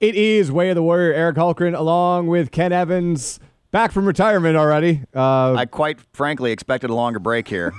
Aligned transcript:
It 0.00 0.14
is 0.14 0.52
Way 0.52 0.68
of 0.70 0.76
the 0.76 0.82
Warrior, 0.82 1.12
Eric 1.12 1.36
Hulkran, 1.36 1.76
along 1.76 2.28
with 2.28 2.52
Ken 2.52 2.70
Evans, 2.72 3.40
back 3.72 3.90
from 3.90 4.06
retirement 4.06 4.56
already. 4.56 5.02
Uh, 5.14 5.54
I 5.54 5.66
quite 5.66 5.98
frankly 6.12 6.52
expected 6.52 6.88
a 6.90 6.94
longer 6.94 7.18
break 7.18 7.48
here. 7.48 7.72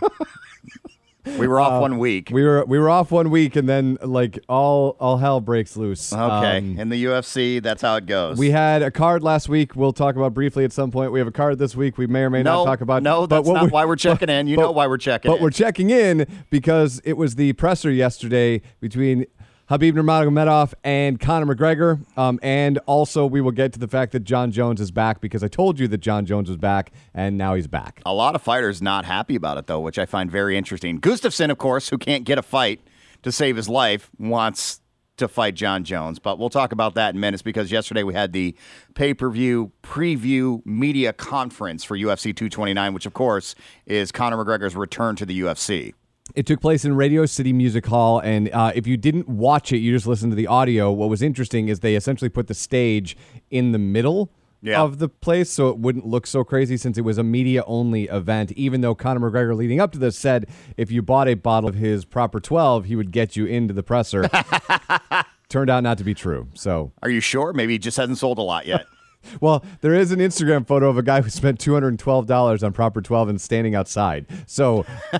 we 1.37 1.47
were 1.47 1.61
off 1.61 1.79
one 1.79 1.97
week. 1.97 2.29
Uh, 2.29 2.35
we 2.35 2.43
were 2.43 2.65
we 2.65 2.77
were 2.77 2.89
off 2.89 3.09
one 3.11 3.29
week, 3.29 3.55
and 3.55 3.69
then 3.69 3.97
like 4.03 4.37
all 4.49 4.97
all 4.99 5.15
hell 5.15 5.39
breaks 5.39 5.77
loose. 5.77 6.11
okay, 6.11 6.57
Um, 6.57 6.77
in 6.77 6.89
the 6.89 7.05
UFC, 7.05 7.63
that's 7.63 7.81
how 7.81 7.95
it 7.95 8.05
goes. 8.05 8.37
we 8.37 8.51
had 8.51 8.81
a 8.81 8.91
card 8.91 9.23
last 9.23 9.47
week. 9.47 9.77
We'll 9.77 9.93
talk 9.93 10.17
about 10.17 10.33
briefly 10.33 10.65
at 10.65 10.73
some 10.73 10.91
point. 10.91 11.13
We 11.13 11.19
have 11.19 11.27
a 11.27 11.31
card 11.31 11.57
this 11.57 11.73
week. 11.73 11.97
We 11.97 12.05
may 12.05 12.23
or 12.23 12.29
may 12.29 12.43
no, 12.43 12.65
not 12.65 12.65
talk 12.65 12.81
about. 12.81 13.01
no, 13.01 13.27
but 13.27 13.37
that's 13.43 13.47
not 13.47 13.63
we- 13.63 13.69
why 13.69 13.85
we're 13.85 13.95
checking 13.95 14.27
in. 14.27 14.45
You 14.47 14.57
but- 14.57 14.63
know 14.63 14.71
why 14.71 14.87
we're 14.87 14.97
checking 14.97 15.31
But 15.31 15.37
in. 15.37 15.43
we're 15.43 15.51
checking 15.51 15.89
in 15.89 16.27
because 16.49 16.99
it 17.05 17.13
was 17.13 17.35
the 17.35 17.53
presser 17.53 17.89
yesterday 17.89 18.61
between 18.81 19.25
Khabib 19.69 19.93
Nurmagomedov 19.93 20.73
and 20.83 21.19
Conor 21.19 21.53
McGregor. 21.53 22.03
Um, 22.17 22.39
and 22.41 22.79
also, 22.87 23.27
we 23.27 23.39
will 23.39 23.51
get 23.51 23.71
to 23.73 23.79
the 23.79 23.87
fact 23.87 24.13
that 24.13 24.21
Jon 24.21 24.51
Jones 24.51 24.81
is 24.81 24.89
back 24.89 25.21
because 25.21 25.43
I 25.43 25.47
told 25.47 25.79
you 25.79 25.87
that 25.89 25.99
Jon 25.99 26.25
Jones 26.25 26.49
was 26.49 26.57
back, 26.57 26.91
and 27.13 27.37
now 27.37 27.53
he's 27.53 27.67
back. 27.67 28.01
A 28.03 28.13
lot 28.13 28.33
of 28.33 28.41
fighters 28.41 28.81
not 28.81 29.05
happy 29.05 29.35
about 29.35 29.59
it 29.59 29.67
though, 29.67 29.79
which 29.79 29.99
I 29.99 30.07
find 30.07 30.31
very 30.31 30.57
interesting. 30.57 30.99
Gustafsson, 30.99 31.51
of 31.51 31.59
course, 31.59 31.89
who 31.89 31.99
can't 31.99 32.23
get 32.23 32.39
a 32.39 32.41
fight 32.41 32.81
to 33.21 33.31
save 33.31 33.57
his 33.57 33.69
life, 33.69 34.09
wants 34.17 34.81
to 35.17 35.27
fight 35.27 35.53
Jon 35.53 35.83
Jones. 35.83 36.17
But 36.17 36.39
we'll 36.39 36.49
talk 36.49 36.71
about 36.71 36.95
that 36.95 37.13
in 37.13 37.19
minutes 37.19 37.43
because 37.43 37.71
yesterday 37.71 38.01
we 38.01 38.15
had 38.15 38.33
the 38.33 38.55
pay-per-view 38.95 39.71
preview 39.83 40.65
media 40.65 41.13
conference 41.13 41.83
for 41.83 41.95
UFC 41.95 42.35
229, 42.35 42.93
which 42.95 43.05
of 43.05 43.13
course 43.13 43.53
is 43.85 44.11
Conor 44.11 44.43
McGregor's 44.43 44.75
return 44.75 45.15
to 45.17 45.27
the 45.27 45.41
UFC. 45.41 45.93
It 46.35 46.45
took 46.45 46.61
place 46.61 46.85
in 46.85 46.95
Radio 46.95 47.25
City 47.25 47.51
Music 47.53 47.85
Hall, 47.87 48.19
and 48.19 48.49
uh, 48.53 48.71
if 48.75 48.85
you 48.87 48.97
didn't 48.97 49.27
watch 49.27 49.71
it, 49.73 49.79
you 49.79 49.91
just 49.93 50.07
listened 50.07 50.31
to 50.31 50.35
the 50.35 50.47
audio. 50.47 50.91
What 50.91 51.09
was 51.09 51.21
interesting 51.21 51.67
is 51.69 51.79
they 51.79 51.95
essentially 51.95 52.29
put 52.29 52.47
the 52.47 52.53
stage 52.53 53.17
in 53.49 53.71
the 53.71 53.79
middle 53.79 54.31
Yeah. 54.61 54.81
of 54.81 54.99
the 54.99 55.09
place, 55.09 55.49
so 55.49 55.69
it 55.69 55.79
wouldn't 55.79 56.05
look 56.05 56.27
so 56.27 56.43
crazy 56.43 56.77
since 56.77 56.97
it 56.97 57.01
was 57.01 57.17
a 57.17 57.23
media-only 57.23 58.03
event. 58.05 58.51
Even 58.53 58.81
though 58.81 58.93
Conor 58.93 59.29
McGregor, 59.31 59.55
leading 59.55 59.79
up 59.81 59.91
to 59.93 59.97
this, 59.99 60.17
said 60.17 60.47
if 60.77 60.91
you 60.91 61.01
bought 61.01 61.27
a 61.27 61.33
bottle 61.33 61.67
of 61.69 61.75
his 61.75 62.05
Proper 62.05 62.39
12, 62.39 62.85
he 62.85 62.95
would 62.95 63.11
get 63.11 63.35
you 63.35 63.45
into 63.45 63.73
the 63.73 63.83
presser. 63.83 64.29
Turned 65.49 65.69
out 65.71 65.81
not 65.81 65.97
to 65.97 66.03
be 66.03 66.13
true. 66.13 66.47
So, 66.53 66.91
Are 67.01 67.09
you 67.09 67.21
sure? 67.21 67.53
Maybe 67.53 67.73
he 67.73 67.79
just 67.79 67.97
hasn't 67.97 68.19
sold 68.19 68.37
a 68.37 68.43
lot 68.43 68.67
yet. 68.67 68.85
well, 69.41 69.63
there 69.81 69.93
is 69.93 70.11
an 70.11 70.19
Instagram 70.19 70.65
photo 70.67 70.89
of 70.89 70.97
a 70.97 71.03
guy 71.03 71.21
who 71.21 71.29
spent 71.29 71.59
two 71.59 71.73
hundred 71.73 71.89
and 71.89 71.99
twelve 71.99 72.25
dollars 72.25 72.63
on 72.63 72.73
Proper 72.73 73.01
12 73.01 73.29
and 73.29 73.41
standing 73.41 73.75
outside. 73.75 74.25
So, 74.47 74.85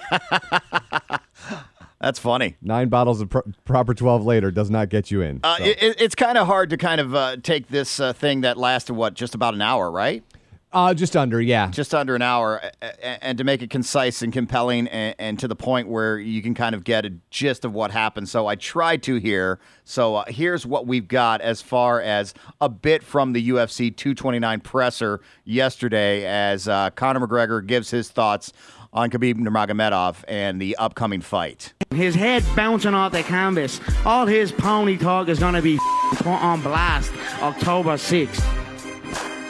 That's 2.01 2.17
funny. 2.17 2.55
nine 2.61 2.87
bottles 2.87 3.19
of 3.19 3.29
pro- 3.29 3.41
Proper 3.65 3.93
12 3.93 4.25
later 4.25 4.51
does 4.51 4.69
not 4.69 4.87
get 4.87 5.11
you 5.11 5.21
in. 5.21 5.41
Uh, 5.43 5.57
So. 5.57 5.63
it- 5.65 5.99
it's 6.01 6.15
kind 6.15 6.37
of 6.37 6.47
hard 6.47 6.69
to 6.69 6.77
kind 6.77 7.01
of 7.01 7.13
uh, 7.13 7.35
take 7.43 7.67
this 7.67 7.99
uh, 7.99 8.13
thing 8.13 8.39
that 8.41 8.57
lasted 8.57 8.93
what 8.93 9.15
just 9.15 9.35
about 9.35 9.53
an 9.53 9.61
hour, 9.61 9.91
right? 9.91 10.23
Uh, 10.71 10.93
just 10.93 11.15
under, 11.17 11.41
yeah. 11.41 11.67
Just 11.71 11.95
under 11.95 12.15
an 12.15 12.21
hour, 12.21 12.57
a- 12.81 12.85
a- 12.85 13.23
and 13.23 13.37
to 13.39 13.43
make 13.43 13.63
it 13.63 13.71
concise 13.71 14.21
and 14.21 14.31
compelling, 14.31 14.87
and, 14.89 15.15
and 15.17 15.39
to 15.39 15.47
the 15.47 15.55
point 15.55 15.87
where 15.87 16.19
you 16.19 16.43
can 16.43 16.53
kind 16.53 16.75
of 16.75 16.83
get 16.83 17.05
a 17.05 17.13
gist 17.31 17.65
of 17.65 17.73
what 17.73 17.89
happened. 17.89 18.29
So 18.29 18.45
I 18.45 18.53
tried 18.55 19.01
to 19.03 19.15
here. 19.15 19.59
So 19.83 20.17
uh, 20.17 20.25
here's 20.27 20.67
what 20.67 20.85
we've 20.85 21.07
got 21.07 21.41
as 21.41 21.61
far 21.63 22.01
as 22.01 22.35
a 22.61 22.69
bit 22.69 23.03
from 23.03 23.33
the 23.33 23.49
UFC 23.49 23.95
229 23.95 24.59
presser 24.59 25.21
yesterday, 25.43 26.25
as 26.27 26.67
uh, 26.67 26.91
Conor 26.91 27.21
McGregor 27.25 27.65
gives 27.65 27.89
his 27.89 28.09
thoughts 28.09 28.53
on 28.93 29.09
Khabib 29.09 29.35
Nurmagomedov 29.37 30.23
and 30.27 30.61
the 30.61 30.75
upcoming 30.77 31.21
fight. 31.21 31.73
His 31.93 32.13
head 32.13 32.43
bouncing 32.55 32.93
off 32.93 33.11
the 33.11 33.23
canvas. 33.23 33.81
All 34.05 34.27
his 34.27 34.51
pony 34.51 34.97
talk 34.97 35.29
is 35.29 35.39
going 35.39 35.55
to 35.55 35.61
be 35.63 35.79
put 36.11 36.27
on 36.27 36.61
blast 36.61 37.11
October 37.41 37.93
6th. 37.95 38.68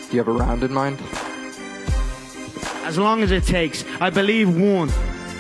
Do 0.10 0.18
you 0.18 0.24
have 0.24 0.28
a 0.28 0.32
round 0.32 0.64
in 0.64 0.74
mind? 0.74 1.00
As 2.84 2.98
long 2.98 3.22
as 3.22 3.30
it 3.30 3.44
takes. 3.44 3.86
I 4.02 4.10
believe 4.10 4.50
one. 4.60 4.90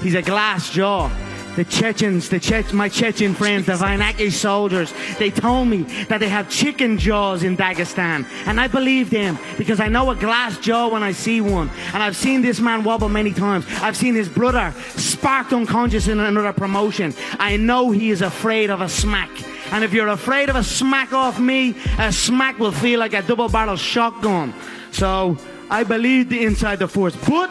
He's 0.04 0.14
a 0.14 0.22
glass 0.22 0.70
jaw. 0.70 1.10
The 1.56 1.66
Chechens, 1.66 2.30
the 2.30 2.40
Chech, 2.40 2.72
my 2.72 2.88
Chechen 2.88 3.34
friends, 3.34 3.66
the 3.66 3.74
Vainaki 3.74 4.32
soldiers, 4.32 4.94
they 5.18 5.32
told 5.32 5.68
me 5.68 5.82
that 6.08 6.20
they 6.20 6.30
have 6.30 6.50
chicken 6.50 7.00
jaws 7.00 7.42
in 7.42 7.58
Dagestan. 7.58 8.26
And 8.46 8.62
I 8.62 8.68
believe 8.68 9.10
them 9.10 9.40
because 9.58 9.80
I 9.80 9.88
know 9.88 10.12
a 10.12 10.16
glass 10.16 10.60
jaw 10.60 10.88
when 10.88 11.02
I 11.02 11.14
see 11.14 11.42
one. 11.42 11.72
And 11.92 12.04
I've 12.04 12.16
seen 12.16 12.44
this 12.44 12.60
man 12.60 12.84
wobble 12.84 13.10
many 13.10 13.34
times. 13.34 13.66
I've 13.82 13.98
seen 13.98 14.14
his 14.14 14.30
brother 14.30 14.72
sparked 14.90 15.52
unconscious 15.52 16.08
in 16.08 16.20
another 16.20 16.54
promotion. 16.54 17.16
I 17.40 17.58
know 17.58 17.90
he 17.90 18.12
is 18.12 18.22
afraid 18.22 18.70
of 18.70 18.82
a 18.82 18.88
smack. 18.88 19.32
And 19.72 19.84
if 19.84 19.94
you're 19.94 20.07
afraid 20.07 20.50
of 20.50 20.56
a 20.56 20.63
smack 20.63 21.13
off 21.13 21.40
me, 21.40 21.75
a 21.97 22.12
smack 22.12 22.59
will 22.59 22.72
feel 22.72 23.00
like 23.00 23.13
a 23.13 23.22
double 23.22 23.50
barrel 23.50 23.75
shotgun. 23.75 24.53
So 24.91 25.38
I 25.69 25.84
believe 25.84 26.30
the 26.30 26.44
inside 26.44 26.80
the 26.80 26.88
force. 26.88 27.16
But 27.28 27.50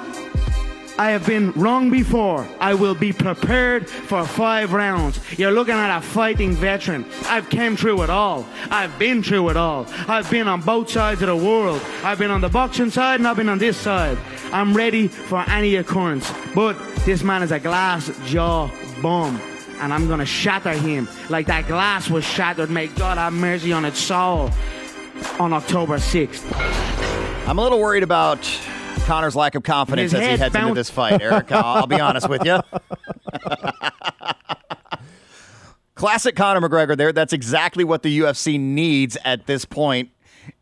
I 0.99 1.11
have 1.11 1.25
been 1.25 1.53
wrong 1.53 1.91
before. 1.91 2.45
I 2.59 2.75
will 2.75 2.97
be 2.97 3.13
prepared 3.13 3.89
for 3.89 4.27
five 4.27 4.73
rounds. 4.73 5.21
You're 5.39 5.53
looking 5.53 5.75
at 5.75 5.97
a 5.97 6.01
fighting 6.01 6.55
veteran. 6.55 7.07
I've 7.27 7.49
came 7.49 7.77
through 7.77 8.03
it 8.03 8.11
all. 8.11 8.45
I've 8.69 8.99
been 8.99 9.23
through 9.23 9.51
it 9.51 9.57
all. 9.57 9.87
I've 10.09 10.29
been 10.29 10.49
on 10.49 10.61
both 10.61 10.91
sides 10.91 11.23
of 11.23 11.29
the 11.29 11.37
world. 11.37 11.81
I've 12.03 12.19
been 12.19 12.33
on 12.33 12.41
the 12.41 12.49
boxing 12.49 12.91
side 12.91 13.21
and 13.21 13.29
I've 13.29 13.37
been 13.37 13.49
on 13.49 13.59
this 13.59 13.77
side. 13.77 14.19
I'm 14.53 14.77
ready 14.77 15.07
for 15.07 15.49
any 15.49 15.77
occurrence. 15.77 16.33
But 16.53 16.77
this 17.05 17.23
man 17.23 17.45
is 17.45 17.53
a 17.53 17.61
glass 17.61 18.11
jaw 18.27 18.69
bum. 19.01 19.41
And 19.81 19.93
I'm 19.93 20.09
gonna 20.09 20.27
shatter 20.27 20.73
him 20.73 21.09
like 21.31 21.47
that 21.47 21.69
glass 21.69 22.11
was 22.11 22.25
shattered. 22.25 22.71
May 22.71 22.89
God 22.89 23.19
have 23.19 23.33
mercy 23.33 23.73
on 23.73 23.85
its 23.85 23.99
soul 23.99 24.51
on 25.39 25.53
October 25.53 25.97
6th. 25.99 26.45
I'm 27.47 27.59
a 27.59 27.63
little 27.63 27.81
worried 27.81 28.03
about 28.03 28.41
Conor's 29.07 29.37
lack 29.37 29.55
of 29.55 29.63
confidence 29.63 30.13
His 30.13 30.21
as 30.21 30.25
he 30.25 30.31
head 30.31 30.39
heads 30.41 30.55
into 30.55 30.75
this 30.75 30.91
fight, 30.91 31.23
Eric. 31.23 31.51
I'll, 31.51 31.79
I'll 31.79 31.87
be 31.87 32.01
honest 32.01 32.29
with 32.29 32.45
you. 32.45 32.61
Classic 35.95 36.37
Conor 36.37 36.61
McGregor 36.61 36.97
there. 36.97 37.13
That's 37.13 37.33
exactly 37.33 37.85
what 37.85 38.03
the 38.03 38.21
UFC 38.21 38.61
needs 38.61 39.17
at 39.25 39.47
this 39.47 39.65
point 39.65 40.11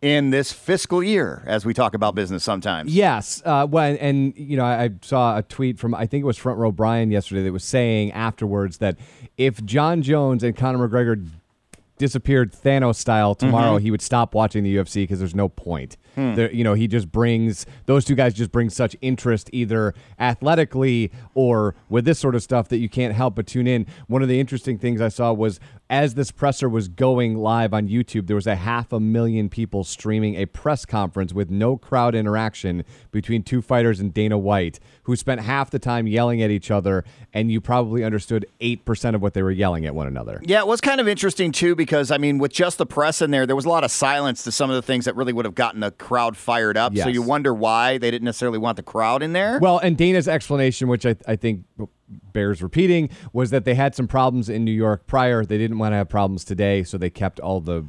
in 0.03 0.31
this 0.31 0.53
fiscal 0.53 1.03
year, 1.03 1.43
as 1.47 1.65
we 1.65 1.75
talk 1.75 1.95
about 1.95 2.15
business 2.15 2.45
sometimes. 2.45 2.95
Yes. 2.95 3.43
Uh, 3.45 3.67
when 3.67 3.97
and 3.99 4.37
you 4.37 4.57
know, 4.57 4.65
I, 4.65 4.85
I 4.85 4.91
saw 5.03 5.39
a 5.39 5.43
tweet 5.43 5.79
from 5.79 5.95
I 5.95 6.07
think 6.07 6.23
it 6.23 6.27
was 6.27 6.37
Front 6.37 6.59
Row 6.59 6.73
Brian 6.73 7.11
yesterday 7.11 7.43
that 7.45 7.53
was 7.53 7.65
saying 7.65 8.13
afterwards 8.13 8.79
that 8.79 8.97
if 9.37 9.65
Jon 9.65 10.03
Jones 10.03 10.43
and 10.43 10.57
Conor 10.57 10.89
McGregor 10.89 11.27
disappeared 11.99 12.53
Thanos 12.53 12.97
style 12.97 13.35
tomorrow, 13.35 13.79
he 13.79 13.91
would 13.91 14.03
stop 14.03 14.35
watching 14.35 14.65
the 14.65 14.77
UFC 14.77 15.03
because 15.05 15.19
there's 15.19 15.35
no 15.35 15.49
point. 15.49 15.97
Hmm. 16.17 16.35
There, 16.35 16.51
you 16.51 16.65
know, 16.65 16.75
he 16.75 16.89
just 16.89 17.13
brings 17.13 17.67
those 17.85 18.05
two 18.05 18.15
guys 18.15 18.35
just 18.35 18.51
bring 18.51 18.71
such 18.71 18.97
interest 19.01 19.49
either 19.53 19.95
athletically 20.19 21.13
or 21.35 21.77
with 21.89 22.05
this 22.05 22.19
sort 22.19 22.35
of 22.35 22.43
stuff 22.43 22.69
that 22.69 22.79
you 22.79 22.89
can't 22.89 23.15
help 23.15 23.37
but 23.37 23.47
tune 23.47 23.67
in. 23.67 23.87
One 24.09 24.23
of 24.23 24.29
the 24.29 24.41
interesting 24.41 24.79
things 24.79 25.01
I 25.01 25.09
saw 25.09 25.33
was 25.33 25.61
as 25.89 26.15
this 26.15 26.31
presser 26.31 26.69
was 26.69 26.89
going 26.89 27.37
live 27.37 27.73
on 27.73 27.89
YouTube, 27.89 28.27
there 28.27 28.37
was 28.37 28.47
a 28.47 28.57
half 28.57 28.93
a 28.93 28.99
million 28.99 29.49
people 29.49 29.85
streaming 29.85 30.35
a 30.35 30.47
press 30.47 30.85
conference 30.85 31.33
with 31.33 31.51
no 31.51 31.77
crowd 31.77 32.15
interaction 32.15 32.85
between 33.13 33.43
two 33.43 33.63
fighters 33.63 34.01
and 34.01 34.13
Dana 34.13 34.37
White, 34.37 34.81
who 35.05 35.15
spent 35.15 35.43
half 35.43 35.71
the 35.71 35.79
time 35.79 36.07
yelling 36.07 36.43
at 36.43 36.51
each 36.51 36.71
other, 36.71 37.05
and 37.33 37.53
you 37.53 37.61
probably 37.61 38.03
understood 38.03 38.47
8% 38.61 39.15
of 39.15 39.23
what 39.23 39.35
they 39.35 39.43
were 39.43 39.51
yelling 39.51 39.87
at 39.87 39.95
one 39.95 40.07
another. 40.07 40.41
Yeah, 40.45 40.61
it 40.61 40.67
was 40.67 40.81
kind 40.81 41.01
of 41.01 41.07
interesting 41.07 41.53
too 41.53 41.77
because 41.77 42.11
I 42.11 42.19
mean, 42.19 42.39
with 42.39 42.53
just 42.53 42.79
the 42.79 42.87
press 42.87 43.23
in 43.23 43.31
there, 43.31 43.47
there 43.47 43.57
was 43.57 43.65
a 43.65 43.69
lot 43.69 43.85
of 43.85 43.91
silence 43.91 44.43
to 44.45 44.53
some 44.53 44.71
of 44.71 44.77
the 44.77 44.83
things 44.83 45.05
that 45.05 45.15
really 45.15 45.33
would 45.33 45.45
have 45.45 45.55
gotten 45.55 45.81
the 45.81 45.93
crowd 46.07 46.37
fired 46.37 46.77
up. 46.77 46.97
So 46.97 47.09
you 47.09 47.21
wonder 47.21 47.53
why 47.53 47.99
they 47.99 48.13
didn't 48.13 48.27
necessarily 48.27 48.59
want 48.59 48.77
the 48.77 48.83
crowd 48.85 49.25
in 49.25 49.33
there. 49.33 49.59
Well, 49.59 49.79
and 49.79 49.97
Dana's 49.97 50.29
explanation, 50.29 50.87
which 50.87 51.05
I, 51.05 51.17
I 51.27 51.35
think 51.35 51.65
bears 52.33 52.63
repeating, 52.63 53.11
was 53.33 53.51
that 53.51 53.65
they 53.65 53.75
had 53.75 53.97
some 53.97 54.07
problems 54.07 54.49
in 54.49 54.65
New 54.65 54.71
York 54.71 55.09
prior. 55.09 55.45
They 55.45 55.59
didn't 55.59 55.79
want 55.79 55.95
to 55.95 55.97
have 55.97 56.09
problems 56.09 56.45
today, 56.45 56.85
so 56.85 56.97
they 56.97 57.11
kept 57.11 57.41
all 57.41 57.61
the 57.61 57.87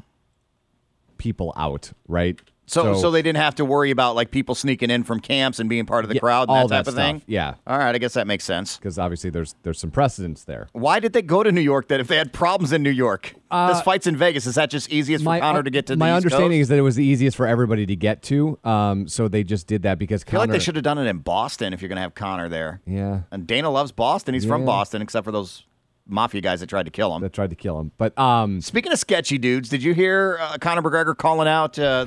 people 1.19 1.53
out, 1.55 1.91
right? 2.08 2.40
So, 2.69 2.96
so, 2.96 3.11
they 3.11 3.22
didn't 3.22 3.37
have 3.37 3.55
to 3.55 3.64
worry 3.66 3.91
about 3.91 4.16
like 4.16 4.29
people 4.29 4.53
sneaking 4.53 4.90
in 4.90 5.05
from 5.05 5.22
camps 5.22 5.59
and 5.61 5.69
being 5.69 5.85
part 5.85 6.03
of 6.03 6.09
the 6.09 6.16
Yeah, 6.16 6.19
crowd 6.19 6.49
and 6.49 6.52
all 6.58 6.67
that 6.67 6.79
type 6.79 6.85
that 6.85 6.91
of 6.91 6.96
thing. 6.97 7.22
yeah. 7.25 7.53
All 7.66 7.78
right, 7.78 7.96
I 7.96 7.97
guess 7.97 8.14
that 8.16 8.28
makes 8.28 8.43
sense. 8.43 8.75
because 8.75 8.99
obviously 8.99 9.29
there's 9.29 9.55
there's 9.64 9.79
some 9.79 9.90
precedence 9.90 10.43
there. 10.43 10.67
Why 10.73 10.99
did 10.99 11.14
they 11.14 11.22
go 11.22 11.43
to 11.43 11.52
New 11.52 11.61
York? 11.61 11.87
That 11.87 12.02
if 12.02 12.08
they 12.09 12.17
had 12.17 12.34
problems 12.34 12.73
in 12.73 12.84
New 12.84 12.90
York, 12.91 13.34
this 13.49 13.81
fight's 13.84 14.05
in 14.05 14.17
Vegas. 14.17 14.46
Is 14.46 14.55
that 14.55 14.69
just 14.69 14.90
easiest 14.91 15.23
for 15.23 15.40
Conor 15.40 15.64
to 15.64 15.69
get 15.69 15.85
to? 15.87 15.93
Uh, 15.93 15.96
my 15.96 16.11
understanding 16.11 16.49
Coast? 16.59 16.61
is 16.64 16.67
that 16.67 16.78
it 16.78 16.81
was 16.81 16.97
the 16.97 17.05
easiest 17.05 17.37
for 17.37 17.47
everybody 17.47 17.85
to 17.85 17.96
get 17.96 18.22
to, 18.23 18.59
um, 18.66 19.08
so 19.08 19.29
they 19.29 19.43
just 19.46 19.66
did 19.67 19.84
that 19.84 19.97
because 19.97 20.25
I 20.28 20.31
feel 20.31 20.40
like 20.41 20.49
they 20.49 20.59
should 20.59 20.75
have 20.75 20.84
done 20.84 20.97
it 20.97 21.08
in 21.08 21.20
Boston 21.20 21.72
if 21.72 21.81
you're 21.81 21.87
going 21.90 21.96
to 21.96 22.02
have 22.02 22.16
Conor 22.16 22.49
there. 22.49 22.81
Yeah, 22.85 23.22
And 23.31 23.47
Dana 23.47 23.70
loves 23.70 23.93
Boston. 23.93 24.34
He's 24.34 24.46
from 24.46 24.66
Boston, 24.66 25.02
except 25.02 25.23
for 25.23 25.31
those 25.31 25.63
mafia 26.05 26.41
guys 26.41 26.59
that 26.59 26.67
tried 26.67 26.84
to 26.85 26.91
kill 26.91 27.16
him. 27.16 27.22
that 27.22 27.31
tried 27.34 27.49
to 27.49 27.55
kill 27.55 27.79
him, 27.79 27.91
but 27.97 28.17
um, 28.20 28.59
Speaking 28.61 28.91
of 28.91 28.99
sketchy 28.99 29.37
dudes, 29.37 29.70
did 29.70 29.81
you 29.84 29.93
hear 29.93 30.37
uh, 30.41 30.58
Conor 30.59 30.81
McGregor 30.81 31.16
calling 31.17 31.47
out 31.47 31.79
uh, 31.79 32.05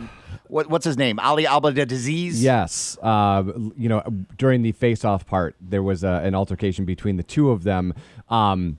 what, 0.51 0.69
what's 0.69 0.85
his 0.85 0.97
name? 0.97 1.19
Ali 1.21 1.47
Abdelaziz? 1.47 2.43
Yes, 2.43 2.99
uh, 3.03 3.43
you 3.77 3.89
know, 3.89 4.03
during 4.37 4.63
the 4.63 4.73
face-off 4.73 5.27
part, 5.27 5.57
there 5.61 5.83
was 5.83 6.05
uh, 6.05 6.21
an 6.23 6.35
altercation 6.35 6.85
between 6.85 7.17
the 7.17 7.23
two 7.23 7.51
of 7.51 7.63
them. 7.63 7.95
Um, 8.29 8.79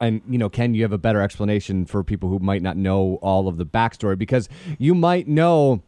and 0.00 0.22
you 0.28 0.38
know, 0.38 0.48
Ken, 0.48 0.74
you 0.74 0.82
have 0.82 0.92
a 0.92 0.98
better 0.98 1.20
explanation 1.22 1.86
for 1.86 2.04
people 2.04 2.28
who 2.28 2.38
might 2.38 2.62
not 2.62 2.76
know 2.76 3.18
all 3.22 3.48
of 3.48 3.56
the 3.56 3.66
backstory 3.66 4.18
because 4.18 4.48
you 4.78 4.94
might 4.94 5.26
know 5.26 5.82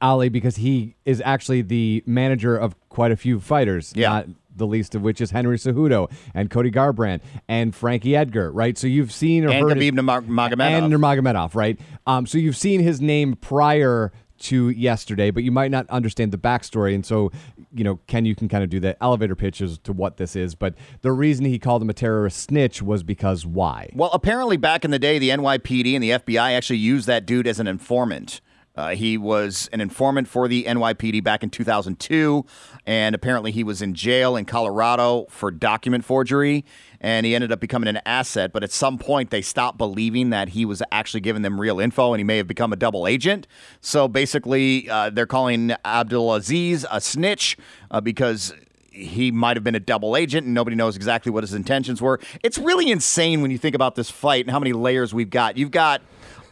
Ali 0.00 0.28
because 0.28 0.56
he 0.56 0.96
is 1.04 1.22
actually 1.24 1.62
the 1.62 2.02
manager 2.06 2.56
of 2.56 2.74
quite 2.88 3.12
a 3.12 3.16
few 3.16 3.40
fighters. 3.40 3.92
Yeah. 3.94 4.08
Not 4.08 4.26
the 4.56 4.66
least 4.66 4.94
of 4.94 5.02
which 5.02 5.20
is 5.20 5.30
Henry 5.30 5.56
Cejudo 5.58 6.10
and 6.34 6.50
Cody 6.50 6.70
Garbrandt 6.70 7.20
and 7.48 7.74
Frankie 7.74 8.14
Edgar, 8.16 8.50
right? 8.52 8.76
So 8.78 8.86
you've 8.86 9.12
seen 9.12 9.44
or 9.44 9.50
And 9.50 9.68
heard 9.68 9.76
Khabib 9.78 9.92
Nurmagomedov. 9.92 10.60
and 10.60 10.92
Nurmagomedov, 10.92 11.54
right? 11.54 11.78
Um, 12.06 12.26
so 12.26 12.38
you've 12.38 12.56
seen 12.56 12.80
his 12.80 13.00
name 13.00 13.34
prior 13.36 14.12
to 14.36 14.68
yesterday, 14.70 15.30
but 15.30 15.42
you 15.44 15.52
might 15.52 15.70
not 15.70 15.88
understand 15.88 16.32
the 16.32 16.36
backstory. 16.38 16.94
And 16.94 17.06
so, 17.06 17.30
you 17.72 17.84
know, 17.84 18.00
Ken, 18.08 18.24
you 18.24 18.34
can 18.34 18.48
kind 18.48 18.62
of 18.64 18.68
do 18.68 18.80
the 18.80 19.00
elevator 19.02 19.34
pitch 19.36 19.60
as 19.60 19.78
to 19.78 19.92
what 19.92 20.16
this 20.16 20.36
is. 20.36 20.54
But 20.54 20.74
the 21.02 21.12
reason 21.12 21.44
he 21.46 21.58
called 21.58 21.80
him 21.82 21.88
a 21.88 21.94
terrorist 21.94 22.38
snitch 22.40 22.82
was 22.82 23.02
because 23.02 23.46
why? 23.46 23.90
Well, 23.94 24.10
apparently 24.12 24.56
back 24.56 24.84
in 24.84 24.90
the 24.90 24.98
day, 24.98 25.18
the 25.18 25.30
NYPD 25.30 25.94
and 25.94 26.02
the 26.02 26.10
FBI 26.10 26.52
actually 26.52 26.78
used 26.78 27.06
that 27.06 27.26
dude 27.26 27.46
as 27.46 27.58
an 27.60 27.66
informant. 27.68 28.40
Uh, 28.76 28.94
he 28.94 29.16
was 29.16 29.68
an 29.72 29.80
informant 29.80 30.26
for 30.26 30.48
the 30.48 30.64
NYPD 30.64 31.22
back 31.22 31.42
in 31.42 31.50
2002, 31.50 32.44
and 32.86 33.14
apparently 33.14 33.52
he 33.52 33.62
was 33.62 33.80
in 33.80 33.94
jail 33.94 34.36
in 34.36 34.44
Colorado 34.44 35.26
for 35.30 35.50
document 35.50 36.04
forgery, 36.04 36.64
and 37.00 37.24
he 37.24 37.34
ended 37.34 37.52
up 37.52 37.60
becoming 37.60 37.88
an 37.88 38.00
asset. 38.04 38.52
But 38.52 38.64
at 38.64 38.72
some 38.72 38.98
point, 38.98 39.30
they 39.30 39.42
stopped 39.42 39.78
believing 39.78 40.30
that 40.30 40.50
he 40.50 40.64
was 40.64 40.82
actually 40.90 41.20
giving 41.20 41.42
them 41.42 41.60
real 41.60 41.78
info, 41.78 42.12
and 42.12 42.18
he 42.18 42.24
may 42.24 42.36
have 42.38 42.48
become 42.48 42.72
a 42.72 42.76
double 42.76 43.06
agent. 43.06 43.46
So 43.80 44.08
basically, 44.08 44.90
uh, 44.90 45.10
they're 45.10 45.26
calling 45.26 45.72
Abdelaziz 45.84 46.84
a 46.90 47.00
snitch 47.00 47.56
uh, 47.92 48.00
because 48.00 48.52
he 48.90 49.30
might 49.30 49.56
have 49.56 49.64
been 49.64 49.74
a 49.74 49.80
double 49.80 50.16
agent 50.16 50.46
and 50.46 50.54
nobody 50.54 50.76
knows 50.76 50.94
exactly 50.94 51.30
what 51.32 51.42
his 51.42 51.52
intentions 51.52 52.00
were. 52.00 52.20
It's 52.44 52.58
really 52.58 52.90
insane 52.90 53.42
when 53.42 53.50
you 53.50 53.58
think 53.58 53.74
about 53.74 53.96
this 53.96 54.08
fight 54.08 54.44
and 54.44 54.52
how 54.52 54.60
many 54.60 54.72
layers 54.72 55.12
we've 55.12 55.30
got. 55.30 55.56
You've 55.56 55.72
got 55.72 56.00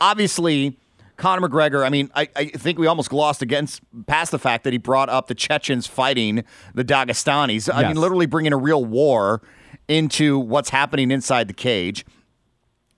obviously 0.00 0.76
Conor 1.22 1.48
McGregor. 1.48 1.86
I 1.86 1.88
mean, 1.88 2.10
I, 2.16 2.28
I 2.34 2.46
think 2.46 2.80
we 2.80 2.88
almost 2.88 3.08
glossed 3.08 3.42
against 3.42 3.80
past 4.08 4.32
the 4.32 4.40
fact 4.40 4.64
that 4.64 4.72
he 4.72 4.78
brought 4.78 5.08
up 5.08 5.28
the 5.28 5.36
Chechens 5.36 5.86
fighting 5.86 6.42
the 6.74 6.84
Dagestanis. 6.84 7.72
I 7.72 7.86
mean, 7.86 7.96
literally 7.96 8.26
bringing 8.26 8.52
a 8.52 8.56
real 8.56 8.84
war 8.84 9.40
into 9.86 10.36
what's 10.40 10.70
happening 10.70 11.12
inside 11.12 11.46
the 11.46 11.54
cage. 11.54 12.04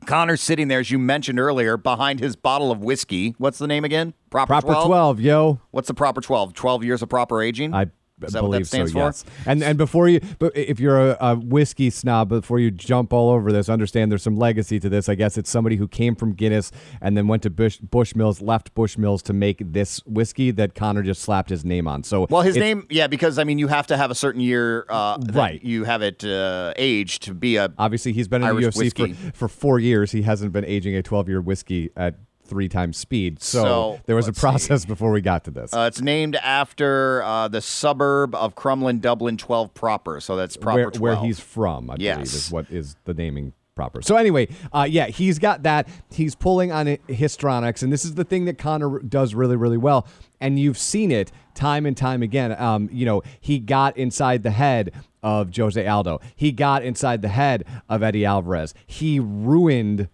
Conor's 0.06 0.40
sitting 0.40 0.68
there, 0.68 0.80
as 0.80 0.90
you 0.90 0.98
mentioned 0.98 1.38
earlier, 1.38 1.76
behind 1.76 2.18
his 2.18 2.34
bottle 2.34 2.72
of 2.72 2.82
whiskey. 2.82 3.34
What's 3.36 3.58
the 3.58 3.66
name 3.66 3.84
again? 3.84 4.14
Proper 4.30 4.54
12, 4.86 5.20
yo. 5.20 5.60
What's 5.70 5.88
the 5.88 5.94
proper 5.94 6.22
12? 6.22 6.54
12 6.54 6.82
years 6.82 7.02
of 7.02 7.10
proper 7.10 7.42
aging? 7.42 7.74
I 7.74 7.88
that 8.32 8.40
believe 8.40 8.68
so. 8.68 8.86
for? 8.86 8.98
Yes. 8.98 9.24
And 9.46 9.62
and 9.62 9.78
before 9.78 10.08
you, 10.08 10.20
but 10.38 10.56
if 10.56 10.80
you're 10.80 11.10
a, 11.12 11.16
a 11.20 11.36
whiskey 11.36 11.90
snob, 11.90 12.28
before 12.28 12.58
you 12.58 12.70
jump 12.70 13.12
all 13.12 13.30
over 13.30 13.52
this, 13.52 13.68
understand 13.68 14.10
there's 14.10 14.22
some 14.22 14.36
legacy 14.36 14.80
to 14.80 14.88
this. 14.88 15.08
I 15.08 15.14
guess 15.14 15.36
it's 15.38 15.50
somebody 15.50 15.76
who 15.76 15.88
came 15.88 16.14
from 16.14 16.32
Guinness 16.32 16.70
and 17.00 17.16
then 17.16 17.28
went 17.28 17.42
to 17.44 17.50
Bush, 17.50 17.78
Bushmills, 17.80 18.42
left 18.42 18.74
Bushmills 18.74 19.22
to 19.22 19.32
make 19.32 19.62
this 19.72 19.98
whiskey 20.06 20.50
that 20.52 20.74
Conor 20.74 21.02
just 21.02 21.22
slapped 21.22 21.50
his 21.50 21.64
name 21.64 21.86
on. 21.86 22.02
So 22.04 22.26
Well, 22.30 22.42
his 22.42 22.56
name, 22.56 22.86
yeah, 22.90 23.06
because 23.06 23.38
I 23.38 23.44
mean, 23.44 23.58
you 23.58 23.68
have 23.68 23.86
to 23.88 23.96
have 23.96 24.10
a 24.10 24.14
certain 24.14 24.40
year, 24.40 24.86
uh, 24.88 25.18
Right. 25.32 25.62
You 25.62 25.84
have 25.84 26.02
it 26.02 26.24
uh, 26.24 26.72
aged 26.76 27.22
to 27.24 27.34
be 27.34 27.56
a. 27.56 27.72
Obviously, 27.78 28.12
he's 28.12 28.28
been 28.28 28.42
in 28.42 28.48
Irish 28.48 28.64
the 28.64 28.70
UFC 28.70 28.78
whiskey. 28.78 29.12
for, 29.12 29.32
for 29.32 29.48
four 29.48 29.78
years. 29.78 30.12
He 30.12 30.22
hasn't 30.22 30.52
been 30.52 30.64
aging 30.64 30.96
a 30.96 31.02
12 31.02 31.28
year 31.28 31.40
whiskey 31.40 31.90
at 31.96 32.16
three 32.44 32.68
times 32.68 32.96
speed. 32.96 33.42
So, 33.42 33.62
So, 33.62 34.00
there 34.06 34.16
was 34.16 34.28
a 34.28 34.32
process 34.32 34.84
before 34.86 35.10
we 35.10 35.20
got 35.20 35.44
to 35.44 35.50
this. 35.50 35.72
Uh, 35.72 35.86
it's 35.88 36.00
named 36.00 36.36
after 36.36 37.22
uh, 37.22 37.48
the 37.48 37.60
suburb 37.60 38.34
of 38.34 38.54
Crumlin, 38.54 39.00
Dublin, 39.00 39.36
12 39.36 39.72
proper. 39.74 40.20
So 40.20 40.36
that's 40.36 40.56
proper 40.56 40.76
where, 40.82 40.90
12. 40.90 41.00
where 41.00 41.16
he's 41.26 41.40
from, 41.40 41.90
I 41.90 41.94
believe, 41.96 42.06
Yes. 42.18 42.34
is 42.34 42.50
what 42.50 42.70
is 42.70 42.96
the 43.04 43.14
naming 43.14 43.52
proper. 43.74 44.02
So 44.02 44.16
anyway, 44.16 44.48
uh, 44.72 44.86
yeah, 44.88 45.06
he's 45.06 45.38
got 45.38 45.64
that. 45.64 45.88
He's 46.10 46.34
pulling 46.34 46.70
on 46.70 46.86
histronics, 47.08 47.82
and 47.82 47.92
this 47.92 48.04
is 48.04 48.14
the 48.14 48.22
thing 48.24 48.44
that 48.44 48.56
Conor 48.58 49.00
does 49.00 49.34
really, 49.34 49.56
really 49.56 49.78
well. 49.78 50.06
And 50.40 50.58
you've 50.58 50.78
seen 50.78 51.10
it 51.10 51.32
time 51.54 51.86
and 51.86 51.96
time 51.96 52.22
again. 52.22 52.52
Um, 52.60 52.88
you 52.92 53.04
know, 53.04 53.22
he 53.40 53.58
got 53.58 53.96
inside 53.96 54.42
the 54.44 54.50
head 54.52 54.92
of 55.22 55.56
Jose 55.56 55.84
Aldo. 55.84 56.20
He 56.36 56.52
got 56.52 56.84
inside 56.84 57.22
the 57.22 57.28
head 57.28 57.64
of 57.88 58.02
Eddie 58.02 58.24
Alvarez. 58.24 58.74
He 58.86 59.18
ruined. 59.18 60.08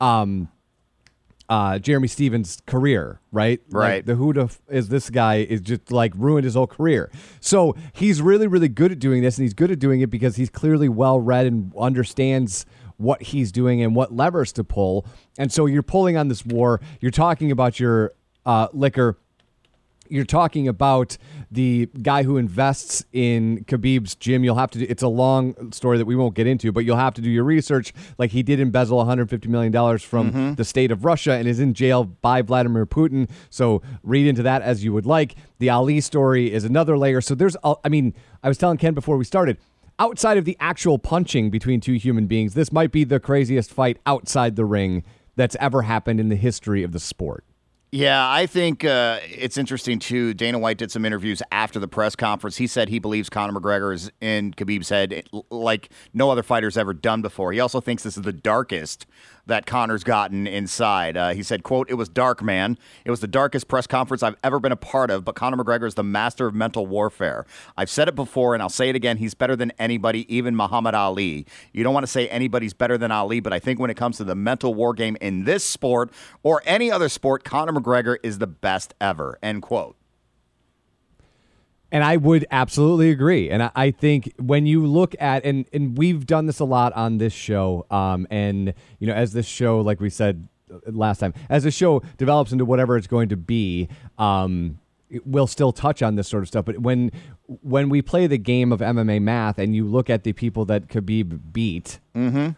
Um, 0.00 0.48
uh, 1.48 1.78
Jeremy 1.78 2.08
Stephens' 2.08 2.58
career, 2.66 3.20
right? 3.30 3.60
Like, 3.70 3.80
Right. 3.82 4.06
the 4.06 4.14
who 4.16 4.32
the 4.32 4.44
f- 4.44 4.60
is 4.68 4.88
this 4.88 5.10
guy 5.10 5.36
is 5.36 5.60
just 5.60 5.92
like 5.92 6.12
ruined 6.16 6.44
his 6.44 6.54
whole 6.54 6.66
career. 6.66 7.10
So 7.40 7.76
he's 7.92 8.20
really, 8.20 8.46
really 8.46 8.68
good 8.68 8.90
at 8.92 8.98
doing 8.98 9.22
this, 9.22 9.38
and 9.38 9.44
he's 9.44 9.54
good 9.54 9.70
at 9.70 9.78
doing 9.78 10.00
it 10.00 10.10
because 10.10 10.36
he's 10.36 10.50
clearly 10.50 10.88
well 10.88 11.20
read 11.20 11.46
and 11.46 11.72
understands 11.78 12.66
what 12.96 13.22
he's 13.22 13.52
doing 13.52 13.82
and 13.82 13.94
what 13.94 14.12
levers 14.12 14.52
to 14.52 14.64
pull. 14.64 15.06
And 15.38 15.52
so 15.52 15.66
you're 15.66 15.82
pulling 15.82 16.16
on 16.16 16.28
this 16.28 16.44
war. 16.44 16.80
You're 17.00 17.10
talking 17.10 17.50
about 17.52 17.78
your 17.78 18.12
uh, 18.44 18.68
liquor 18.72 19.18
you're 20.08 20.24
talking 20.24 20.68
about 20.68 21.18
the 21.50 21.88
guy 22.02 22.22
who 22.22 22.36
invests 22.36 23.04
in 23.12 23.64
Khabib's 23.64 24.14
gym. 24.14 24.44
You'll 24.44 24.56
have 24.56 24.70
to. 24.72 24.78
Do, 24.78 24.86
it's 24.88 25.02
a 25.02 25.08
long 25.08 25.72
story 25.72 25.98
that 25.98 26.04
we 26.04 26.16
won't 26.16 26.34
get 26.34 26.46
into, 26.46 26.72
but 26.72 26.84
you'll 26.84 26.96
have 26.96 27.14
to 27.14 27.20
do 27.20 27.30
your 27.30 27.44
research. 27.44 27.92
Like 28.18 28.30
he 28.30 28.42
did 28.42 28.60
embezzle 28.60 28.96
150 28.98 29.48
million 29.48 29.72
dollars 29.72 30.02
from 30.02 30.32
mm-hmm. 30.32 30.54
the 30.54 30.64
state 30.64 30.90
of 30.90 31.04
Russia 31.04 31.32
and 31.32 31.46
is 31.46 31.60
in 31.60 31.74
jail 31.74 32.04
by 32.04 32.42
Vladimir 32.42 32.86
Putin. 32.86 33.28
So 33.50 33.82
read 34.02 34.26
into 34.26 34.42
that 34.42 34.62
as 34.62 34.84
you 34.84 34.92
would 34.92 35.06
like. 35.06 35.34
The 35.58 35.70
Ali 35.70 36.00
story 36.00 36.52
is 36.52 36.64
another 36.64 36.98
layer. 36.98 37.20
So 37.20 37.34
there's, 37.34 37.56
I 37.64 37.88
mean, 37.88 38.14
I 38.42 38.48
was 38.48 38.58
telling 38.58 38.78
Ken 38.78 38.94
before 38.94 39.16
we 39.16 39.24
started. 39.24 39.58
Outside 39.98 40.36
of 40.36 40.44
the 40.44 40.56
actual 40.60 40.98
punching 40.98 41.48
between 41.50 41.80
two 41.80 41.94
human 41.94 42.26
beings, 42.26 42.52
this 42.52 42.70
might 42.70 42.92
be 42.92 43.04
the 43.04 43.18
craziest 43.18 43.72
fight 43.72 43.98
outside 44.04 44.56
the 44.56 44.66
ring 44.66 45.04
that's 45.36 45.56
ever 45.58 45.82
happened 45.82 46.20
in 46.20 46.28
the 46.28 46.36
history 46.36 46.82
of 46.82 46.92
the 46.92 47.00
sport. 47.00 47.44
Yeah, 47.92 48.28
I 48.28 48.46
think 48.46 48.84
uh, 48.84 49.20
it's 49.22 49.56
interesting 49.56 49.98
too. 49.98 50.34
Dana 50.34 50.58
White 50.58 50.76
did 50.76 50.90
some 50.90 51.04
interviews 51.04 51.40
after 51.52 51.78
the 51.78 51.88
press 51.88 52.16
conference. 52.16 52.56
He 52.56 52.66
said 52.66 52.88
he 52.88 52.98
believes 52.98 53.30
Conor 53.30 53.58
McGregor 53.58 53.94
is 53.94 54.10
in 54.20 54.52
Khabib's 54.52 54.88
head 54.88 55.22
like 55.50 55.90
no 56.12 56.30
other 56.30 56.42
fighter's 56.42 56.76
ever 56.76 56.92
done 56.92 57.22
before. 57.22 57.52
He 57.52 57.60
also 57.60 57.80
thinks 57.80 58.02
this 58.02 58.16
is 58.16 58.24
the 58.24 58.32
darkest 58.32 59.06
that 59.46 59.66
Conor's 59.66 60.04
gotten 60.04 60.46
inside. 60.46 61.16
Uh, 61.16 61.30
he 61.30 61.42
said, 61.42 61.62
"quote 61.62 61.88
It 61.90 61.94
was 61.94 62.08
dark, 62.08 62.42
man. 62.42 62.78
It 63.04 63.10
was 63.10 63.20
the 63.20 63.28
darkest 63.28 63.68
press 63.68 63.86
conference 63.86 64.22
I've 64.22 64.36
ever 64.44 64.60
been 64.60 64.72
a 64.72 64.76
part 64.76 65.10
of. 65.10 65.24
But 65.24 65.34
Conor 65.34 65.62
McGregor 65.62 65.86
is 65.86 65.94
the 65.94 66.02
master 66.02 66.46
of 66.46 66.54
mental 66.54 66.86
warfare. 66.86 67.46
I've 67.76 67.90
said 67.90 68.08
it 68.08 68.14
before, 68.14 68.54
and 68.54 68.62
I'll 68.62 68.68
say 68.68 68.88
it 68.88 68.96
again. 68.96 69.16
He's 69.18 69.34
better 69.34 69.56
than 69.56 69.72
anybody, 69.78 70.32
even 70.34 70.54
Muhammad 70.56 70.94
Ali. 70.94 71.46
You 71.72 71.84
don't 71.84 71.94
want 71.94 72.04
to 72.04 72.12
say 72.12 72.28
anybody's 72.28 72.74
better 72.74 72.98
than 72.98 73.10
Ali, 73.10 73.40
but 73.40 73.52
I 73.52 73.58
think 73.58 73.78
when 73.78 73.90
it 73.90 73.96
comes 73.96 74.16
to 74.18 74.24
the 74.24 74.34
mental 74.34 74.74
war 74.74 74.92
game 74.94 75.16
in 75.20 75.44
this 75.44 75.64
sport 75.64 76.10
or 76.42 76.62
any 76.66 76.90
other 76.90 77.08
sport, 77.08 77.44
Conor 77.44 77.72
McGregor 77.72 78.16
is 78.22 78.38
the 78.38 78.46
best 78.46 78.94
ever." 79.00 79.38
End 79.42 79.62
quote. 79.62 79.96
And 81.96 82.04
I 82.04 82.18
would 82.18 82.44
absolutely 82.50 83.10
agree. 83.10 83.48
And 83.48 83.62
I, 83.62 83.70
I 83.74 83.90
think 83.90 84.30
when 84.38 84.66
you 84.66 84.84
look 84.84 85.16
at 85.18 85.46
and 85.46 85.64
and 85.72 85.96
we've 85.96 86.26
done 86.26 86.44
this 86.44 86.60
a 86.60 86.66
lot 86.66 86.92
on 86.92 87.16
this 87.16 87.32
show, 87.32 87.86
um, 87.90 88.26
and 88.28 88.74
you 88.98 89.06
know, 89.06 89.14
as 89.14 89.32
this 89.32 89.46
show, 89.46 89.80
like 89.80 89.98
we 89.98 90.10
said 90.10 90.46
uh, 90.70 90.76
last 90.88 91.20
time, 91.20 91.32
as 91.48 91.64
the 91.64 91.70
show 91.70 92.02
develops 92.18 92.52
into 92.52 92.66
whatever 92.66 92.98
it's 92.98 93.06
going 93.06 93.30
to 93.30 93.36
be, 93.38 93.88
um, 94.18 94.78
we'll 95.24 95.46
still 95.46 95.72
touch 95.72 96.02
on 96.02 96.16
this 96.16 96.28
sort 96.28 96.42
of 96.42 96.48
stuff. 96.48 96.66
But 96.66 96.80
when 96.80 97.12
when 97.62 97.88
we 97.88 98.02
play 98.02 98.26
the 98.26 98.36
game 98.36 98.72
of 98.72 98.80
MMA 98.80 99.22
math, 99.22 99.58
and 99.58 99.74
you 99.74 99.86
look 99.86 100.10
at 100.10 100.22
the 100.22 100.34
people 100.34 100.66
that 100.66 100.88
Khabib 100.88 101.50
beat, 101.54 101.98
Mm-hmm 102.14 102.50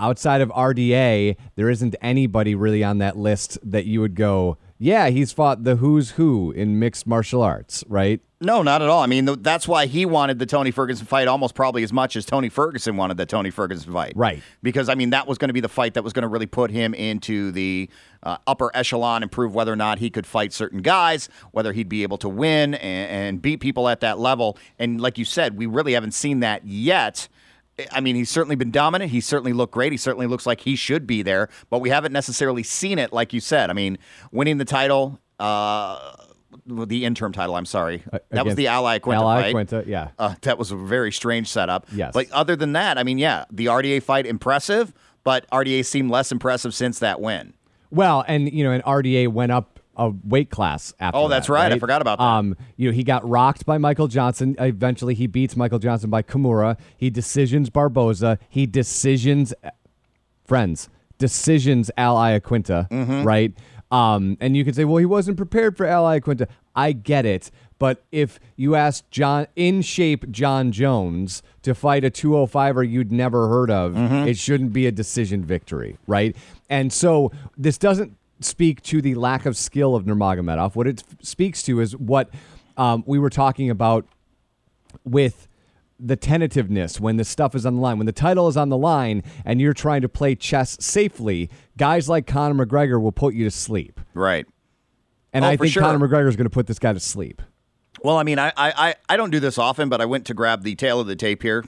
outside 0.00 0.40
of 0.40 0.48
RDA, 0.50 1.36
there 1.56 1.68
isn't 1.68 1.96
anybody 2.00 2.54
really 2.54 2.84
on 2.84 2.98
that 2.98 3.16
list 3.16 3.58
that 3.64 3.84
you 3.84 4.00
would 4.00 4.14
go, 4.14 4.56
yeah, 4.78 5.08
he's 5.08 5.32
fought 5.32 5.64
the 5.64 5.76
who's 5.76 6.12
who 6.12 6.52
in 6.52 6.78
mixed 6.78 7.06
martial 7.06 7.42
arts, 7.42 7.82
right? 7.88 8.20
No, 8.40 8.62
not 8.62 8.82
at 8.82 8.88
all. 8.88 9.02
I 9.02 9.06
mean, 9.06 9.26
th- 9.26 9.38
that's 9.42 9.66
why 9.66 9.86
he 9.86 10.06
wanted 10.06 10.38
the 10.38 10.46
Tony 10.46 10.70
Ferguson 10.70 11.04
fight 11.04 11.26
almost 11.26 11.56
probably 11.56 11.82
as 11.82 11.92
much 11.92 12.14
as 12.14 12.24
Tony 12.24 12.48
Ferguson 12.48 12.96
wanted 12.96 13.16
the 13.16 13.26
Tony 13.26 13.50
Ferguson 13.50 13.92
fight. 13.92 14.12
Right. 14.14 14.40
Because, 14.62 14.88
I 14.88 14.94
mean, 14.94 15.10
that 15.10 15.26
was 15.26 15.38
going 15.38 15.48
to 15.48 15.52
be 15.54 15.60
the 15.60 15.68
fight 15.68 15.94
that 15.94 16.04
was 16.04 16.12
going 16.12 16.22
to 16.22 16.28
really 16.28 16.46
put 16.46 16.70
him 16.70 16.94
into 16.94 17.50
the 17.50 17.90
uh, 18.22 18.36
upper 18.46 18.70
echelon 18.74 19.22
and 19.22 19.32
prove 19.32 19.56
whether 19.56 19.72
or 19.72 19.76
not 19.76 19.98
he 19.98 20.08
could 20.08 20.26
fight 20.26 20.52
certain 20.52 20.82
guys, 20.82 21.28
whether 21.50 21.72
he'd 21.72 21.88
be 21.88 22.04
able 22.04 22.18
to 22.18 22.28
win 22.28 22.74
and, 22.74 23.10
and 23.10 23.42
beat 23.42 23.58
people 23.58 23.88
at 23.88 23.98
that 24.00 24.20
level. 24.20 24.56
And 24.78 25.00
like 25.00 25.18
you 25.18 25.24
said, 25.24 25.58
we 25.58 25.66
really 25.66 25.94
haven't 25.94 26.14
seen 26.14 26.38
that 26.40 26.64
yet. 26.64 27.28
I 27.92 28.00
mean, 28.00 28.16
he's 28.16 28.30
certainly 28.30 28.56
been 28.56 28.70
dominant. 28.70 29.10
He 29.10 29.20
certainly 29.20 29.52
looked 29.52 29.72
great. 29.72 29.92
He 29.92 29.98
certainly 29.98 30.26
looks 30.26 30.46
like 30.46 30.60
he 30.60 30.76
should 30.76 31.06
be 31.06 31.22
there, 31.22 31.48
but 31.70 31.80
we 31.80 31.90
haven't 31.90 32.12
necessarily 32.12 32.62
seen 32.62 32.98
it, 32.98 33.12
like 33.12 33.32
you 33.32 33.40
said. 33.40 33.70
I 33.70 33.72
mean, 33.72 33.98
winning 34.32 34.58
the 34.58 34.64
title, 34.64 35.20
uh, 35.38 36.12
the 36.66 37.04
interim 37.04 37.32
title, 37.32 37.54
I'm 37.56 37.66
sorry. 37.66 38.02
that 38.30 38.44
was 38.44 38.56
the 38.56 38.66
Al 38.66 38.84
Iaquinta 38.84 39.14
Ally 39.14 39.42
fight. 39.42 39.52
Quinta, 39.52 39.84
yeah. 39.86 40.08
Uh, 40.18 40.34
that 40.42 40.58
was 40.58 40.72
a 40.72 40.76
very 40.76 41.12
strange 41.12 41.48
setup. 41.48 41.86
Yes. 41.92 42.12
But 42.14 42.30
other 42.32 42.56
than 42.56 42.72
that, 42.72 42.98
I 42.98 43.02
mean, 43.02 43.18
yeah, 43.18 43.44
the 43.50 43.66
RDA 43.66 44.02
fight, 44.02 44.26
impressive, 44.26 44.92
but 45.24 45.48
RDA 45.50 45.84
seemed 45.84 46.10
less 46.10 46.32
impressive 46.32 46.74
since 46.74 46.98
that 46.98 47.20
win. 47.20 47.54
Well, 47.90 48.24
and 48.26 48.52
you 48.52 48.64
know, 48.64 48.72
and 48.72 48.82
RDA 48.84 49.28
went 49.28 49.52
up 49.52 49.77
a 49.98 50.12
weight 50.24 50.48
class 50.50 50.94
after. 51.00 51.18
Oh, 51.18 51.28
that's 51.28 51.48
that, 51.48 51.52
right. 51.52 51.72
I 51.72 51.78
forgot 51.78 52.00
about 52.00 52.18
that. 52.18 52.24
Um, 52.24 52.56
you 52.76 52.88
know, 52.88 52.94
he 52.94 53.02
got 53.04 53.28
rocked 53.28 53.66
by 53.66 53.76
Michael 53.78 54.06
Johnson. 54.08 54.54
Eventually, 54.58 55.14
he 55.14 55.26
beats 55.26 55.56
Michael 55.56 55.78
Johnson 55.80 56.08
by 56.08 56.22
Kimura. 56.22 56.78
He 56.96 57.10
decisions 57.10 57.68
Barboza. 57.70 58.38
He 58.48 58.66
decisions 58.66 59.52
friends 60.44 60.88
decisions 61.18 61.90
Al 61.96 62.14
Iaquinta, 62.16 62.88
Mm-hmm. 62.90 63.24
right? 63.24 63.52
Um, 63.90 64.36
and 64.40 64.56
you 64.56 64.64
can 64.64 64.74
say, 64.74 64.84
well, 64.84 64.98
he 64.98 65.06
wasn't 65.06 65.36
prepared 65.36 65.76
for 65.76 65.84
Al 65.86 66.04
Iaquinta. 66.04 66.46
I 66.76 66.92
get 66.92 67.26
it. 67.26 67.50
But 67.80 68.04
if 68.12 68.38
you 68.54 68.74
ask 68.74 69.08
John 69.10 69.46
in 69.56 69.82
shape 69.82 70.30
Jon 70.30 70.72
Jones 70.72 71.42
to 71.62 71.74
fight 71.74 72.04
a 72.04 72.10
205er 72.10 72.88
you'd 72.88 73.10
never 73.10 73.48
heard 73.48 73.70
of, 73.70 73.94
Mm-hmm. 73.94 74.28
it 74.28 74.36
shouldn't 74.36 74.72
be 74.72 74.86
a 74.86 74.92
decision 74.92 75.44
victory, 75.44 75.96
right? 76.06 76.36
And 76.68 76.92
so 76.92 77.32
this 77.56 77.78
doesn't 77.78 78.14
speak 78.40 78.82
to 78.82 79.00
the 79.02 79.14
lack 79.14 79.46
of 79.46 79.56
skill 79.56 79.94
of 79.94 80.04
Nurmagomedov. 80.04 80.74
What 80.76 80.86
it 80.86 81.02
speaks 81.22 81.62
to 81.64 81.80
is 81.80 81.96
what 81.96 82.30
um, 82.76 83.02
we 83.06 83.18
were 83.18 83.30
talking 83.30 83.70
about 83.70 84.06
with 85.04 85.48
the 86.00 86.16
tentativeness 86.16 87.00
when 87.00 87.16
the 87.16 87.24
stuff 87.24 87.54
is 87.54 87.66
on 87.66 87.76
the 87.76 87.80
line. 87.80 87.98
When 87.98 88.06
the 88.06 88.12
title 88.12 88.46
is 88.48 88.56
on 88.56 88.68
the 88.68 88.76
line 88.76 89.22
and 89.44 89.60
you're 89.60 89.74
trying 89.74 90.02
to 90.02 90.08
play 90.08 90.34
chess 90.36 90.76
safely, 90.80 91.50
guys 91.76 92.08
like 92.08 92.26
Conor 92.26 92.64
McGregor 92.66 93.00
will 93.00 93.12
put 93.12 93.34
you 93.34 93.44
to 93.44 93.50
sleep. 93.50 94.00
Right. 94.14 94.46
And 95.32 95.44
Oh, 95.44 95.48
I 95.48 95.56
think 95.56 95.72
sure. 95.72 95.82
Conor 95.82 96.06
McGregor 96.06 96.28
is 96.28 96.36
going 96.36 96.46
to 96.46 96.50
put 96.50 96.66
this 96.68 96.78
guy 96.78 96.92
to 96.92 97.00
sleep. 97.00 97.42
Well, 98.02 98.16
I 98.16 98.22
mean, 98.22 98.38
I, 98.38 98.48
I 98.56 98.72
I- 98.90 98.94
I 99.08 99.16
don't 99.16 99.30
do 99.30 99.40
this 99.40 99.58
often, 99.58 99.88
but 99.88 100.00
I 100.00 100.04
went 100.04 100.24
to 100.26 100.34
grab 100.34 100.62
the 100.62 100.76
tale 100.76 101.00
of 101.00 101.08
the 101.08 101.16
tape 101.16 101.42
here. 101.42 101.64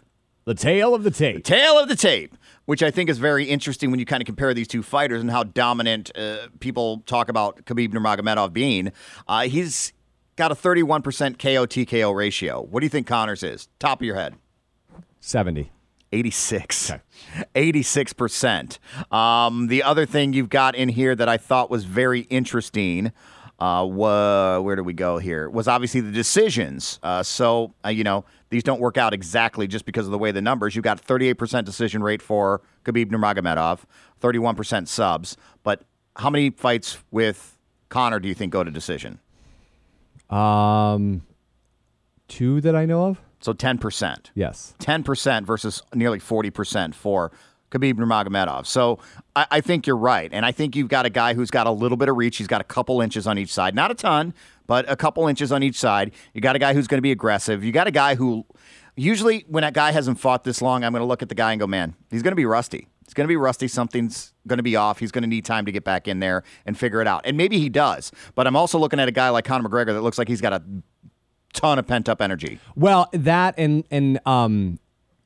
The 0.50 0.56
tale 0.56 0.96
of 0.96 1.04
the 1.04 1.12
tape. 1.12 1.36
The 1.36 1.42
Tale 1.42 1.78
of 1.78 1.88
the 1.88 1.94
tape, 1.94 2.36
which 2.64 2.82
I 2.82 2.90
think 2.90 3.08
is 3.08 3.18
very 3.18 3.44
interesting 3.44 3.92
when 3.92 4.00
you 4.00 4.04
kind 4.04 4.20
of 4.20 4.26
compare 4.26 4.52
these 4.52 4.66
two 4.66 4.82
fighters 4.82 5.20
and 5.20 5.30
how 5.30 5.44
dominant 5.44 6.10
uh, 6.18 6.48
people 6.58 7.04
talk 7.06 7.28
about 7.28 7.64
Khabib 7.66 7.92
Nurmagomedov 7.92 8.52
being. 8.52 8.90
Uh, 9.28 9.42
he's 9.42 9.92
got 10.34 10.50
a 10.50 10.56
31% 10.56 11.04
KO 11.38 11.66
TKO 11.66 12.12
ratio. 12.12 12.62
What 12.62 12.80
do 12.80 12.84
you 12.84 12.90
think 12.90 13.06
Conor's 13.06 13.44
is? 13.44 13.68
Top 13.78 14.00
of 14.00 14.04
your 14.04 14.16
head. 14.16 14.34
70. 15.20 15.70
86. 16.10 16.94
86%. 17.54 18.78
Um, 19.14 19.68
the 19.68 19.84
other 19.84 20.04
thing 20.04 20.32
you've 20.32 20.48
got 20.48 20.74
in 20.74 20.88
here 20.88 21.14
that 21.14 21.28
I 21.28 21.36
thought 21.36 21.70
was 21.70 21.84
very 21.84 22.22
interesting 22.22 23.12
uh, 23.60 23.86
where 23.86 24.74
do 24.76 24.82
we 24.82 24.92
go 24.92 25.18
here? 25.18 25.48
Was 25.50 25.68
obviously 25.68 26.00
the 26.00 26.10
decisions. 26.10 26.98
Uh, 27.02 27.22
so, 27.22 27.74
uh, 27.84 27.90
you 27.90 28.04
know, 28.04 28.24
these 28.48 28.62
don't 28.62 28.80
work 28.80 28.96
out 28.96 29.12
exactly 29.12 29.66
just 29.66 29.84
because 29.84 30.06
of 30.06 30.12
the 30.12 30.18
way 30.18 30.32
the 30.32 30.40
numbers. 30.40 30.74
You've 30.74 30.84
got 30.84 31.04
38% 31.04 31.64
decision 31.64 32.02
rate 32.02 32.22
for 32.22 32.62
Khabib 32.84 33.10
Nurmagomedov, 33.10 33.80
31% 34.20 34.88
subs. 34.88 35.36
But 35.62 35.82
how 36.16 36.30
many 36.30 36.50
fights 36.50 36.98
with 37.10 37.56
Conor 37.90 38.18
do 38.18 38.28
you 38.28 38.34
think 38.34 38.52
go 38.52 38.64
to 38.64 38.70
decision? 38.70 39.18
Um, 40.30 41.22
two 42.28 42.60
that 42.62 42.74
I 42.74 42.86
know 42.86 43.06
of? 43.06 43.20
So 43.40 43.52
10%. 43.52 44.30
Yes. 44.34 44.74
10% 44.80 45.44
versus 45.44 45.82
nearly 45.94 46.18
40% 46.18 46.94
for 46.94 47.32
Khabib 47.70 47.94
Nurmagomedov. 47.94 48.66
So 48.66 48.98
I, 49.36 49.46
I 49.50 49.60
think 49.60 49.86
you're 49.86 49.96
right. 49.96 50.30
And 50.32 50.44
I 50.44 50.52
think 50.52 50.76
you've 50.76 50.88
got 50.88 51.06
a 51.06 51.10
guy 51.10 51.34
who's 51.34 51.50
got 51.50 51.66
a 51.66 51.70
little 51.70 51.96
bit 51.96 52.08
of 52.08 52.16
reach. 52.16 52.36
He's 52.36 52.46
got 52.46 52.60
a 52.60 52.64
couple 52.64 53.00
inches 53.00 53.26
on 53.26 53.38
each 53.38 53.52
side. 53.52 53.74
Not 53.74 53.90
a 53.90 53.94
ton, 53.94 54.34
but 54.66 54.90
a 54.90 54.96
couple 54.96 55.26
inches 55.28 55.52
on 55.52 55.62
each 55.62 55.76
side. 55.76 56.12
You 56.34 56.40
got 56.40 56.56
a 56.56 56.58
guy 56.58 56.74
who's 56.74 56.86
going 56.86 56.98
to 56.98 57.02
be 57.02 57.12
aggressive. 57.12 57.64
You 57.64 57.72
got 57.72 57.86
a 57.86 57.92
guy 57.92 58.14
who 58.14 58.44
usually 58.96 59.44
when 59.48 59.64
a 59.64 59.72
guy 59.72 59.92
hasn't 59.92 60.18
fought 60.18 60.44
this 60.44 60.60
long, 60.60 60.84
I'm 60.84 60.92
going 60.92 61.00
to 61.00 61.06
look 61.06 61.22
at 61.22 61.28
the 61.28 61.34
guy 61.34 61.52
and 61.52 61.60
go, 61.60 61.66
man, 61.66 61.94
he's 62.10 62.22
going 62.22 62.32
to 62.32 62.36
be 62.36 62.46
rusty. 62.46 62.88
He's 63.04 63.14
going 63.14 63.24
to 63.24 63.28
be 63.28 63.36
rusty. 63.36 63.66
Something's 63.66 64.32
going 64.46 64.58
to 64.58 64.62
be 64.62 64.76
off. 64.76 65.00
He's 65.00 65.10
going 65.10 65.22
to 65.22 65.28
need 65.28 65.44
time 65.44 65.66
to 65.66 65.72
get 65.72 65.82
back 65.82 66.06
in 66.06 66.20
there 66.20 66.44
and 66.64 66.78
figure 66.78 67.00
it 67.00 67.08
out. 67.08 67.22
And 67.24 67.36
maybe 67.36 67.58
he 67.58 67.68
does. 67.68 68.12
But 68.36 68.46
I'm 68.46 68.54
also 68.54 68.78
looking 68.78 69.00
at 69.00 69.08
a 69.08 69.12
guy 69.12 69.30
like 69.30 69.44
Conor 69.44 69.68
McGregor 69.68 69.86
that 69.86 70.02
looks 70.02 70.16
like 70.16 70.28
he's 70.28 70.40
got 70.40 70.52
a 70.52 70.62
ton 71.52 71.78
of 71.80 71.86
pent 71.88 72.08
up 72.08 72.22
energy. 72.22 72.60
Well, 72.76 73.08
that 73.12 73.54
and 73.58 73.84
and 73.90 74.20
um, 74.26 74.78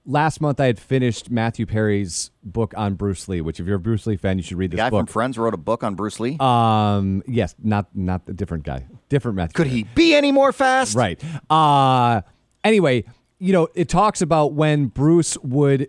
last 0.06 0.40
month 0.40 0.60
I 0.60 0.66
had 0.66 0.78
finished 0.78 1.30
Matthew 1.30 1.66
Perry's 1.66 2.30
book 2.42 2.74
on 2.76 2.94
Bruce 2.94 3.26
Lee, 3.28 3.40
which 3.40 3.58
if 3.60 3.66
you're 3.66 3.76
a 3.76 3.80
Bruce 3.80 4.06
Lee 4.06 4.16
fan, 4.16 4.36
you 4.38 4.42
should 4.44 4.58
read 4.58 4.70
this 4.70 4.78
guy 4.78 4.90
book. 4.90 5.00
from 5.00 5.06
Friends 5.06 5.38
wrote 5.38 5.54
a 5.54 5.58
book 5.58 5.82
on 5.82 5.94
Bruce 5.94 6.20
Lee. 6.20 6.36
um, 6.40 7.22
yes, 7.26 7.54
not 7.62 7.86
not 7.94 8.22
a 8.28 8.32
different 8.32 8.64
guy, 8.64 8.84
different 9.08 9.36
Matthew. 9.36 9.54
Could 9.54 9.66
he 9.68 9.84
be 9.94 10.14
any 10.14 10.32
more 10.32 10.52
fast? 10.52 10.96
Right. 10.96 11.20
Uh 11.50 12.22
anyway, 12.62 13.04
you 13.38 13.52
know, 13.52 13.68
it 13.74 13.88
talks 13.88 14.20
about 14.22 14.52
when 14.54 14.86
Bruce 14.86 15.36
would 15.38 15.88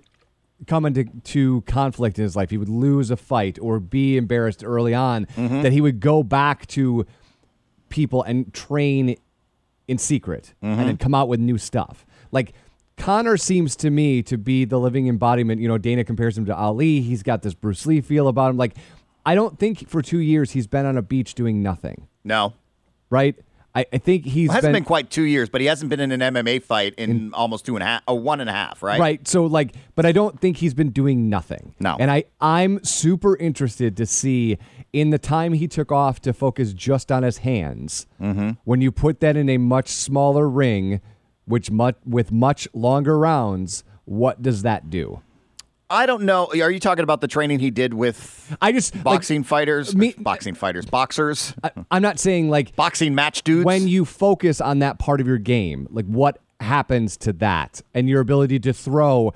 come 0.68 0.86
into 0.86 1.04
to 1.24 1.62
conflict 1.62 2.18
in 2.18 2.24
his 2.24 2.36
life. 2.36 2.50
He 2.50 2.58
would 2.58 2.70
lose 2.70 3.12
a 3.12 3.18
fight 3.18 3.60
or 3.62 3.80
be 3.80 4.16
embarrassed 4.18 4.64
early 4.64 4.94
on 4.94 5.26
Mm-hmm. 5.36 5.62
that 5.62 5.74
he 5.74 5.82
would 5.82 6.00
go 6.00 6.24
back 6.24 6.66
to 6.68 7.06
people 7.90 8.24
and 8.24 8.54
train 8.54 9.16
in 9.88 9.98
secret 9.98 10.54
and 10.62 10.78
Mm-hmm. 10.78 10.86
then 10.88 10.98
come 10.98 11.14
out 11.14 11.28
with 11.28 11.40
new 11.40 11.58
stuff. 11.58 12.06
Like 12.32 12.54
Conor 12.98 13.38
seems 13.38 13.76
to 13.78 13.90
me 13.90 14.24
to 14.24 14.38
be 14.38 14.66
the 14.66 14.80
living 14.80 15.08
embodiment. 15.08 15.62
You 15.62 15.68
know, 15.68 15.78
Dana 15.78 16.04
compares 16.04 16.38
him 16.38 16.46
to 16.46 16.56
Ali. 16.56 17.02
He's 17.02 17.24
got 17.24 17.42
this 17.42 17.54
Bruce 17.54 17.86
Lee 17.86 18.02
feel 18.02 18.28
about 18.28 18.52
him. 18.52 18.58
Like, 18.58 18.76
I 19.26 19.36
don't 19.36 19.60
think 19.60 19.90
for 19.90 20.02
two 20.02 20.20
years 20.20 20.52
he's 20.52 20.68
been 20.68 20.86
on 20.86 20.98
a 20.98 21.02
beach 21.02 21.34
doing 21.34 21.62
nothing, 21.62 22.08
No. 22.24 22.54
right? 23.10 23.36
I, 23.74 23.86
I 23.92 23.98
think 23.98 24.24
he's 24.24 24.48
Well, 24.48 24.54
it 24.54 24.60
hasn't 24.60 24.72
been, 24.72 24.84
been, 24.84 24.88
quite 24.88 25.10
two 25.10 25.24
years, 25.24 25.50
but 25.50 25.60
he 25.60 25.68
hasn't 25.68 25.90
been 25.90 26.00
in 26.00 26.14
an 26.14 26.22
MMA 26.34 26.64
fight 26.64 26.94
in, 26.96 27.34
almost 27.34 27.66
two 27.66 27.76
and 27.76 27.84
a 27.84 27.86
half, 27.86 28.04
or 28.08 28.18
one 28.18 28.40
and 28.40 28.50
a 28.50 28.54
half, 28.54 28.82
right? 28.82 28.98
Right. 28.98 29.28
So 29.28 29.46
like, 29.46 29.74
but 29.96 30.06
I 30.06 30.14
don't 30.14 30.40
think 30.40 30.58
he's 30.58 30.74
been 30.74 30.92
doing 30.92 31.28
nothing. 31.30 31.76
No. 31.78 31.98
And 32.00 32.10
I 32.10 32.24
I'm 32.40 32.82
super 32.86 33.36
interested 33.36 33.98
to 33.98 34.06
see 34.06 34.58
in 34.94 35.10
the 35.10 35.20
time 35.20 35.52
he 35.52 35.68
took 35.68 35.92
off 35.92 36.22
to 36.22 36.32
focus 36.32 36.72
just 36.72 37.12
on 37.12 37.24
his 37.24 37.40
hands. 37.40 38.08
Mm-hmm. 38.22 38.52
When 38.64 38.80
you 38.80 38.94
put 38.94 39.20
that 39.20 39.36
in 39.36 39.50
a 39.50 39.58
much 39.58 39.90
smaller 39.90 40.48
ring, 40.50 41.02
which 41.46 41.72
much 41.72 41.96
with 42.06 42.32
much 42.32 42.68
longer 42.74 43.18
rounds, 43.18 43.84
what 44.06 44.42
does 44.42 44.62
that 44.64 44.90
do? 44.90 45.22
I 45.90 46.08
don't 46.08 46.24
know. 46.24 46.48
Are 46.48 46.72
you 46.72 46.80
talking 46.80 47.04
about 47.04 47.22
the 47.22 47.28
training 47.28 47.60
he 47.60 47.70
did 47.70 47.94
with 47.94 48.56
I 48.60 48.72
just 48.72 48.96
like, 48.96 49.04
boxing 49.04 49.44
fighters? 49.44 49.96
me- 49.96 50.16
boxing 50.18 50.56
fighters, 50.56 50.86
boxers, 50.86 51.54
I, 51.64 51.72
I'm 51.92 52.02
not 52.02 52.20
saying 52.20 52.50
like 52.50 52.76
boxing 52.76 53.14
match 53.14 53.44
dudes. 53.44 53.66
when 53.66 53.88
you 53.88 54.04
focus 54.04 54.60
on 54.60 54.80
that 54.80 54.98
part 54.98 55.22
of 55.22 55.28
your 55.28 55.38
game, 55.38 55.88
like 55.92 56.06
what 56.06 56.40
happens 56.60 57.18
to 57.18 57.34
that 57.34 57.82
and 57.94 58.10
your 58.10 58.22
ability 58.22 58.60
to 58.60 58.74
throw 58.74 59.32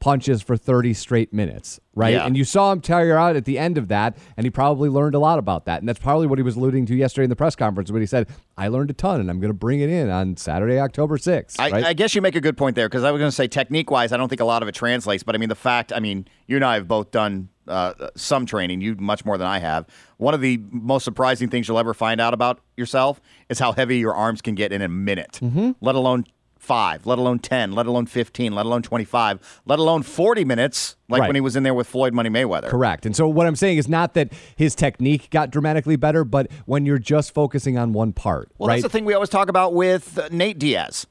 punches 0.00 0.42
for 0.42 0.56
30 0.56 0.94
straight 0.94 1.32
minutes, 1.32 1.78
right? 1.94 2.14
Yeah. 2.14 2.24
And 2.26 2.36
you 2.36 2.44
saw 2.44 2.72
him 2.72 2.80
tire 2.80 3.16
out 3.16 3.36
at 3.36 3.44
the 3.44 3.58
end 3.58 3.78
of 3.78 3.88
that, 3.88 4.16
and 4.36 4.44
he 4.44 4.50
probably 4.50 4.88
learned 4.88 5.14
a 5.14 5.18
lot 5.18 5.38
about 5.38 5.66
that. 5.66 5.80
And 5.80 5.88
that's 5.88 5.98
probably 5.98 6.26
what 6.26 6.38
he 6.38 6.42
was 6.42 6.56
alluding 6.56 6.86
to 6.86 6.94
yesterday 6.96 7.24
in 7.24 7.30
the 7.30 7.36
press 7.36 7.54
conference 7.54 7.90
when 7.92 8.00
he 8.02 8.06
said, 8.06 8.26
I 8.56 8.68
learned 8.68 8.90
a 8.90 8.94
ton, 8.94 9.20
and 9.20 9.30
I'm 9.30 9.38
going 9.40 9.50
to 9.50 9.54
bring 9.58 9.80
it 9.80 9.90
in 9.90 10.10
on 10.10 10.36
Saturday, 10.36 10.78
October 10.80 11.18
6th. 11.18 11.56
I, 11.60 11.70
right? 11.70 11.84
I 11.84 11.92
guess 11.92 12.14
you 12.14 12.22
make 12.22 12.34
a 12.34 12.40
good 12.40 12.56
point 12.56 12.76
there 12.76 12.88
because 12.88 13.04
I 13.04 13.10
was 13.10 13.20
going 13.20 13.30
to 13.30 13.34
say 13.36 13.46
technique 13.46 13.90
wise, 13.90 14.10
I 14.12 14.16
don't 14.16 14.28
think 14.28 14.40
a 14.40 14.44
lot 14.46 14.62
of 14.62 14.68
it 14.68 14.74
translates. 14.74 15.22
But 15.22 15.34
I 15.34 15.38
mean, 15.38 15.48
the 15.50 15.54
fact, 15.54 15.92
I 15.94 16.00
mean, 16.00 16.26
you 16.46 16.56
and 16.56 16.64
I 16.64 16.74
have 16.74 16.88
both 16.88 17.10
done 17.10 17.48
uh, 17.68 17.92
some 18.16 18.46
training, 18.46 18.80
you 18.80 18.96
much 18.96 19.24
more 19.24 19.38
than 19.38 19.46
I 19.46 19.58
have. 19.60 19.86
One 20.16 20.34
of 20.34 20.40
the 20.40 20.58
most 20.70 21.04
surprising 21.04 21.48
things 21.50 21.68
you'll 21.68 21.78
ever 21.78 21.94
find 21.94 22.20
out 22.20 22.34
about 22.34 22.60
yourself 22.76 23.20
is 23.48 23.58
how 23.58 23.72
heavy 23.72 23.98
your 23.98 24.14
arms 24.14 24.40
can 24.42 24.54
get 24.56 24.72
in 24.72 24.82
a 24.82 24.88
minute, 24.88 25.38
Mm-hmm. 25.42 25.72
let 25.80 25.94
alone 25.94 26.24
five, 26.60 27.06
let 27.06 27.18
alone 27.18 27.38
10, 27.40 27.72
let 27.72 27.86
alone 27.86 28.06
15, 28.06 28.54
let 28.54 28.66
alone 28.66 28.82
25, 28.82 29.60
let 29.66 29.78
alone 29.78 30.02
40 30.02 30.44
minutes, 30.44 30.94
like 31.08 31.20
Right. 31.22 31.28
when 31.28 31.34
he 31.34 31.40
was 31.40 31.56
in 31.56 31.62
there 31.62 31.72
with 31.74 31.86
Floyd 31.88 32.12
Money 32.14 32.28
Mayweather. 32.30 32.68
Correct. 32.68 33.06
And 33.06 33.16
so 33.16 33.26
what 33.26 33.46
I'm 33.46 33.56
saying 33.56 33.78
is 33.78 33.88
not 33.88 34.12
that 34.14 34.32
his 34.56 34.74
technique 34.74 35.30
got 35.30 35.50
dramatically 35.50 35.96
better, 35.96 36.22
but 36.22 36.48
when 36.66 36.84
you're 36.86 36.98
just 36.98 37.32
focusing 37.34 37.78
on 37.78 37.92
one 37.94 38.12
part, 38.12 38.50
Well, 38.58 38.68
right? 38.68 38.74
that's 38.76 38.82
the 38.84 38.88
thing 38.90 39.04
we 39.06 39.14
always 39.14 39.30
talk 39.30 39.48
about 39.48 39.72
with 39.74 40.18
uh, 40.18 40.28
Nate 40.30 40.58
Diaz. 40.58 41.06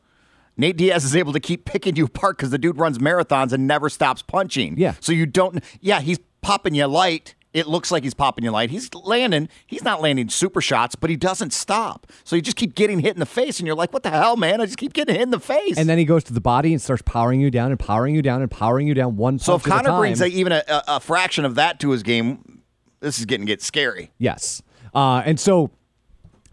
Nate 0.55 0.77
Diaz 0.77 1.03
is 1.03 1.15
able 1.15 1.33
to 1.33 1.39
keep 1.39 1.65
picking 1.65 1.95
you 1.95 2.05
apart 2.05 2.37
because 2.37 2.51
the 2.51 2.57
dude 2.57 2.77
runs 2.77 2.99
marathons 2.99 3.51
and 3.51 3.65
never 3.65 3.89
stops 3.89 4.21
punching. 4.21 4.77
Yeah. 4.77 4.93
So 4.99 5.11
you 5.11 5.25
don't. 5.25 5.63
Yeah, 5.81 6.01
he's 6.01 6.19
popping 6.41 6.75
you 6.75 6.85
light. 6.85 7.33
It 7.53 7.67
looks 7.67 7.91
like 7.91 8.03
he's 8.03 8.13
popping 8.13 8.43
your 8.43 8.53
light. 8.53 8.69
He's 8.69 8.93
landing. 8.93 9.49
He's 9.65 9.83
not 9.83 10.01
landing 10.01 10.29
super 10.29 10.61
shots, 10.61 10.95
but 10.95 11.09
he 11.09 11.15
doesn't 11.15 11.51
stop. 11.51 12.05
So 12.23 12.35
you 12.35 12.41
just 12.43 12.57
keep 12.57 12.75
getting 12.75 12.99
hit 12.99 13.15
in 13.15 13.19
the 13.19 13.25
face, 13.25 13.59
and 13.59 13.65
you're 13.65 13.75
like, 13.75 13.91
"What 13.91 14.03
the 14.03 14.11
hell, 14.11 14.37
man? 14.37 14.61
I 14.61 14.65
just 14.65 14.77
keep 14.77 14.93
getting 14.93 15.15
hit 15.15 15.23
in 15.23 15.31
the 15.31 15.39
face." 15.39 15.77
and 15.77 15.89
then 15.89 15.97
he 15.97 16.05
goes 16.05 16.23
to 16.25 16.33
the 16.33 16.41
body 16.41 16.73
and 16.73 16.81
starts 16.81 17.01
powering 17.01 17.41
you 17.41 17.49
down 17.49 17.71
and 17.71 17.79
powering 17.79 18.13
you 18.13 18.21
down 18.21 18.41
and 18.41 18.51
powering 18.51 18.87
you 18.87 18.93
down 18.93 19.17
one 19.17 19.39
so 19.39 19.55
if 19.55 19.63
Conor 19.63 19.97
brings 19.97 20.21
a, 20.21 20.27
even 20.27 20.51
a, 20.51 20.63
a, 20.67 20.83
a 20.87 20.99
fraction 20.99 21.45
of 21.45 21.55
that 21.55 21.79
to 21.79 21.89
his 21.89 22.03
game, 22.03 22.61
this 22.99 23.19
is 23.19 23.25
getting 23.25 23.45
get 23.45 23.61
scary. 23.61 24.11
Yes. 24.17 24.61
Uh, 24.93 25.21
and 25.25 25.39
so 25.39 25.71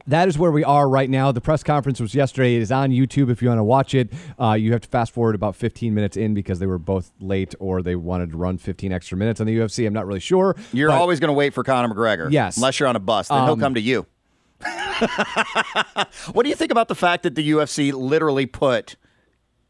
that 0.07 0.29
is 0.29 0.39
where 0.39 0.51
we 0.51 0.65
are 0.65 0.89
right 0.89 1.09
now. 1.11 1.33
The 1.33 1.41
press 1.41 1.63
conference 1.63 2.01
was 2.01 2.15
yesterday. 2.15 2.57
It 2.57 2.63
is 2.63 2.73
on 2.73 2.91
YouTube 2.91 3.31
if 3.31 3.43
you 3.43 3.49
want 3.49 3.59
to 3.59 3.65
watch 3.65 3.95
it. 3.95 4.13
Uh, 4.41 4.53
you 4.53 4.73
have 4.73 4.83
to 4.83 4.89
fast 4.89 5.13
forward 5.13 5.35
about 5.35 5.57
15 5.57 5.95
minutes 5.95 6.17
in 6.17 6.35
because 6.35 6.59
they 6.59 6.67
were 6.67 6.79
both 6.79 7.13
late 7.21 7.55
or 7.59 7.83
they 7.83 7.97
wanted 7.97 8.31
to 8.31 8.37
run 8.37 8.59
15 8.59 8.93
extra 8.93 9.17
minutes 9.17 9.41
on 9.41 9.47
the 9.47 9.57
UFC. 9.57 9.87
I'm 9.87 9.93
not 9.93 10.07
really 10.07 10.21
sure. 10.21 10.57
You're 10.73 10.91
but- 10.91 11.01
always 11.01 11.21
going 11.21 11.29
to 11.29 11.35
wait 11.35 11.55
for 11.55 11.65
Conor 11.65 11.93
McGregor. 11.93 12.31
Yes. 12.31 12.57
Unless 12.57 12.81
you're 12.81 12.89
on 12.89 12.97
a 12.97 13.01
bus, 13.01 13.29
then 13.29 13.45
he'll 13.45 13.57
come 13.57 13.75
to 13.75 13.81
you. 13.81 14.07
what 16.33 16.45
do 16.45 16.49
you 16.49 16.55
think 16.55 16.73
about 16.73 16.89
the 16.89 16.95
fact 16.95 17.23
that 17.25 17.35
the 17.35 17.51
UFC 17.51 17.93
literally 17.93 18.47
put 18.47 18.97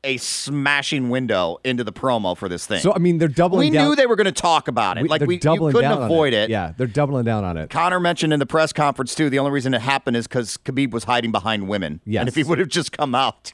a 0.06 0.16
smashing 0.18 1.10
window 1.10 1.58
into 1.64 1.84
the 1.84 1.92
promo 1.92 2.36
for 2.36 2.48
this 2.48 2.64
thing. 2.66 2.80
So 2.80 2.92
I 2.94 2.98
mean, 2.98 3.18
they're 3.18 3.28
doubling. 3.28 3.68
we 3.68 3.70
down. 3.76 3.88
knew 3.88 3.96
they 3.96 4.06
were 4.06 4.16
going 4.16 4.24
to 4.26 4.32
talk 4.32 4.68
about 4.68 4.96
it. 4.96 5.02
we- 5.02 5.08
like 5.08 5.20
we 5.22 5.36
doubling 5.38 5.72
couldn't 5.74 5.90
avoid 5.92 6.32
it. 6.32 6.48
Yeah, 6.48 6.72
they're 6.76 6.86
doubling 6.86 7.24
down 7.24 7.44
on 7.44 7.56
it. 7.56 7.68
Conor 7.70 8.00
mentioned 8.00 8.32
in 8.32 8.38
the 8.38 8.46
press 8.46 8.72
conference 8.72 9.14
too. 9.14 9.28
The 9.28 9.38
only 9.38 9.50
reason 9.50 9.74
it 9.74 9.80
happened 9.82 10.16
is 10.16 10.26
because 10.26 10.56
Khabib 10.58 10.92
was 10.92 11.04
hiding 11.04 11.32
behind 11.32 11.68
women. 11.68 12.00
Yes. 12.06 12.20
and 12.20 12.28
if 12.28 12.34
he 12.36 12.44
would 12.44 12.58
have 12.58 12.68
just 12.68 12.92
come 12.92 13.14
out. 13.14 13.52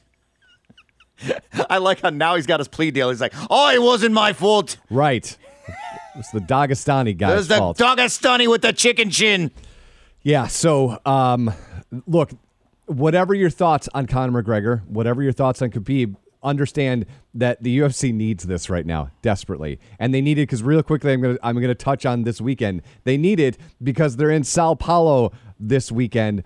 I 1.69 1.77
like 1.77 2.01
how 2.01 2.09
now 2.09 2.35
he's 2.35 2.45
got 2.47 2.59
his 2.59 2.67
plea 2.67 2.91
deal. 2.91 3.09
He's 3.09 3.21
like, 3.21 3.33
"Oh, 3.49 3.69
it 3.73 3.81
wasn't 3.81 4.13
my 4.13 4.33
fault. 4.33 4.77
Right. 4.89 5.35
It's 6.15 6.31
the 6.31 6.39
Dagestani 6.39 7.09
It 7.09 7.13
guy's 7.13 7.35
was 7.37 7.47
the 7.47 7.57
fault. 7.57 7.77
Dagestani 7.77 8.47
with 8.49 8.61
the 8.61 8.73
chicken 8.73 9.09
chin." 9.09 9.51
Yeah. 10.21 10.47
So, 10.47 10.99
um, 11.05 11.51
look, 12.07 12.31
whatever 12.85 13.33
your 13.33 13.49
thoughts 13.49 13.87
on 13.93 14.07
Conor 14.07 14.43
McGregor, 14.43 14.85
whatever 14.87 15.21
your 15.23 15.31
thoughts 15.31 15.61
on 15.61 15.69
Khabib, 15.69 16.15
understand 16.43 17.05
that 17.33 17.63
the 17.63 17.79
UFC 17.79 18.13
needs 18.13 18.45
this 18.45 18.69
right 18.69 18.85
now 18.85 19.09
desperately, 19.21 19.79
and 19.99 20.13
they 20.13 20.21
need 20.21 20.37
it 20.37 20.43
because 20.43 20.63
real 20.63 20.83
quickly, 20.83 21.13
I'm 21.13 21.21
gonna 21.21 21.37
I'm 21.43 21.55
gonna 21.59 21.75
touch 21.75 22.05
on 22.05 22.23
this 22.23 22.41
weekend. 22.41 22.81
They 23.03 23.17
need 23.17 23.39
it 23.39 23.57
because 23.81 24.17
they're 24.17 24.31
in 24.31 24.43
Sao 24.43 24.75
Paulo 24.75 25.31
this 25.59 25.91
weekend 25.91 26.43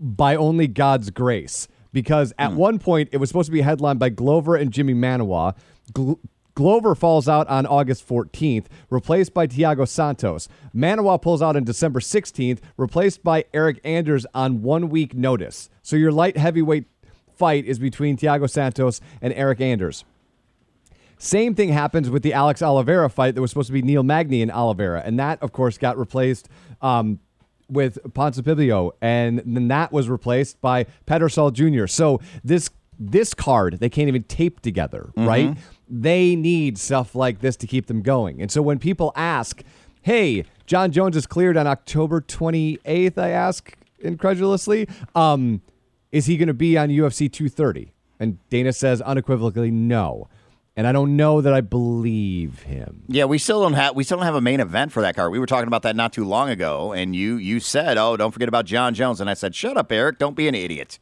by 0.00 0.36
only 0.36 0.66
God's 0.66 1.10
grace. 1.10 1.68
Because 1.92 2.32
at 2.38 2.50
hmm. 2.50 2.56
one 2.56 2.78
point 2.78 3.08
it 3.12 3.18
was 3.18 3.30
supposed 3.30 3.46
to 3.46 3.52
be 3.52 3.62
headlined 3.62 3.98
by 3.98 4.10
Glover 4.10 4.56
and 4.56 4.70
Jimmy 4.70 4.94
Manuwa. 4.94 5.56
Gl- 5.92 6.18
Glover 6.56 6.94
falls 6.94 7.28
out 7.28 7.46
on 7.48 7.66
August 7.66 8.08
14th, 8.08 8.64
replaced 8.88 9.34
by 9.34 9.46
Thiago 9.46 9.86
Santos. 9.86 10.48
Manuwa 10.74 11.20
pulls 11.20 11.42
out 11.42 11.54
on 11.54 11.64
December 11.64 12.00
16th, 12.00 12.60
replaced 12.78 13.22
by 13.22 13.44
Eric 13.52 13.78
Anders 13.84 14.24
on 14.34 14.62
one 14.62 14.88
week 14.88 15.14
notice. 15.14 15.68
So 15.82 15.96
your 15.96 16.12
light 16.12 16.38
heavyweight 16.38 16.86
fight 17.36 17.64
is 17.64 17.78
between 17.78 18.16
Thiago 18.16 18.48
Santos 18.48 19.00
and 19.20 19.32
Eric 19.34 19.60
Anders. 19.60 20.04
Same 21.18 21.54
thing 21.54 21.70
happens 21.70 22.10
with 22.10 22.22
the 22.22 22.34
Alex 22.34 22.60
Oliveira 22.60 23.08
fight 23.08 23.34
that 23.34 23.40
was 23.40 23.50
supposed 23.50 23.68
to 23.68 23.72
be 23.72 23.80
Neil 23.82 24.02
Magny 24.02 24.42
and 24.42 24.50
Oliveira, 24.50 25.02
and 25.04 25.18
that, 25.18 25.42
of 25.42 25.50
course, 25.52 25.78
got 25.78 25.96
replaced 25.96 26.48
um, 26.82 27.20
with 27.70 27.98
Ponce 28.12 28.38
Pibio, 28.40 28.92
and 29.00 29.38
then 29.44 29.68
that 29.68 29.92
was 29.92 30.08
replaced 30.10 30.60
by 30.60 30.84
Pedersol 31.06 31.52
Jr. 31.52 31.86
So 31.86 32.20
this 32.44 32.68
this 32.98 33.34
card 33.34 33.78
they 33.80 33.88
can't 33.90 34.08
even 34.08 34.22
tape 34.24 34.60
together, 34.60 35.10
right? 35.16 35.56
They 35.88 36.36
need 36.36 36.78
stuff 36.78 37.14
like 37.14 37.40
this 37.40 37.56
to 37.58 37.66
keep 37.66 37.86
them 37.86 38.02
going, 38.02 38.42
and 38.42 38.50
so 38.50 38.60
when 38.60 38.78
people 38.78 39.12
ask, 39.16 39.62
"Hey, 40.02 40.44
Jon 40.66 40.92
Jones 40.92 41.16
is 41.16 41.26
cleared 41.26 41.56
on 41.56 41.66
October 41.66 42.20
28th," 42.20 43.16
I 43.18 43.30
ask 43.30 43.74
incredulously, 44.00 44.86
um, 45.14 45.62
"Is 46.16 46.26
he 46.26 46.36
going 46.36 46.48
to 46.48 46.54
be 46.54 46.76
on 46.78 46.88
UFC 46.88 47.30
230?" 47.30 47.92
And 48.18 48.38
Dana 48.48 48.72
says 48.72 49.00
unequivocally 49.02 49.70
no. 49.70 50.28
And 50.78 50.86
I 50.86 50.92
don't 50.92 51.16
know 51.16 51.40
that 51.40 51.54
I 51.54 51.62
believe 51.62 52.62
him. 52.64 53.02
Yeah, 53.08 53.24
we 53.24 53.38
still 53.38 53.62
don't 53.62 53.72
have 53.74 53.96
we 53.96 54.04
still 54.04 54.18
don't 54.18 54.26
have 54.26 54.34
a 54.34 54.40
main 54.42 54.60
event 54.60 54.92
for 54.92 55.00
that 55.02 55.16
card. 55.16 55.32
We 55.32 55.38
were 55.38 55.46
talking 55.46 55.68
about 55.68 55.82
that 55.82 55.96
not 55.96 56.12
too 56.12 56.24
long 56.24 56.50
ago, 56.50 56.92
and 56.92 57.16
you 57.16 57.36
you 57.36 57.60
said, 57.60 57.96
"Oh, 57.96 58.16
don't 58.16 58.30
forget 58.32 58.48
about 58.48 58.66
Jon 58.66 58.92
Jones," 58.94 59.20
and 59.20 59.30
I 59.30 59.34
said, 59.34 59.54
"Shut 59.54 59.76
up, 59.76 59.90
Eric. 59.90 60.18
Don't 60.18 60.36
be 60.36 60.48
an 60.48 60.54
idiot." 60.54 60.98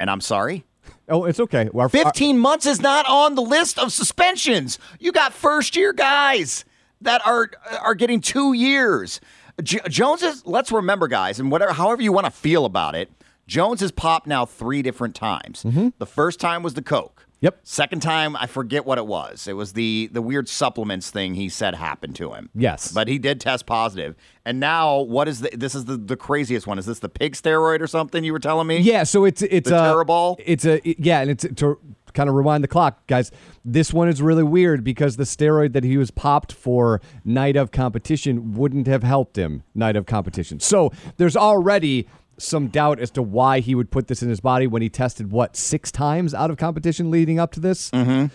And 0.00 0.10
I'm 0.10 0.20
sorry. 0.20 0.64
Oh, 1.08 1.24
it's 1.24 1.38
okay. 1.38 1.68
Our, 1.72 1.82
our- 1.82 1.88
15 1.88 2.38
months 2.38 2.66
is 2.66 2.80
not 2.80 3.06
on 3.08 3.34
the 3.36 3.42
list 3.42 3.78
of 3.78 3.92
suspensions. 3.92 4.78
You 4.98 5.12
got 5.12 5.32
first 5.32 5.76
year 5.76 5.92
guys 5.92 6.64
that 7.00 7.24
are 7.26 7.50
are 7.80 7.94
getting 7.94 8.20
2 8.20 8.54
years. 8.54 9.20
J- 9.62 9.80
Jones 9.88 10.22
is 10.22 10.44
let's 10.46 10.72
remember 10.72 11.06
guys 11.06 11.38
and 11.38 11.50
whatever 11.50 11.72
however 11.72 12.02
you 12.02 12.12
want 12.12 12.24
to 12.26 12.32
feel 12.32 12.64
about 12.64 12.94
it. 12.96 13.08
Jones 13.46 13.80
has 13.80 13.92
popped 13.92 14.26
now 14.26 14.46
3 14.46 14.82
different 14.82 15.14
times. 15.14 15.62
Mm-hmm. 15.64 15.88
The 15.98 16.06
first 16.06 16.40
time 16.40 16.62
was 16.62 16.74
the 16.74 16.82
coke. 16.82 17.26
Yep. 17.40 17.60
Second 17.62 18.00
time 18.00 18.36
I 18.36 18.46
forget 18.46 18.86
what 18.86 18.96
it 18.96 19.06
was. 19.06 19.46
It 19.46 19.52
was 19.52 19.74
the 19.74 20.08
the 20.10 20.22
weird 20.22 20.48
supplements 20.48 21.10
thing 21.10 21.34
he 21.34 21.50
said 21.50 21.74
happened 21.74 22.16
to 22.16 22.32
him. 22.32 22.48
Yes. 22.54 22.90
But 22.90 23.06
he 23.06 23.18
did 23.18 23.38
test 23.38 23.66
positive. 23.66 24.16
And 24.46 24.60
now 24.60 25.00
what 25.00 25.28
is 25.28 25.40
the 25.40 25.50
this 25.54 25.74
is 25.74 25.84
the 25.84 25.98
the 25.98 26.16
craziest 26.16 26.66
one. 26.66 26.78
Is 26.78 26.86
this 26.86 27.00
the 27.00 27.08
pig 27.10 27.34
steroid 27.34 27.82
or 27.82 27.86
something 27.86 28.24
you 28.24 28.32
were 28.32 28.38
telling 28.38 28.66
me? 28.66 28.78
yeah, 28.78 29.02
so 29.02 29.26
it's 29.26 29.42
it's 29.42 29.68
The 29.68 29.76
uh, 29.76 29.92
a 29.92 29.94
Turinabol? 29.94 30.36
It's 30.42 30.64
a 30.64 30.80
yeah, 30.84 31.20
and 31.20 31.30
it's 31.30 31.46
to 31.56 31.78
kind 32.14 32.30
of 32.30 32.34
rewind 32.34 32.64
the 32.64 32.68
clock, 32.68 33.06
guys. 33.08 33.30
This 33.62 33.92
one 33.92 34.08
is 34.08 34.22
really 34.22 34.44
weird 34.44 34.82
because 34.82 35.16
the 35.16 35.24
steroid 35.24 35.74
that 35.74 35.84
he 35.84 35.98
was 35.98 36.10
popped 36.10 36.52
for 36.52 37.02
night 37.26 37.56
of 37.56 37.72
competition 37.72 38.54
wouldn't 38.54 38.86
have 38.86 39.02
helped 39.02 39.36
him 39.36 39.64
night 39.74 39.96
of 39.96 40.06
competition. 40.06 40.60
So 40.60 40.92
there's 41.18 41.36
already 41.36 42.08
some 42.38 42.68
doubt 42.68 42.98
as 43.00 43.10
to 43.12 43.22
why 43.22 43.60
he 43.60 43.74
would 43.74 43.90
put 43.90 44.08
this 44.08 44.22
in 44.22 44.28
his 44.28 44.40
body 44.40 44.66
when 44.66 44.82
he 44.82 44.88
tested 44.88 45.30
what 45.30 45.56
six 45.56 45.90
times 45.90 46.34
out 46.34 46.50
of 46.50 46.56
competition 46.56 47.10
leading 47.10 47.38
up 47.38 47.52
to 47.52 47.60
this. 47.60 47.90
Mm-hmm. 47.90 48.26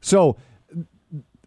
So 0.00 0.36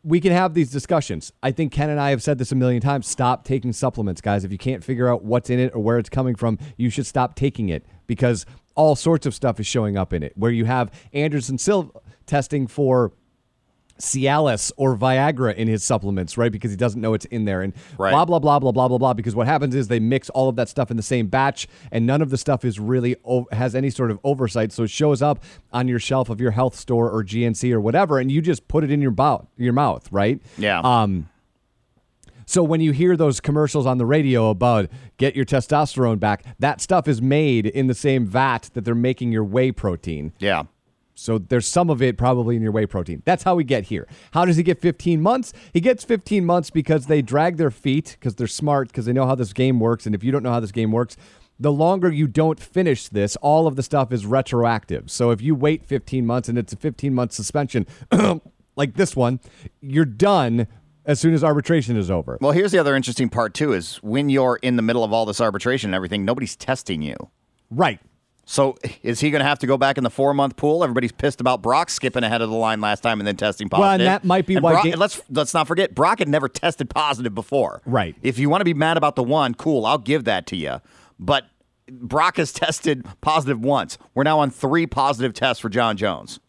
we 0.04 0.22
can 0.22 0.32
have 0.32 0.54
these 0.54 0.72
discussions. 0.72 1.34
I 1.44 1.52
think 1.52 1.74
Ken 1.74 1.90
and 1.90 2.00
I 2.00 2.12
have 2.12 2.24
said 2.24 2.38
this 2.38 2.52
a 2.52 2.56
million 2.56 2.82
times. 2.82 3.08
Stop 3.08 3.44
taking 3.44 3.74
supplements, 3.74 4.22
guys. 4.22 4.46
If 4.46 4.52
you 4.52 4.58
can't 4.58 4.84
figure 4.84 5.10
out 5.10 5.24
what's 5.24 5.50
in 5.50 5.60
it 5.60 5.76
or 5.76 5.82
where 5.82 5.98
it's 5.98 6.10
coming 6.10 6.36
from, 6.36 6.58
you 6.78 6.90
should 6.90 7.06
stop 7.06 7.36
taking 7.36 7.70
it 7.70 7.86
because 8.08 8.46
all 8.76 8.96
sorts 8.96 9.26
of 9.26 9.36
stuff 9.36 9.60
is 9.60 9.68
showing 9.68 9.98
up 9.98 10.14
in 10.14 10.24
it. 10.24 10.32
Where 10.38 10.52
you 10.52 10.66
have 10.66 10.92
Anderson 11.12 11.58
Silva 11.58 11.92
testing 12.26 12.68
for 12.68 13.12
Cialis 14.00 14.72
or 14.78 14.96
Viagra 14.98 15.56
in 15.56 15.68
his 15.68 15.84
supplements, 15.84 16.38
right? 16.38 16.52
Because 16.52 16.72
he 16.72 16.78
doesn't 16.78 17.00
know 17.02 17.14
it's 17.14 17.26
in 17.26 17.46
there. 17.46 17.62
And 17.62 17.74
Right. 17.98 18.12
blah, 18.12 18.26
blah, 18.26 18.40
blah, 18.40 18.60
blah, 18.60 18.72
blah, 18.72 18.88
blah, 18.88 18.98
blah. 18.98 19.14
Because 19.14 19.36
what 19.36 19.48
happens 19.48 19.76
is 19.76 19.88
they 19.88 20.00
mix 20.00 20.30
all 20.32 20.50
of 20.50 20.56
that 20.58 20.70
stuff 20.70 20.92
in 20.92 20.98
the 20.98 21.04
same 21.04 21.28
batch 21.28 21.68
and 21.92 22.06
none 22.06 22.22
of 22.22 22.30
the 22.30 22.38
stuff 22.38 22.64
is 22.66 22.80
really, 22.80 23.16
has 23.52 23.76
any 23.76 23.90
sort 23.90 24.12
of 24.12 24.20
oversight. 24.24 24.72
So 24.72 24.84
it 24.84 24.90
shows 24.90 25.22
up 25.22 25.44
on 25.74 25.88
your 25.88 26.00
shelf 26.00 26.30
of 26.30 26.40
your 26.42 26.52
health 26.52 26.76
store 26.76 27.10
or 27.10 27.24
GNC 27.24 27.72
or 27.74 27.82
whatever, 27.82 28.20
and 28.20 28.32
you 28.32 28.42
just 28.42 28.68
put 28.68 28.84
it 28.84 28.92
in 28.92 29.02
your, 29.02 29.12
bow- 29.12 29.48
your 29.58 29.74
mouth, 29.74 30.08
right? 30.12 30.42
Yeah. 30.58 30.80
Um, 30.82 31.30
so 32.50 32.64
when 32.64 32.80
you 32.80 32.92
hear 32.94 33.18
those 33.18 33.42
commercials 33.42 33.86
on 33.86 33.98
the 33.98 34.06
radio 34.06 34.50
about 34.50 34.90
get 35.18 35.36
your 35.36 35.44
testosterone 35.44 36.18
back, 36.20 36.46
that 36.60 36.80
stuff 36.80 37.06
is 37.08 37.22
made 37.22 37.66
in 37.66 37.88
the 37.88 37.94
same 37.94 38.26
vat 38.26 38.70
that 38.74 38.86
they're 38.86 38.96
making 38.96 39.34
your 39.34 39.44
whey 39.44 39.72
protein. 39.74 40.32
Yeah. 40.40 40.64
So 41.18 41.40
there's 41.40 41.68
some 41.68 41.90
of 41.90 42.02
it 42.02 42.18
probably 42.18 42.56
in 42.56 42.62
your 42.62 42.72
whey 42.72 42.86
protein. 42.86 43.24
That's 43.26 43.44
how 43.44 43.56
we 43.56 43.64
get 43.64 43.86
here. 43.86 44.08
How 44.32 44.46
does 44.46 44.56
he 44.56 44.64
get 44.64 44.80
15 44.80 45.22
months? 45.22 45.52
He 45.74 45.82
gets 45.82 46.04
15 46.04 46.46
months 46.46 46.70
because 46.70 47.08
they 47.08 47.22
drag 47.22 47.58
their 47.58 47.72
feet 47.72 48.16
because 48.20 48.36
they're 48.36 48.48
smart 48.48 48.90
because 48.90 49.06
they 49.06 49.14
know 49.14 49.26
how 49.26 49.36
this 49.36 49.52
game 49.52 49.80
works. 49.80 50.06
And 50.06 50.14
if 50.14 50.24
you 50.24 50.32
don't 50.32 50.44
know 50.44 50.52
how 50.52 50.60
this 50.60 50.72
game 50.72 50.92
works, 50.92 51.18
the 51.60 51.72
longer 51.72 52.12
you 52.12 52.28
don't 52.28 52.60
finish 52.60 53.08
this, 53.08 53.36
all 53.38 53.66
of 53.66 53.76
the 53.76 53.84
stuff 53.84 54.12
is 54.12 54.28
retroactive. 54.28 55.10
So 55.10 55.32
if 55.32 55.42
you 55.42 55.56
wait 55.56 55.84
15 55.84 56.26
months 56.26 56.50
and 56.50 56.58
it's 56.58 56.74
a 56.74 56.78
15 56.78 57.14
month 57.14 57.32
suspension, 57.32 57.88
like 58.76 58.94
this 58.94 59.16
one, 59.16 59.40
you're 59.82 60.06
done 60.06 60.68
as 61.06 61.20
soon 61.20 61.34
as 61.34 61.44
arbitration 61.44 61.98
is 61.98 62.12
over. 62.12 62.38
Well, 62.42 62.52
here's 62.52 62.72
the 62.72 62.80
other 62.80 62.96
interesting 62.96 63.30
part 63.30 63.54
too: 63.54 63.74
is 63.74 63.96
when 64.04 64.30
you're 64.30 64.60
in 64.62 64.76
the 64.76 64.82
middle 64.84 65.04
of 65.04 65.12
all 65.12 65.26
this 65.26 65.42
arbitration 65.42 65.90
and 65.90 65.96
everything, 65.96 66.26
nobody's 66.26 66.56
testing 66.56 67.02
you. 67.02 67.16
Right. 67.72 68.00
So 68.50 68.78
is 69.04 69.20
he 69.20 69.30
going 69.30 69.42
to 69.42 69.46
have 69.46 69.60
to 69.60 69.68
go 69.68 69.78
back 69.78 69.98
in 69.98 70.06
the 70.06 70.10
four 70.10 70.34
month 70.34 70.56
pool? 70.56 70.82
Everybody's 70.82 71.12
pissed 71.12 71.42
about 71.42 71.62
Brock 71.62 71.90
skipping 71.90 72.24
ahead 72.24 72.42
of 72.42 72.50
the 72.50 72.56
line 72.56 72.80
last 72.80 73.02
time 73.02 73.20
and 73.20 73.28
then 73.28 73.36
testing 73.36 73.68
positive. 73.68 73.84
Well, 73.84 73.92
and 73.96 74.02
that 74.04 74.24
might 74.24 74.46
be 74.48 74.56
And 74.56 74.64
why 74.64 74.72
Brock- 74.72 74.86
and 74.86 74.98
let's 74.98 75.22
let's 75.30 75.54
not 75.54 75.68
forget 75.68 75.94
Brock 75.94 76.20
had 76.20 76.30
never 76.30 76.48
tested 76.48 76.90
positive 76.90 77.36
before. 77.36 77.82
Right. 77.86 78.16
If 78.22 78.40
you 78.40 78.50
want 78.50 78.62
to 78.62 78.66
be 78.66 78.74
mad 78.74 78.96
about 78.96 79.18
the 79.18 79.24
one, 79.24 79.54
cool, 79.54 79.86
I'll 79.86 79.98
give 79.98 80.24
that 80.24 80.48
to 80.48 80.56
you. 80.56 80.80
But 81.20 81.44
Brock 81.92 82.38
has 82.38 82.52
tested 82.54 83.06
positive 83.20 83.60
once. 83.60 83.98
We're 84.16 84.24
now 84.24 84.40
on 84.40 84.50
three 84.50 84.88
positive 84.88 85.34
tests 85.34 85.60
for 85.60 85.68
Jon 85.68 85.98
Jones. 85.98 86.40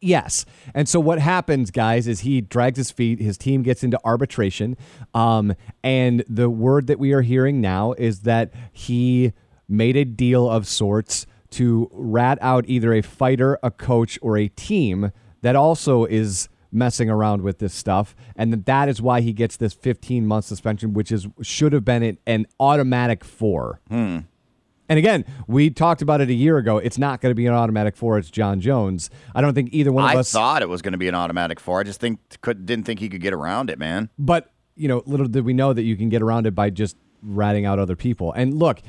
Yes. 0.00 0.44
And 0.74 0.88
so 0.88 1.00
what 1.00 1.18
happens, 1.18 1.70
guys, 1.70 2.06
is 2.06 2.20
he 2.20 2.42
drags 2.42 2.76
his 2.76 2.90
feet. 2.90 3.18
His 3.18 3.36
team 3.38 3.62
gets 3.62 3.82
into 3.82 3.98
arbitration. 4.04 4.76
Um, 5.14 5.54
and 5.82 6.22
the 6.28 6.50
word 6.50 6.86
that 6.86 6.98
we 6.98 7.12
are 7.12 7.22
hearing 7.22 7.60
now 7.60 7.94
is 7.94 8.20
that 8.20 8.52
he 8.72 9.32
made 9.68 9.96
a 9.96 10.04
deal 10.04 10.48
of 10.48 10.66
sorts 10.66 11.26
to 11.50 11.88
rat 11.92 12.38
out 12.40 12.64
either 12.68 12.92
a 12.92 13.02
fighter, 13.02 13.58
a 13.62 13.70
coach, 13.70 14.18
or 14.22 14.36
a 14.36 14.48
team 14.48 15.12
that 15.42 15.56
also 15.56 16.04
is 16.04 16.48
messing 16.70 17.08
around 17.08 17.40
with 17.40 17.60
this 17.60 17.72
stuff 17.72 18.14
and 18.36 18.52
that 18.52 18.66
that 18.66 18.90
is 18.90 19.00
why 19.00 19.22
he 19.22 19.32
gets 19.32 19.56
this 19.56 19.72
15 19.72 20.26
month 20.26 20.44
suspension 20.44 20.92
which 20.92 21.10
is 21.10 21.26
should 21.40 21.72
have 21.72 21.82
been 21.82 22.02
an, 22.02 22.18
an 22.26 22.46
automatic 22.60 23.24
4 23.24 23.80
hmm. 23.88 23.94
and 23.94 24.98
again, 24.98 25.24
we 25.46 25.70
talked 25.70 26.02
about 26.02 26.20
it 26.20 26.28
a 26.28 26.34
year 26.34 26.58
ago. 26.58 26.76
It's 26.76 26.98
not 26.98 27.22
going 27.22 27.30
to 27.30 27.34
be 27.34 27.46
an 27.46 27.54
automatic 27.54 27.96
four. 27.96 28.18
It's 28.18 28.30
Jon 28.30 28.60
Jones. 28.60 29.08
I 29.34 29.40
don't 29.40 29.54
think 29.54 29.70
either 29.72 29.92
one 29.92 30.04
of 30.04 30.10
us. 30.10 30.16
I 30.16 30.20
us. 30.20 30.32
thought 30.32 30.62
it 30.62 30.68
was 30.68 30.82
going 30.82 30.92
to 30.92 30.98
be 30.98 31.08
an 31.08 31.14
automatic 31.14 31.58
four. 31.58 31.80
I 31.80 31.84
just 31.84 32.00
think 32.00 32.20
could 32.40 32.66
didn't 32.66 32.84
think 32.84 33.00
he 33.00 33.08
could 33.08 33.20
get 33.22 33.32
around 33.32 33.70
it, 33.70 33.78
man. 33.78 34.10
but 34.18 34.50
you 34.76 34.88
know, 34.88 35.02
little 35.06 35.26
did 35.26 35.44
we 35.44 35.52
know 35.52 35.72
that 35.72 35.82
you 35.82 35.96
can 35.96 36.08
get 36.08 36.22
around 36.22 36.46
it 36.46 36.54
by 36.54 36.70
just 36.70 36.96
ratting 37.22 37.66
out 37.66 37.78
other 37.78 37.96
people. 37.96 38.32
And 38.32 38.54
look, 38.54 38.80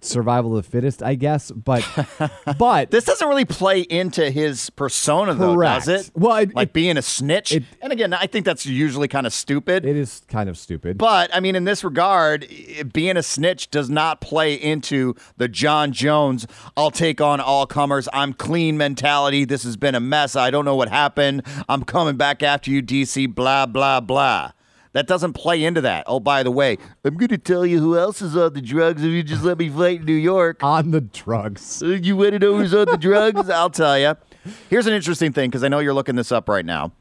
survival 0.00 0.56
of 0.56 0.64
the 0.64 0.70
fittest, 0.70 1.02
I 1.02 1.14
guess. 1.16 1.50
But 1.50 1.86
but 2.58 2.90
This 2.90 3.04
doesn't 3.04 3.28
really 3.28 3.44
play 3.44 3.80
into 3.80 4.30
his 4.30 4.70
persona, 4.70 5.34
though, 5.34 5.54
Correct. 5.54 5.86
does 5.86 6.06
it? 6.06 6.10
Well, 6.14 6.36
it- 6.36 6.54
like 6.54 6.68
it- 6.68 6.72
being 6.72 6.96
a 6.96 7.02
snitch. 7.02 7.52
it- 7.52 7.64
and 7.82 7.92
again, 7.92 8.12
I 8.14 8.26
think 8.26 8.44
that's 8.46 8.64
usually 8.64 9.08
kind 9.08 9.26
of 9.26 9.32
stupid. 9.32 9.84
it 9.84 9.96
is 9.96 10.22
kind 10.28 10.48
of 10.48 10.56
stupid. 10.56 10.96
But 10.98 11.30
I 11.34 11.40
mean, 11.40 11.56
in 11.56 11.64
this 11.64 11.84
regard, 11.84 12.46
being 12.92 13.16
a 13.16 13.22
snitch 13.22 13.70
does 13.70 13.90
not 13.90 14.20
play 14.20 14.54
into 14.54 15.14
the 15.36 15.48
Jon 15.48 15.92
Jones, 15.92 16.46
I'll 16.76 16.90
take 16.90 17.20
on 17.20 17.40
all 17.40 17.66
comers, 17.66 18.08
I'm 18.12 18.32
clean 18.32 18.76
mentality. 18.78 19.44
This 19.44 19.64
has 19.64 19.76
been 19.76 19.94
a 19.94 20.00
mess. 20.00 20.36
I 20.36 20.50
don't 20.50 20.64
know 20.64 20.76
what 20.76 20.88
happened. 20.88 21.42
I'm 21.68 21.82
coming 21.84 22.16
back 22.16 22.42
after 22.42 22.70
you, 22.70 22.82
DC, 22.82 23.34
blah, 23.34 23.66
blah, 23.66 24.00
blah. 24.00 24.52
That 24.96 25.06
doesn't 25.06 25.34
play 25.34 25.62
into 25.62 25.82
that. 25.82 26.04
Oh, 26.06 26.20
by 26.20 26.42
the 26.42 26.50
way, 26.50 26.78
I'm 27.04 27.18
going 27.18 27.28
to 27.28 27.36
tell 27.36 27.66
you 27.66 27.80
who 27.80 27.98
else 27.98 28.22
is 28.22 28.34
on 28.34 28.54
the 28.54 28.62
drugs 28.62 29.04
if 29.04 29.10
you 29.10 29.22
just 29.22 29.42
let 29.42 29.58
me 29.58 29.68
fight 29.68 30.00
in 30.00 30.06
New 30.06 30.14
York. 30.14 30.64
on 30.64 30.90
the 30.90 31.02
drugs. 31.02 31.82
Uh, 31.82 31.88
You 31.88 32.16
want 32.16 32.30
to 32.32 32.38
know 32.38 32.56
who's 32.56 32.72
on 32.72 32.86
the 32.86 32.96
drugs? 32.96 33.50
I'll 33.50 33.68
tell 33.68 33.98
you. 33.98 34.14
Here's 34.70 34.86
an 34.86 34.94
interesting 34.94 35.34
thing 35.34 35.50
because 35.50 35.62
I 35.62 35.68
know 35.68 35.80
you're 35.80 35.92
looking 35.92 36.16
this 36.16 36.32
up 36.32 36.48
right 36.48 36.64
now. 36.64 36.92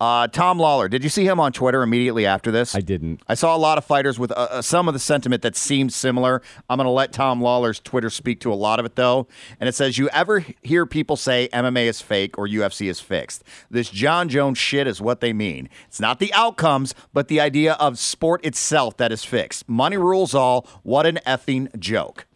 Uh, 0.00 0.28
Tom 0.28 0.58
Lawlor, 0.58 0.88
did 0.88 1.04
you 1.04 1.10
see 1.10 1.24
him 1.24 1.38
on 1.40 1.52
Twitter 1.52 1.82
immediately 1.82 2.26
after 2.26 2.50
this? 2.50 2.74
I 2.74 2.80
didn't. 2.80 3.22
I 3.28 3.34
saw 3.34 3.54
a 3.54 3.58
lot 3.58 3.78
of 3.78 3.84
fighters 3.84 4.18
with 4.18 4.32
uh, 4.32 4.48
uh, 4.50 4.62
some 4.62 4.88
of 4.88 4.94
the 4.94 5.00
sentiment 5.00 5.42
that 5.42 5.56
seems 5.56 5.94
similar. 5.94 6.42
I'm 6.68 6.78
going 6.78 6.86
to 6.86 6.90
let 6.90 7.12
Tom 7.12 7.40
Lawlor's 7.40 7.80
Twitter 7.80 8.10
speak 8.10 8.40
to 8.40 8.52
a 8.52 8.54
lot 8.54 8.78
of 8.80 8.86
it, 8.86 8.96
though. 8.96 9.26
And 9.60 9.68
it 9.68 9.74
says, 9.74 9.98
You 9.98 10.08
ever 10.10 10.44
hear 10.62 10.86
people 10.86 11.16
say 11.16 11.48
MMA 11.52 11.86
is 11.86 12.00
fake 12.00 12.38
or 12.38 12.46
UFC 12.46 12.88
is 12.88 13.00
fixed? 13.00 13.44
This 13.70 13.90
Jon 13.90 14.28
Jones 14.28 14.58
shit 14.58 14.86
is 14.86 15.00
what 15.00 15.20
they 15.20 15.32
mean. 15.32 15.68
It's 15.88 16.00
not 16.00 16.18
the 16.18 16.32
outcomes, 16.34 16.94
but 17.12 17.28
the 17.28 17.40
idea 17.40 17.74
of 17.74 17.98
sport 17.98 18.44
itself 18.44 18.96
that 18.96 19.12
is 19.12 19.24
fixed. 19.24 19.68
Money 19.68 19.96
rules 19.96 20.34
all. 20.34 20.66
What 20.82 21.06
an 21.06 21.20
effing 21.26 21.78
joke. 21.78 22.26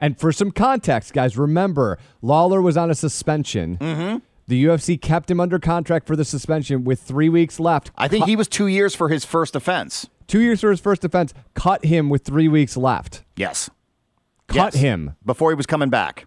And 0.00 0.18
for 0.18 0.32
some 0.32 0.50
context, 0.50 1.12
guys, 1.12 1.36
remember 1.36 1.98
Lawlor 2.22 2.62
was 2.62 2.76
on 2.76 2.90
a 2.90 2.94
suspension. 2.94 3.76
Mm-hmm. 3.76 4.18
The 4.50 4.64
UFC 4.64 5.00
kept 5.00 5.30
him 5.30 5.38
under 5.38 5.60
contract 5.60 6.08
for 6.08 6.16
the 6.16 6.24
suspension 6.24 6.82
with 6.82 7.00
three 7.00 7.28
weeks 7.28 7.60
left. 7.60 7.92
I 7.96 8.08
think 8.08 8.24
he 8.24 8.34
was 8.34 8.48
two 8.48 8.66
years 8.66 8.96
for 8.96 9.08
his 9.08 9.24
first 9.24 9.54
offense. 9.54 10.08
Two 10.26 10.40
years 10.40 10.60
for 10.60 10.70
his 10.72 10.80
first 10.80 11.04
offense. 11.04 11.32
Cut 11.54 11.84
him 11.84 12.08
with 12.10 12.24
three 12.24 12.48
weeks 12.48 12.76
left. 12.76 13.22
Yes. 13.36 13.70
Cut 14.48 14.74
Yes. 14.74 14.74
him. 14.74 15.14
Before 15.24 15.52
he 15.52 15.54
was 15.54 15.66
coming 15.66 15.88
back. 15.88 16.26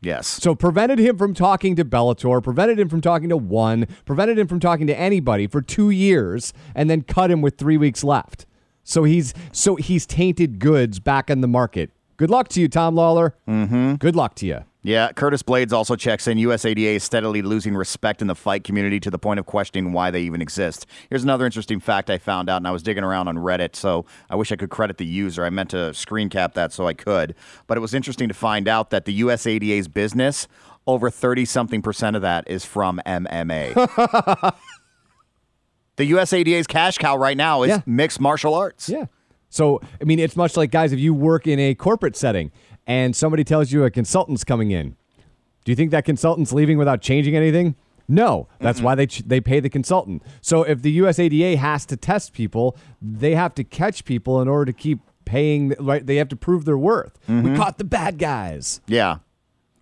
Yes. 0.00 0.26
So 0.26 0.54
prevented 0.54 0.98
him 0.98 1.18
from 1.18 1.34
talking 1.34 1.76
to 1.76 1.84
Bellator, 1.84 2.42
prevented 2.42 2.80
him 2.80 2.88
from 2.88 3.02
talking 3.02 3.28
to 3.28 3.36
one, 3.36 3.86
prevented 4.06 4.38
him 4.38 4.46
from 4.46 4.58
talking 4.58 4.86
to 4.86 4.98
anybody 4.98 5.46
for 5.46 5.60
two 5.60 5.90
years, 5.90 6.54
and 6.74 6.88
then 6.88 7.02
cut 7.02 7.30
him 7.30 7.42
with 7.42 7.58
three 7.58 7.76
weeks 7.76 8.02
left. 8.02 8.46
So 8.84 9.04
he's 9.04 9.34
so 9.52 9.76
he's 9.76 10.06
tainted 10.06 10.60
goods 10.60 10.98
back 10.98 11.28
in 11.28 11.42
the 11.42 11.48
market. 11.48 11.90
Good 12.16 12.30
luck 12.30 12.48
to 12.48 12.60
you, 12.62 12.68
Tom 12.68 12.94
Lawlor. 12.94 13.32
Mm-hmm. 13.46 13.96
Good 13.96 14.16
luck 14.16 14.34
to 14.36 14.46
you. 14.46 14.64
Yeah, 14.84 15.10
Curtis 15.12 15.42
Blaydes 15.42 15.72
also 15.72 15.96
checks 15.96 16.28
in. 16.28 16.38
USADA 16.38 16.94
is 16.94 17.02
steadily 17.04 17.42
losing 17.42 17.74
respect 17.74 18.22
in 18.22 18.28
the 18.28 18.34
fight 18.36 18.62
community 18.62 19.00
to 19.00 19.10
the 19.10 19.18
point 19.18 19.40
of 19.40 19.44
questioning 19.46 19.92
why 19.92 20.12
they 20.12 20.20
even 20.22 20.40
exist. 20.40 20.86
Here's 21.10 21.24
another 21.24 21.44
interesting 21.44 21.80
fact 21.80 22.08
I 22.10 22.18
found 22.18 22.48
out, 22.48 22.58
and 22.58 22.68
I 22.68 22.70
was 22.70 22.84
digging 22.84 23.02
around 23.02 23.26
on 23.26 23.36
Reddit, 23.38 23.74
so 23.74 24.06
I 24.30 24.36
wish 24.36 24.52
I 24.52 24.56
could 24.56 24.70
credit 24.70 24.96
the 24.96 25.04
user. 25.04 25.44
I 25.44 25.50
meant 25.50 25.70
to 25.70 25.92
screen 25.94 26.28
cap 26.28 26.54
that 26.54 26.72
so 26.72 26.86
I 26.86 26.94
could. 26.94 27.34
But 27.66 27.76
it 27.76 27.80
was 27.80 27.92
interesting 27.92 28.28
to 28.28 28.34
find 28.34 28.68
out 28.68 28.90
that 28.90 29.04
the 29.04 29.20
USADA's 29.20 29.88
business, 29.88 30.46
over 30.86 31.10
30 31.10 31.44
something 31.44 31.82
percent 31.82 32.14
of 32.14 32.22
that 32.22 32.48
is 32.48 32.64
from 32.64 33.00
MMA. 33.04 33.74
the 35.96 36.10
USADA's 36.12 36.66
cash 36.68 36.98
cow 36.98 37.16
right 37.16 37.36
now 37.36 37.62
is 37.62 37.70
Yeah. 37.70 37.80
mixed 37.84 38.20
martial 38.20 38.54
arts. 38.54 38.88
Yeah. 38.88 39.06
So, 39.50 39.80
I 40.00 40.04
mean, 40.04 40.18
it's 40.18 40.36
much 40.36 40.56
like, 40.56 40.70
guys, 40.70 40.92
if 40.92 40.98
you 41.00 41.14
work 41.14 41.46
in 41.46 41.58
a 41.58 41.74
corporate 41.74 42.14
setting 42.16 42.52
and 42.88 43.14
somebody 43.14 43.44
tells 43.44 43.70
you 43.70 43.84
a 43.84 43.90
consultant's 43.90 44.42
coming 44.42 44.72
in, 44.72 44.96
do 45.64 45.70
you 45.70 45.76
think 45.76 45.92
that 45.92 46.04
consultant's 46.04 46.52
leaving 46.52 46.78
without 46.78 47.00
changing 47.02 47.36
anything? 47.36 47.76
No. 48.08 48.48
That's 48.58 48.80
why 48.80 48.94
they, 48.94 49.06
ch- 49.06 49.22
they 49.26 49.40
pay 49.40 49.60
the 49.60 49.68
consultant. 49.68 50.22
So, 50.40 50.62
if 50.62 50.80
the 50.82 50.98
USADA 50.98 51.56
has 51.58 51.84
to 51.86 51.96
test 51.96 52.32
people, 52.32 52.74
they 53.02 53.34
have 53.34 53.54
to 53.56 53.62
catch 53.64 54.04
people 54.06 54.40
in 54.40 54.48
order 54.48 54.64
to 54.64 54.72
keep 54.72 55.00
paying, 55.26 55.74
right? 55.78 56.04
They 56.06 56.16
have 56.16 56.28
to 56.30 56.36
prove 56.36 56.64
their 56.64 56.78
worth. 56.78 57.18
We 57.28 57.54
caught 57.54 57.76
the 57.76 57.84
bad 57.84 58.16
guys, 58.18 58.80
Yeah. 58.86 59.18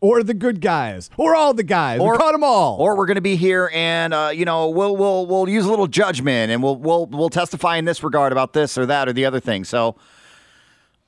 or 0.01 0.25
the 0.25 0.35
good 0.35 0.61
guys, 0.61 1.09
or 1.17 1.37
all 1.37 1.55
the 1.55 1.63
guys. 1.63 2.01
we 2.01 2.07
caught 2.17 2.33
them 2.33 2.43
all. 2.43 2.79
Or 2.81 2.97
we're 2.97 3.07
going 3.07 3.15
to 3.15 3.21
be 3.21 3.37
here, 3.37 3.71
and 3.73 4.13
uh, 4.13 4.33
you 4.35 4.45
know, 4.45 4.71
we'll 4.71 4.97
we'll 4.97 5.25
we'll 5.27 5.49
use 5.49 5.65
a 5.65 5.71
little 5.71 5.87
judgment, 5.87 6.51
and 6.51 6.65
we'll 6.65 6.75
we'll 6.77 7.07
we'll 7.07 7.31
testify 7.31 7.77
in 7.77 7.85
this 7.85 8.03
regard 8.03 8.33
about 8.33 8.55
this 8.55 8.77
or 8.77 8.87
that 8.87 9.09
or 9.09 9.13
the 9.13 9.25
other 9.25 9.39
thing. 9.39 9.63
So, 9.63 9.95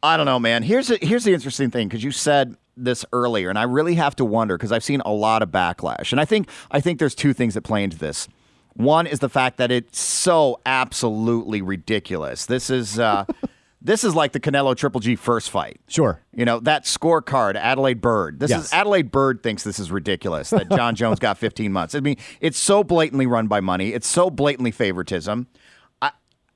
I 0.02 0.16
don't 0.16 0.26
know, 0.26 0.38
man. 0.38 0.62
Here's 0.62 0.90
a, 0.90 0.96
here's 1.02 1.24
the 1.24 1.32
interesting 1.34 1.70
thing 1.70 1.88
because 1.88 2.04
you 2.04 2.12
said 2.12 2.56
this 2.76 3.04
earlier, 3.12 3.50
and 3.50 3.58
I 3.58 3.64
really 3.64 3.94
have 3.96 4.14
to 4.16 4.24
wonder 4.24 4.56
because 4.56 4.70
I've 4.72 4.84
seen 4.84 5.00
a 5.04 5.12
lot 5.12 5.42
of 5.42 5.50
backlash, 5.50 6.12
and 6.12 6.20
I 6.20 6.24
think 6.24 6.48
I 6.70 6.80
think 6.80 6.98
there's 6.98 7.14
two 7.16 7.32
things 7.32 7.54
that 7.54 7.62
play 7.62 7.82
into 7.82 7.98
this. 7.98 8.28
One 8.74 9.08
is 9.08 9.18
the 9.18 9.28
fact 9.28 9.56
that 9.56 9.72
it's 9.72 9.98
so 9.98 10.60
absolutely 10.64 11.62
ridiculous. 11.62 12.46
This 12.46 12.70
is 12.70 13.00
uh, 13.00 13.24
this 13.82 14.04
is 14.04 14.14
like 14.14 14.30
the 14.30 14.38
Canelo 14.38 14.76
Triple 14.76 15.00
G 15.00 15.16
first 15.16 15.50
fight. 15.50 15.80
sure. 15.88 16.22
You 16.32 16.44
know, 16.44 16.60
that 16.60 16.84
scorecard, 16.84 17.56
Adalaide 17.56 18.00
Byrd. 18.00 18.38
This 18.38 18.50
Yes. 18.50 18.66
is 18.66 18.72
Adalaide 18.72 19.10
Byrd 19.10 19.42
thinks 19.42 19.64
this 19.64 19.80
is 19.80 19.90
ridiculous 19.90 20.50
that 20.50 20.68
John 20.70 20.94
Jones 20.96 21.18
got 21.18 21.38
15 21.38 21.72
months. 21.72 21.96
I 21.96 22.00
mean, 22.00 22.16
it's 22.40 22.58
so 22.58 22.84
blatantly 22.84 23.26
run 23.26 23.48
by 23.48 23.58
money. 23.60 23.92
It's 23.92 24.06
so 24.06 24.30
blatantly 24.30 24.70
favoritism. 24.70 25.48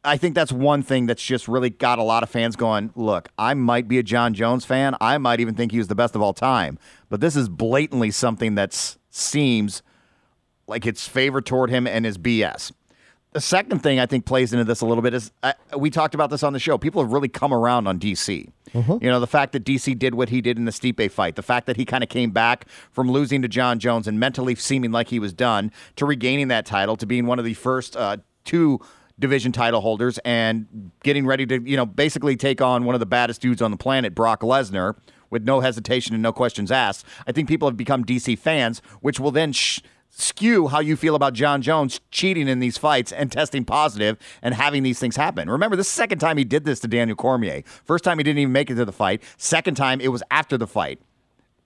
I 0.04 0.16
think 0.16 0.34
that's 0.34 0.50
one 0.50 0.82
thing 0.82 1.06
that's 1.06 1.22
just 1.22 1.46
really 1.46 1.70
got 1.70 1.98
a 1.98 2.02
lot 2.02 2.22
of 2.22 2.30
fans 2.30 2.56
going, 2.56 2.90
look, 2.96 3.28
I 3.38 3.54
might 3.54 3.86
be 3.86 3.98
a 3.98 4.02
Jon 4.02 4.34
Jones 4.34 4.64
fan. 4.64 4.96
I 5.00 5.16
might 5.18 5.38
even 5.38 5.54
think 5.54 5.70
he 5.70 5.78
was 5.78 5.88
the 5.88 5.94
best 5.94 6.16
of 6.16 6.22
all 6.22 6.32
time. 6.32 6.78
But 7.08 7.20
this 7.20 7.36
is 7.36 7.48
blatantly 7.48 8.10
something 8.10 8.56
that 8.56 8.96
seems 9.10 9.82
like 10.66 10.86
it's 10.86 11.06
favor 11.06 11.40
toward 11.40 11.70
him 11.70 11.86
and 11.86 12.04
is 12.04 12.18
BS. 12.18 12.72
The 13.32 13.40
second 13.40 13.78
thing 13.82 13.98
I 13.98 14.04
think 14.06 14.26
plays 14.26 14.52
into 14.52 14.64
this 14.64 14.82
a 14.82 14.86
little 14.86 15.02
bit 15.02 15.14
is 15.14 15.30
I, 15.42 15.54
we 15.76 15.88
talked 15.88 16.14
about 16.14 16.30
this 16.30 16.42
on 16.42 16.52
the 16.52 16.58
show. 16.58 16.76
People 16.76 17.00
have 17.02 17.12
really 17.12 17.28
come 17.28 17.54
around 17.54 17.86
on 17.86 17.98
DC. 17.98 18.50
You 19.00 19.08
know, 19.08 19.20
the 19.20 19.26
fact 19.26 19.52
that 19.52 19.64
DC 19.64 19.98
did 19.98 20.14
what 20.14 20.28
he 20.28 20.40
did 20.40 20.58
in 20.58 20.66
the 20.66 20.70
Stipe 20.70 21.10
fight, 21.10 21.36
the 21.36 21.42
fact 21.42 21.66
that 21.66 21.76
he 21.76 21.84
kind 21.84 22.02
of 22.02 22.10
came 22.10 22.30
back 22.30 22.66
from 22.90 23.10
losing 23.10 23.40
to 23.42 23.48
Jon 23.48 23.78
Jones 23.78 24.06
and 24.06 24.20
mentally 24.20 24.54
seeming 24.54 24.92
like 24.92 25.08
he 25.08 25.18
was 25.18 25.32
done 25.32 25.70
to 25.96 26.04
regaining 26.04 26.48
that 26.48 26.66
title, 26.66 26.96
to 26.96 27.06
being 27.06 27.26
one 27.26 27.38
of 27.38 27.44
the 27.44 27.54
first 27.54 27.96
uh, 27.96 28.18
two 28.44 28.80
division 29.18 29.52
title 29.52 29.80
holders 29.80 30.18
and 30.24 30.90
getting 31.02 31.26
ready 31.26 31.46
to, 31.46 31.62
you 31.62 31.76
know, 31.76 31.86
basically 31.86 32.36
take 32.36 32.60
on 32.60 32.84
one 32.84 32.94
of 32.94 33.00
the 33.00 33.06
baddest 33.06 33.40
dudes 33.40 33.62
on 33.62 33.70
the 33.70 33.76
planet, 33.76 34.14
Brock 34.14 34.40
Lesnar, 34.40 34.96
with 35.30 35.44
no 35.44 35.60
hesitation 35.60 36.14
and 36.14 36.22
no 36.22 36.32
questions 36.32 36.70
asked. 36.70 37.06
I 37.26 37.32
think 37.32 37.48
people 37.48 37.68
have 37.68 37.76
become 37.76 38.04
DC 38.04 38.38
fans, 38.38 38.82
which 39.00 39.18
will 39.18 39.30
then 39.30 39.52
sh- 39.52 39.80
skew 40.10 40.68
how 40.68 40.80
you 40.80 40.94
feel 40.94 41.14
about 41.14 41.32
Jon 41.32 41.62
Jones 41.62 42.00
cheating 42.10 42.46
in 42.46 42.58
these 42.58 42.76
fights 42.76 43.12
and 43.12 43.32
testing 43.32 43.64
positive 43.64 44.18
and 44.42 44.54
having 44.54 44.82
these 44.82 44.98
things 44.98 45.16
happen. 45.16 45.48
Remember, 45.48 45.74
the 45.74 45.84
second 45.84 46.18
time 46.18 46.36
he 46.36 46.44
did 46.44 46.64
this 46.64 46.80
to 46.80 46.88
Daniel 46.88 47.16
Cormier. 47.16 47.62
First 47.84 48.04
time 48.04 48.18
he 48.18 48.24
didn't 48.24 48.38
even 48.38 48.52
make 48.52 48.70
it 48.70 48.74
to 48.74 48.84
the 48.84 48.92
fight. 48.92 49.22
Second 49.38 49.76
time 49.76 50.00
it 50.00 50.08
was 50.08 50.22
after 50.30 50.58
the 50.58 50.66
fight. 50.66 51.00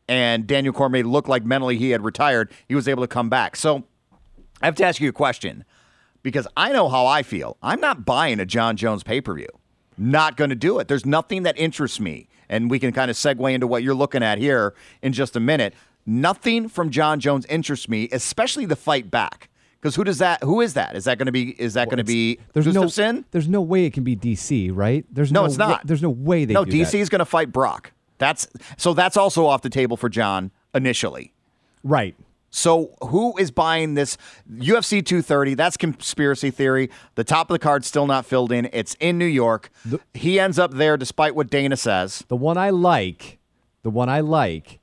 And 0.09 0.47
Daniel 0.47 0.73
Cormier 0.73 1.03
looked 1.03 1.29
like 1.29 1.45
mentally 1.45 1.77
he 1.77 1.91
had 1.91 2.05
retired. 2.05 2.53
He 2.69 2.77
was 2.77 2.87
able 2.87 3.03
to 3.03 3.09
come 3.09 3.29
back. 3.29 3.57
So 3.57 3.85
I 4.63 4.67
have 4.67 4.77
to 4.77 4.85
ask 4.85 5.01
you 5.01 5.09
a 5.09 5.13
question 5.13 5.65
because 6.27 6.49
I 6.57 6.73
know 6.73 6.89
how 6.89 7.07
I 7.07 7.23
feel. 7.23 7.57
I'm 7.63 7.81
not 7.81 8.05
buying 8.05 8.41
a 8.41 8.45
Jon 8.45 8.77
Jones 8.77 9.05
pay 9.05 9.21
per 9.21 9.33
view. 9.33 9.47
Not 9.97 10.37
going 10.37 10.51
to 10.51 10.57
do 10.57 10.81
it. 10.81 10.89
There's 10.89 11.07
nothing 11.07 11.45
that 11.45 11.57
interests 11.57 12.01
me. 12.01 12.29
And 12.49 12.69
we 12.69 12.81
can 12.81 12.91
kind 12.93 13.13
of 13.13 13.17
segue 13.17 13.55
into 13.55 13.69
what 13.69 13.85
you're 13.85 13.95
looking 13.95 14.25
at 14.25 14.39
here 14.39 14.75
in 15.03 15.13
just 15.13 15.37
a 15.37 15.41
minute. 15.41 15.73
Nothing 16.05 16.69
from 16.69 16.91
Jon 16.91 17.21
Jones 17.21 17.47
interests 17.47 17.89
me, 17.89 18.09
especially 18.11 18.67
the 18.67 18.75
fight 18.75 19.09
back. 19.09 19.51
Because 19.81 19.95
who 19.95 20.03
does 20.03 20.19
that? 20.19 20.43
Who 20.43 20.61
is 20.61 20.75
that? 20.75 20.97
Is 20.97 21.05
that 21.05 21.17
going 21.17 21.27
to 21.27 21.33
be? 21.33 21.51
Is 21.61 21.75
that 21.75 21.89
going 21.89 21.99
to 21.99 22.05
be 22.05 22.41
There's 22.55 22.67
no, 22.67 22.83
Gustafsson? 22.83 23.25
there's 23.31 23.49
no 23.49 23.61
way 23.61 23.85
it 23.85 23.93
can 23.93 24.03
be 24.03 24.17
DC, 24.17 24.71
right? 24.75 25.05
There's 25.13 25.31
No, 25.31 25.43
no, 25.43 25.47
it's 25.47 25.59
not. 25.59 25.87
there's 25.87 26.03
no 26.03 26.11
way 26.11 26.45
they 26.45 26.55
no, 26.55 26.65
DC 26.65 26.91
that. 26.91 26.99
is 26.99 27.09
going 27.09 27.21
to 27.21 27.25
fight 27.25 27.53
Brock. 27.53 27.93
That's 28.19 28.49
so. 28.77 28.95
That's 28.95 29.17
also 29.17 29.47
off 29.47 29.63
the 29.63 29.71
table 29.71 29.97
for 29.97 30.09
John 30.09 30.51
initially. 30.75 31.33
Right. 31.85 32.17
So 32.57 32.95
who 33.03 33.37
is 33.37 33.51
buying 33.51 33.95
this 33.95 34.17
UFC 34.51 35.05
230? 35.05 35.55
That's 35.55 35.77
conspiracy 35.77 36.51
theory. 36.51 36.89
The 37.15 37.23
top 37.23 37.51
of 37.51 37.55
the 37.55 37.59
card's 37.59 37.87
still 37.87 38.07
not 38.07 38.25
filled 38.25 38.51
in. 38.51 38.71
It's 38.73 38.95
in 38.99 39.19
New 39.19 39.27
York. 39.27 39.69
he 40.15 40.41
ends 40.41 40.59
up 40.59 40.73
there 40.73 40.97
despite 40.97 41.35
what 41.35 41.51
Dana 41.51 41.77
says. 41.77 42.25
The 42.29 42.37
one 42.37 42.57
I 42.57 42.71
like, 42.71 43.39
the 43.83 43.91
one 43.91 44.09
I 44.09 44.21
like, 44.21 44.81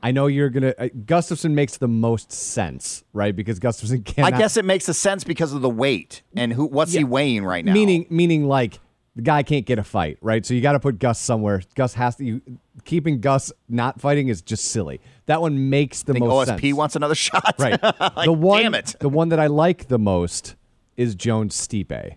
I 0.00 0.12
know 0.12 0.28
you're 0.28 0.48
gonna. 0.48 0.74
Uh, 0.78 0.88
Gustafsson 1.04 1.54
makes 1.54 1.76
the 1.76 1.88
most 1.88 2.30
sense, 2.30 3.02
right? 3.12 3.34
Because 3.34 3.58
Gustafsson 3.58 4.04
can't 4.04 4.26
I 4.34 4.38
guess 4.38 4.56
it 4.56 4.64
makes 4.64 4.88
a 4.88 4.94
sense 4.94 5.24
because 5.24 5.52
of 5.52 5.60
the 5.60 5.70
weight 5.70 6.22
and 6.36 6.52
who 6.52 6.66
what's 6.66 6.92
he 6.92 7.02
weighing 7.02 7.44
right 7.44 7.64
now. 7.64 7.72
Meaning, 7.72 8.06
meaning 8.10 8.46
like 8.46 8.78
the 9.16 9.22
guy 9.22 9.42
can't 9.42 9.66
get 9.66 9.78
a 9.78 9.84
fight, 9.84 10.18
right? 10.20 10.46
So 10.46 10.54
you 10.54 10.60
got 10.60 10.72
to 10.72 10.80
put 10.80 11.00
Gus 11.00 11.18
somewhere. 11.18 11.62
Gus 11.74 11.94
has 11.94 12.16
to. 12.16 12.24
You, 12.24 12.42
keeping 12.84 13.20
Gus 13.20 13.52
not 13.68 14.00
fighting 14.00 14.28
is 14.28 14.42
just 14.42 14.64
silly. 14.66 15.00
That 15.26 15.40
one 15.40 15.70
makes 15.70 16.02
the 16.02 16.14
most 16.14 16.48
OSP 16.50 16.60
sense. 16.60 16.74
wants 16.76 16.96
another 16.96 17.14
shot. 17.26 17.54
right. 17.58 17.78
Like, 18.16 18.26
the 18.26 18.32
one, 18.32 18.62
damn 18.62 18.74
it. 18.74 18.94
the 19.00 19.08
one 19.08 19.28
that 19.30 19.40
I 19.40 19.46
like 19.46 19.88
the 19.88 19.98
most 19.98 20.56
is 20.96 21.14
Jones 21.14 21.56
Stipe. 21.56 22.16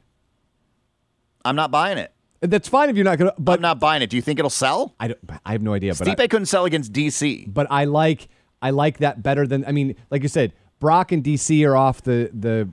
I'm 1.43 1.55
not 1.55 1.71
buying 1.71 1.97
it. 1.97 2.11
That's 2.41 2.67
fine 2.67 2.89
if 2.89 2.95
you're 2.95 3.05
not 3.05 3.17
gonna. 3.17 3.33
But 3.37 3.55
I'm 3.55 3.61
not 3.61 3.79
buying 3.79 4.01
it. 4.01 4.09
Do 4.09 4.15
you 4.15 4.21
think 4.21 4.39
it'll 4.39 4.49
sell? 4.49 4.93
I 4.99 5.07
don't. 5.09 5.19
I 5.45 5.51
have 5.53 5.61
no 5.61 5.73
idea. 5.73 5.93
But 5.95 6.19
I, 6.19 6.27
couldn't 6.27 6.47
sell 6.47 6.65
against 6.65 6.91
DC. 6.91 7.51
but 7.51 7.67
I 7.69 7.85
like 7.85 8.27
I 8.61 8.71
like 8.71 8.99
that 8.99 9.23
better 9.23 9.47
than 9.47 9.65
I 9.65 9.71
mean, 9.71 9.95
like 10.09 10.21
you 10.23 10.29
said, 10.29 10.53
Brock 10.79 11.11
and 11.11 11.23
DC 11.23 11.65
are 11.67 11.75
off 11.75 12.01
the 12.01 12.29
the 12.33 12.69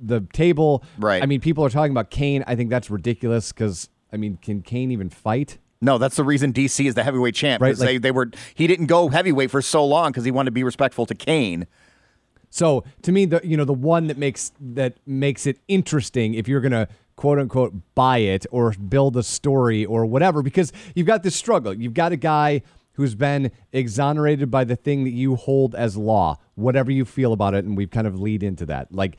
the 0.00 0.26
table. 0.32 0.82
Right. 0.98 1.22
I 1.22 1.26
mean, 1.26 1.40
people 1.40 1.64
are 1.64 1.70
talking 1.70 1.92
about 1.92 2.10
Cain. 2.10 2.44
I 2.46 2.56
think 2.56 2.70
that's 2.70 2.90
ridiculous 2.90 3.52
because 3.52 3.88
I 4.12 4.16
mean, 4.16 4.38
can 4.40 4.62
Cain 4.62 4.90
even 4.90 5.10
fight? 5.10 5.58
No, 5.84 5.98
that's 5.98 6.16
the 6.16 6.24
reason 6.24 6.52
DC 6.52 6.86
is 6.86 6.94
the 6.94 7.02
heavyweight 7.02 7.34
champ. 7.34 7.62
Right, 7.62 7.76
like- 7.78 7.86
they, 7.86 7.98
they 7.98 8.10
were 8.10 8.30
he 8.54 8.66
didn't 8.66 8.86
go 8.86 9.08
heavyweight 9.08 9.50
for 9.50 9.60
so 9.60 9.84
long 9.84 10.10
because 10.10 10.24
he 10.24 10.30
wanted 10.30 10.46
to 10.46 10.52
be 10.52 10.64
respectful 10.64 11.04
to 11.06 11.14
Cain. 11.14 11.66
So 12.50 12.84
to 13.02 13.12
me, 13.12 13.26
the 13.26 13.40
you 13.44 13.56
know 13.56 13.64
the 13.64 13.74
one 13.74 14.06
that 14.06 14.16
makes 14.16 14.52
that 14.60 14.94
makes 15.06 15.46
it 15.46 15.58
interesting 15.68 16.34
if 16.34 16.48
you're 16.48 16.60
gonna 16.60 16.88
quote 17.16 17.38
unquote 17.38 17.74
buy 17.94 18.18
it 18.18 18.46
or 18.50 18.72
build 18.72 19.16
a 19.16 19.22
story 19.22 19.84
or 19.84 20.06
whatever, 20.06 20.42
because 20.42 20.72
you've 20.94 21.06
got 21.06 21.22
this 21.22 21.36
struggle. 21.36 21.74
You've 21.74 21.94
got 21.94 22.12
a 22.12 22.16
guy 22.16 22.62
who's 22.92 23.14
been 23.14 23.50
exonerated 23.72 24.50
by 24.50 24.64
the 24.64 24.76
thing 24.76 25.04
that 25.04 25.10
you 25.10 25.34
hold 25.36 25.74
as 25.74 25.96
law, 25.96 26.38
whatever 26.54 26.90
you 26.92 27.04
feel 27.04 27.32
about 27.32 27.52
it, 27.54 27.64
and 27.64 27.76
we've 27.76 27.90
kind 27.90 28.06
of 28.06 28.20
lead 28.20 28.42
into 28.42 28.64
that. 28.66 28.92
Like 28.94 29.16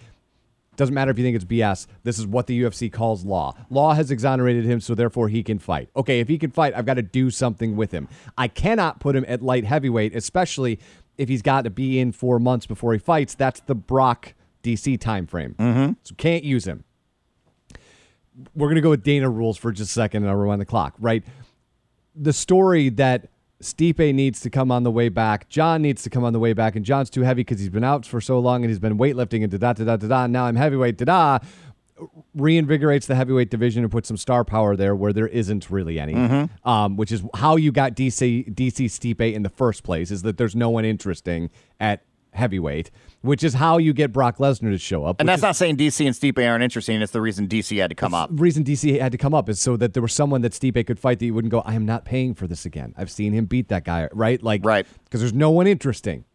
doesn't 0.75 0.93
matter 0.93 1.11
if 1.11 1.17
you 1.17 1.23
think 1.23 1.35
it's 1.35 1.45
BS. 1.45 1.87
This 2.03 2.19
is 2.19 2.27
what 2.27 2.47
the 2.47 2.61
UFC 2.61 2.91
calls 2.91 3.23
law. 3.25 3.55
Law 3.69 3.93
has 3.93 4.11
exonerated 4.11 4.65
him, 4.65 4.79
so 4.79 4.95
therefore 4.95 5.29
he 5.29 5.43
can 5.43 5.59
fight. 5.59 5.89
Okay, 5.95 6.19
if 6.19 6.27
he 6.27 6.37
can 6.37 6.51
fight, 6.51 6.73
I've 6.75 6.85
got 6.85 6.95
to 6.95 7.01
do 7.01 7.29
something 7.29 7.75
with 7.75 7.91
him. 7.91 8.07
I 8.37 8.47
cannot 8.47 8.99
put 8.99 9.15
him 9.15 9.25
at 9.27 9.41
light 9.41 9.65
heavyweight, 9.65 10.15
especially 10.15 10.79
if 11.17 11.29
he's 11.29 11.41
got 11.41 11.63
to 11.63 11.69
be 11.69 11.99
in 11.99 12.11
four 12.11 12.39
months 12.39 12.65
before 12.65 12.93
he 12.93 12.99
fights. 12.99 13.35
That's 13.35 13.61
the 13.61 13.75
Brock 13.75 14.33
DC 14.63 14.99
time 14.99 15.27
frame. 15.27 15.55
Mm-hmm. 15.57 15.93
So 16.03 16.15
can't 16.15 16.43
use 16.43 16.65
him. 16.65 16.83
We're 18.53 18.67
gonna 18.67 18.81
go 18.81 18.89
with 18.89 19.03
Dana 19.03 19.29
rules 19.29 19.57
for 19.57 19.71
just 19.71 19.91
a 19.91 19.93
second, 19.93 20.23
and 20.23 20.29
I'll 20.29 20.37
rewind 20.37 20.59
the 20.59 20.65
clock. 20.65 20.95
Right, 20.99 21.23
the 22.15 22.33
story 22.33 22.89
that 22.89 23.29
Stipe 23.61 24.13
needs 24.13 24.41
to 24.41 24.49
come 24.49 24.71
on 24.71 24.83
the 24.83 24.91
way 24.91 25.09
back. 25.09 25.47
John 25.49 25.81
needs 25.81 26.03
to 26.03 26.09
come 26.09 26.23
on 26.23 26.33
the 26.33 26.39
way 26.39 26.53
back, 26.53 26.75
and 26.75 26.85
John's 26.85 27.09
too 27.09 27.21
heavy 27.21 27.41
because 27.41 27.59
he's 27.59 27.69
been 27.69 27.83
out 27.83 28.05
for 28.05 28.19
so 28.19 28.39
long 28.39 28.63
and 28.63 28.69
he's 28.69 28.79
been 28.79 28.97
weightlifting 28.97 29.43
and 29.43 29.51
da 29.51 29.57
da 29.57 29.73
da 29.73 29.83
da 29.83 29.95
da. 29.95 30.07
da. 30.07 30.27
Now 30.27 30.45
I'm 30.45 30.55
heavyweight, 30.55 30.97
da 30.97 31.05
da. 31.05 31.39
Reinvigorates 32.35 33.05
the 33.07 33.15
heavyweight 33.15 33.49
division 33.49 33.83
and 33.83 33.91
puts 33.91 34.09
some 34.09 34.17
star 34.17 34.43
power 34.43 34.75
there 34.75 34.93
where 34.93 35.13
there 35.13 35.29
isn't 35.29 35.69
really 35.69 35.97
any. 35.97 36.13
Um, 36.65 36.97
which 36.97 37.11
is 37.11 37.23
how 37.35 37.55
you 37.55 37.71
got 37.71 37.95
DC 37.95 38.53
DC 38.53 38.85
Stipe 38.87 39.33
in 39.33 39.43
the 39.43 39.49
first 39.49 39.83
place. 39.83 40.11
Is 40.11 40.21
that 40.23 40.37
there's 40.37 40.55
no 40.55 40.69
one 40.69 40.83
interesting 40.83 41.49
at 41.79 42.03
heavyweight, 42.33 42.91
which 43.25 43.43
is 43.43 43.55
how 43.55 43.77
you 43.77 43.91
get 43.93 44.11
Brock 44.13 44.37
Lesnar 44.37 44.71
to 44.71 44.77
show 44.77 45.03
up. 45.05 45.19
And 45.19 45.27
that's 45.27 45.39
is- 45.39 45.43
not 45.43 45.55
saying 45.55 45.77
DC 45.77 46.05
and 46.05 46.15
Stipe 46.15 46.47
aren't 46.49 46.63
interesting. 46.63 47.01
It's 47.01 47.11
the 47.11 47.21
reason 47.21 47.47
DC 47.47 47.77
had 47.77 47.89
to 47.89 47.95
come 47.95 48.13
up. 48.13 48.29
The 48.29 48.41
reason 48.41 48.63
DC 48.63 48.99
had 48.99 49.11
to 49.11 49.17
come 49.17 49.33
up 49.33 49.49
is 49.49 49.59
so 49.59 49.75
that 49.77 49.93
there 49.93 50.01
was 50.01 50.13
someone 50.13 50.41
that 50.41 50.53
Stipe 50.53 50.85
could 50.85 50.99
fight 50.99 51.19
that 51.19 51.25
you 51.25 51.33
wouldn't 51.33 51.51
go, 51.51 51.59
I 51.61 51.73
am 51.73 51.85
not 51.85 52.05
paying 52.05 52.33
for 52.35 52.47
this 52.47 52.65
again. 52.65 52.93
I've 52.97 53.11
seen 53.11 53.33
him 53.33 53.45
beat 53.45 53.67
that 53.69 53.83
guy, 53.83 54.07
right? 54.13 54.41
Like, 54.41 54.65
Right. 54.65 54.85
Because 55.05 55.21
there's 55.21 55.33
no 55.33 55.49
one 55.51 55.67
interesting. 55.67 56.25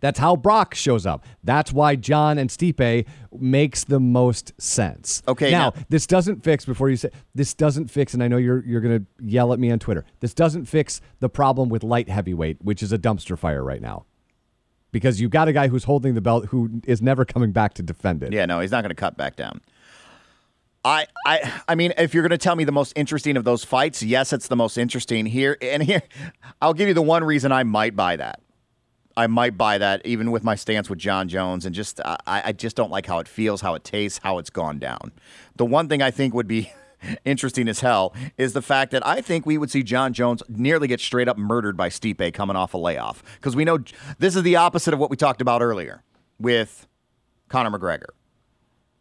That's 0.00 0.18
how 0.18 0.36
Brock 0.36 0.74
shows 0.74 1.06
up. 1.06 1.24
That's 1.42 1.72
why 1.72 1.96
John 1.96 2.36
and 2.36 2.50
Stipe 2.50 3.06
makes 3.32 3.84
the 3.84 3.98
most 3.98 4.52
sense. 4.60 5.22
Okay, 5.26 5.50
Now, 5.50 5.70
now- 5.74 5.82
this 5.88 6.06
doesn't 6.06 6.44
fix 6.44 6.66
before 6.66 6.90
you 6.90 6.96
say 6.96 7.08
this 7.34 7.54
doesn't 7.54 7.90
fix, 7.90 8.12
and 8.12 8.22
I 8.22 8.28
know 8.28 8.36
you're 8.36 8.62
you're 8.66 8.82
gonna 8.82 9.02
yell 9.22 9.54
at 9.54 9.58
me 9.58 9.70
on 9.70 9.78
Twitter. 9.78 10.04
This 10.20 10.34
doesn't 10.34 10.66
fix 10.66 11.00
the 11.20 11.30
problem 11.30 11.70
with 11.70 11.82
light 11.82 12.08
heavyweight, 12.10 12.58
which 12.62 12.82
is 12.82 12.92
a 12.92 12.98
dumpster 12.98 13.38
fire 13.38 13.64
right 13.64 13.80
now. 13.80 14.04
Because 14.92 15.20
you've 15.20 15.30
got 15.30 15.48
a 15.48 15.52
guy 15.52 15.68
who's 15.68 15.84
holding 15.84 16.14
the 16.14 16.20
belt 16.20 16.46
who 16.46 16.80
is 16.86 17.02
never 17.02 17.24
coming 17.24 17.52
back 17.52 17.74
to 17.74 17.82
defend 17.82 18.22
it. 18.22 18.32
Yeah, 18.32 18.46
no, 18.46 18.60
he's 18.60 18.70
not 18.70 18.82
going 18.82 18.90
to 18.90 18.94
cut 18.94 19.16
back 19.16 19.36
down. 19.36 19.60
I, 20.84 21.06
I, 21.26 21.52
I 21.68 21.74
mean, 21.74 21.92
if 21.98 22.14
you're 22.14 22.22
going 22.22 22.30
to 22.30 22.38
tell 22.38 22.54
me 22.54 22.62
the 22.62 22.72
most 22.72 22.92
interesting 22.94 23.36
of 23.36 23.42
those 23.42 23.64
fights, 23.64 24.02
yes, 24.02 24.32
it's 24.32 24.46
the 24.46 24.54
most 24.54 24.78
interesting 24.78 25.26
here. 25.26 25.58
And 25.60 25.82
here, 25.82 26.02
I'll 26.62 26.74
give 26.74 26.86
you 26.86 26.94
the 26.94 27.02
one 27.02 27.24
reason 27.24 27.50
I 27.50 27.64
might 27.64 27.96
buy 27.96 28.16
that. 28.16 28.40
I 29.16 29.26
might 29.26 29.56
buy 29.56 29.78
that, 29.78 30.04
even 30.04 30.30
with 30.30 30.44
my 30.44 30.54
stance 30.54 30.90
with 30.90 30.98
Jon 30.98 31.28
Jones, 31.28 31.64
and 31.64 31.74
just 31.74 32.00
I, 32.04 32.18
I 32.26 32.52
just 32.52 32.76
don't 32.76 32.90
like 32.90 33.06
how 33.06 33.18
it 33.18 33.26
feels, 33.26 33.62
how 33.62 33.74
it 33.74 33.82
tastes, 33.82 34.20
how 34.22 34.38
it's 34.38 34.50
gone 34.50 34.78
down. 34.78 35.10
The 35.56 35.64
one 35.64 35.88
thing 35.88 36.02
I 36.02 36.10
think 36.10 36.34
would 36.34 36.46
be 36.46 36.70
interesting 37.24 37.68
as 37.68 37.80
hell 37.80 38.14
is 38.36 38.52
the 38.52 38.62
fact 38.62 38.90
that 38.92 39.06
I 39.06 39.20
think 39.20 39.46
we 39.46 39.58
would 39.58 39.70
see 39.70 39.82
Jon 39.82 40.12
Jones 40.12 40.42
nearly 40.48 40.88
get 40.88 41.00
straight 41.00 41.28
up 41.28 41.38
murdered 41.38 41.76
by 41.76 41.88
Stipe 41.88 42.32
coming 42.32 42.56
off 42.56 42.74
a 42.74 42.78
layoff 42.78 43.22
because 43.36 43.56
we 43.56 43.64
know 43.64 43.78
this 44.18 44.36
is 44.36 44.42
the 44.42 44.56
opposite 44.56 44.94
of 44.94 45.00
what 45.00 45.10
we 45.10 45.16
talked 45.16 45.40
about 45.40 45.62
earlier 45.62 46.02
with 46.38 46.86
Conor 47.48 47.76
McGregor. 47.76 48.10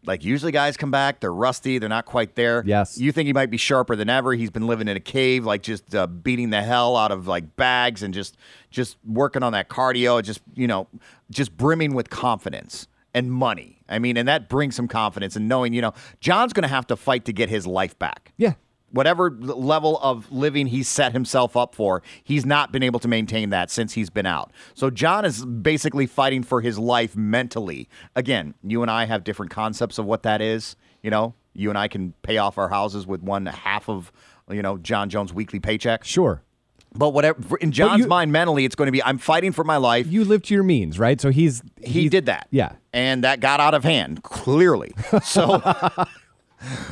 Like 0.05 0.23
usually 0.23 0.51
guys 0.51 0.77
come 0.77 0.91
back, 0.91 1.19
they're 1.19 1.33
rusty, 1.33 1.79
they're 1.79 1.89
not 1.89 2.05
quite 2.05 2.35
there. 2.35 2.63
Yes. 2.65 2.99
You 2.99 3.11
think 3.11 3.27
he 3.27 3.33
might 3.33 3.49
be 3.49 3.57
sharper 3.57 3.95
than 3.95 4.09
ever. 4.09 4.33
He's 4.33 4.51
been 4.51 4.67
living 4.67 4.87
in 4.87 4.95
a 4.95 4.99
cave, 4.99 5.45
like 5.45 5.63
just 5.63 5.95
uh, 5.95 6.05
beating 6.05 6.51
the 6.51 6.61
hell 6.61 6.95
out 6.95 7.11
of 7.11 7.27
like 7.27 7.55
bags 7.55 8.03
and 8.03 8.13
just 8.13 8.37
just 8.69 8.97
working 9.05 9.41
on 9.41 9.53
that 9.53 9.67
cardio, 9.69 10.21
just 10.21 10.41
you 10.53 10.67
know, 10.67 10.87
just 11.31 11.57
brimming 11.57 11.95
with 11.95 12.09
confidence 12.09 12.87
and 13.15 13.31
money. 13.31 13.81
I 13.89 13.97
mean, 13.97 14.17
and 14.17 14.27
that 14.27 14.49
brings 14.49 14.75
some 14.75 14.87
confidence 14.87 15.35
and 15.35 15.47
knowing, 15.47 15.73
you 15.73 15.81
know, 15.81 15.93
John's 16.19 16.53
going 16.53 16.63
to 16.63 16.67
have 16.69 16.85
to 16.87 16.95
fight 16.95 17.25
to 17.25 17.33
get 17.33 17.49
his 17.49 17.65
life 17.65 17.97
back 17.97 18.33
Yeah. 18.37 18.53
whatever 18.91 19.31
level 19.31 19.97
of 20.01 20.31
living 20.31 20.67
he's 20.67 20.87
set 20.87 21.11
himself 21.13 21.57
up 21.57 21.75
for, 21.75 22.01
he's 22.23 22.45
not 22.45 22.71
been 22.71 22.83
able 22.83 22.99
to 22.99 23.07
maintain 23.07 23.49
that 23.49 23.69
since 23.71 23.93
he's 23.93 24.09
been 24.09 24.25
out. 24.25 24.51
So 24.73 24.89
John 24.89 25.25
is 25.25 25.43
basically 25.45 26.05
fighting 26.05 26.43
for 26.43 26.61
his 26.61 26.77
life 26.79 27.15
mentally. 27.15 27.89
Again, 28.15 28.53
you 28.63 28.81
and 28.81 28.89
I 28.91 29.05
have 29.05 29.23
different 29.23 29.51
concepts 29.51 29.97
of 29.97 30.05
what 30.05 30.23
that 30.23 30.41
is. 30.41 30.75
You 31.03 31.11
know, 31.11 31.33
you 31.53 31.69
and 31.69 31.77
I 31.77 31.87
can 31.87 32.13
pay 32.21 32.37
off 32.37 32.57
our 32.57 32.69
houses 32.69 33.05
with 33.05 33.21
one 33.21 33.45
half 33.47 33.89
of, 33.89 34.11
you 34.49 34.61
know, 34.61 34.77
Jon 34.77 35.09
Jones' 35.09 35.33
weekly 35.33 35.59
paycheck. 35.59 36.03
Sure. 36.03 36.41
But 36.97 37.09
whatever 37.09 37.57
in 37.57 37.71
John's 37.71 38.01
you- 38.03 38.07
mind, 38.07 38.31
mentally, 38.31 38.63
it's 38.65 38.75
going 38.75 38.87
to 38.87 38.91
be 38.91 39.03
I'm 39.03 39.17
fighting 39.17 39.51
for 39.51 39.63
my 39.63 39.77
life. 39.77 40.07
You 40.07 40.23
live 40.25 40.41
to 40.43 40.53
your 40.53 40.63
means, 40.63 40.97
right? 40.97 41.19
So 41.19 41.29
he's 41.29 41.61
he 41.81 41.91
he's- 42.01 42.11
did 42.11 42.25
that. 42.27 42.47
Yeah. 42.51 42.73
And 42.93 43.23
that 43.25 43.41
got 43.41 43.59
out 43.59 43.73
of 43.73 43.83
hand, 43.83 44.23
clearly. 44.23 44.93
So 45.23 45.61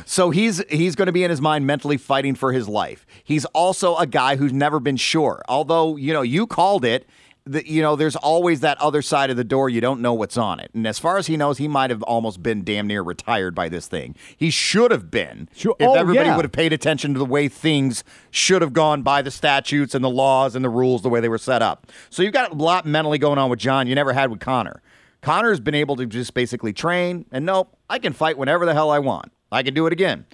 So 0.04 0.30
he's 0.30 0.62
he's 0.70 0.94
going 0.94 1.06
to 1.06 1.12
be 1.12 1.24
in 1.24 1.30
his 1.30 1.40
mind 1.40 1.66
mentally 1.66 1.96
fighting 1.96 2.34
for 2.34 2.52
his 2.52 2.68
life. 2.68 3.06
He's 3.24 3.44
also 3.46 3.96
a 3.96 4.06
guy 4.06 4.36
who's 4.36 4.52
never 4.52 4.78
been 4.78 4.96
sure. 4.96 5.42
Although, 5.48 5.96
you 5.96 6.12
know, 6.12 6.22
you 6.22 6.46
called 6.46 6.84
it, 6.84 7.08
that 7.46 7.66
you 7.66 7.82
know, 7.82 7.94
there's 7.94 8.16
always 8.16 8.60
that 8.60 8.80
other 8.80 9.02
side 9.02 9.28
of 9.28 9.36
the 9.36 9.44
door 9.44 9.68
you 9.68 9.80
don't 9.80 10.00
know 10.00 10.14
what's 10.14 10.38
on 10.38 10.60
it. 10.60 10.70
And 10.72 10.86
as 10.86 10.98
far 10.98 11.18
as 11.18 11.26
he 11.26 11.36
knows, 11.36 11.58
he 11.58 11.68
might 11.68 11.90
have 11.90 12.02
almost 12.04 12.42
been 12.42 12.64
damn 12.64 12.86
near 12.86 13.02
retired 13.02 13.54
by 13.54 13.68
this 13.68 13.86
thing. 13.86 14.14
He 14.36 14.48
should 14.50 14.90
have 14.90 15.10
been. 15.10 15.48
Sure. 15.54 15.76
If 15.78 15.86
Oh, 15.88 15.94
everybody 15.94 16.28
yeah. 16.30 16.36
would 16.36 16.44
have 16.46 16.52
paid 16.52 16.72
attention 16.72 17.12
to 17.12 17.18
the 17.18 17.24
way 17.26 17.48
things 17.48 18.02
should 18.30 18.62
have 18.62 18.72
gone 18.72 19.02
by 19.02 19.20
the 19.20 19.30
statutes 19.30 19.94
and 19.94 20.02
the 20.02 20.08
laws 20.10 20.56
and 20.56 20.64
the 20.64 20.70
rules 20.70 21.02
the 21.02 21.10
way 21.10 21.20
they 21.20 21.28
were 21.28 21.36
set 21.38 21.60
up. 21.60 21.86
So 22.08 22.22
you've 22.22 22.32
got 22.32 22.52
a 22.52 22.54
lot 22.54 22.86
mentally 22.86 23.18
going 23.18 23.38
on 23.38 23.50
with 23.50 23.58
John 23.58 23.86
you 23.86 23.94
never 23.94 24.14
had 24.14 24.30
with 24.30 24.40
Conor. 24.40 24.80
Conor's 25.20 25.60
been 25.60 25.74
able 25.74 25.96
to 25.96 26.06
just 26.06 26.32
basically 26.34 26.72
train 26.72 27.26
and 27.30 27.44
nope, 27.44 27.76
I 27.90 27.98
can 27.98 28.12
fight 28.14 28.38
whenever 28.38 28.64
the 28.64 28.72
hell 28.74 28.90
I 28.90 28.98
want. 29.00 29.32
I 29.52 29.62
can 29.62 29.74
do 29.74 29.86
it 29.86 29.92
again. 29.92 30.24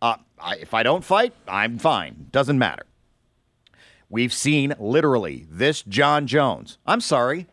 Uh, 0.00 0.16
I, 0.40 0.56
if 0.56 0.72
I 0.72 0.82
don't 0.82 1.04
fight, 1.04 1.34
I'm 1.48 1.78
fine. 1.78 2.26
Doesn't 2.30 2.58
matter. 2.58 2.84
We've 4.10 4.32
seen 4.32 4.74
literally 4.78 5.46
this 5.48 5.82
Jon 5.82 6.26
Jones. 6.26 6.78
I'm 6.84 7.00
sorry. 7.00 7.46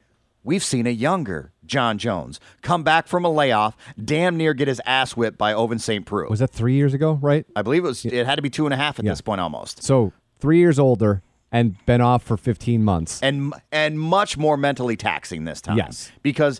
We've 0.44 0.64
seen 0.64 0.88
a 0.88 0.92
younger 0.92 1.52
Jon 1.66 1.98
Jones 1.98 2.40
come 2.62 2.82
back 2.84 3.08
from 3.08 3.24
a 3.26 3.30
layoff, 3.30 3.76
damn 4.04 4.38
near 4.38 4.54
get 4.54 4.68
his 4.68 4.82
ass 4.86 5.16
whipped 5.16 5.38
by 5.38 5.54
Ovince 5.54 5.82
St. 5.84 6.06
Preux. 6.06 6.28
Was 6.30 6.40
that 6.40 6.50
three 6.52 6.74
years 6.76 6.94
ago, 6.94 7.14
right? 7.22 7.46
I 7.56 7.62
believe 7.62 7.84
it 7.84 7.88
was. 7.88 8.06
It 8.06 8.26
had 8.26 8.36
to 8.36 8.42
be 8.42 8.50
two 8.50 8.66
and 8.66 8.74
a 8.74 8.78
half 8.78 8.98
at 8.98 9.06
Yeah. 9.06 9.12
this 9.12 9.22
point, 9.22 9.40
almost, 9.42 9.84
So 9.84 10.14
three 10.40 10.58
years 10.60 10.80
older 10.80 11.22
and 11.52 11.76
been 11.86 12.02
off 12.02 12.24
for 12.24 12.38
15 12.38 12.84
months. 12.84 13.22
and 13.22 13.54
and 13.72 14.00
much 14.00 14.38
more 14.38 14.58
mentally 14.58 14.96
taxing 14.96 15.44
this 15.44 15.62
time. 15.62 15.78
Yes. 15.78 16.12
because 16.24 16.60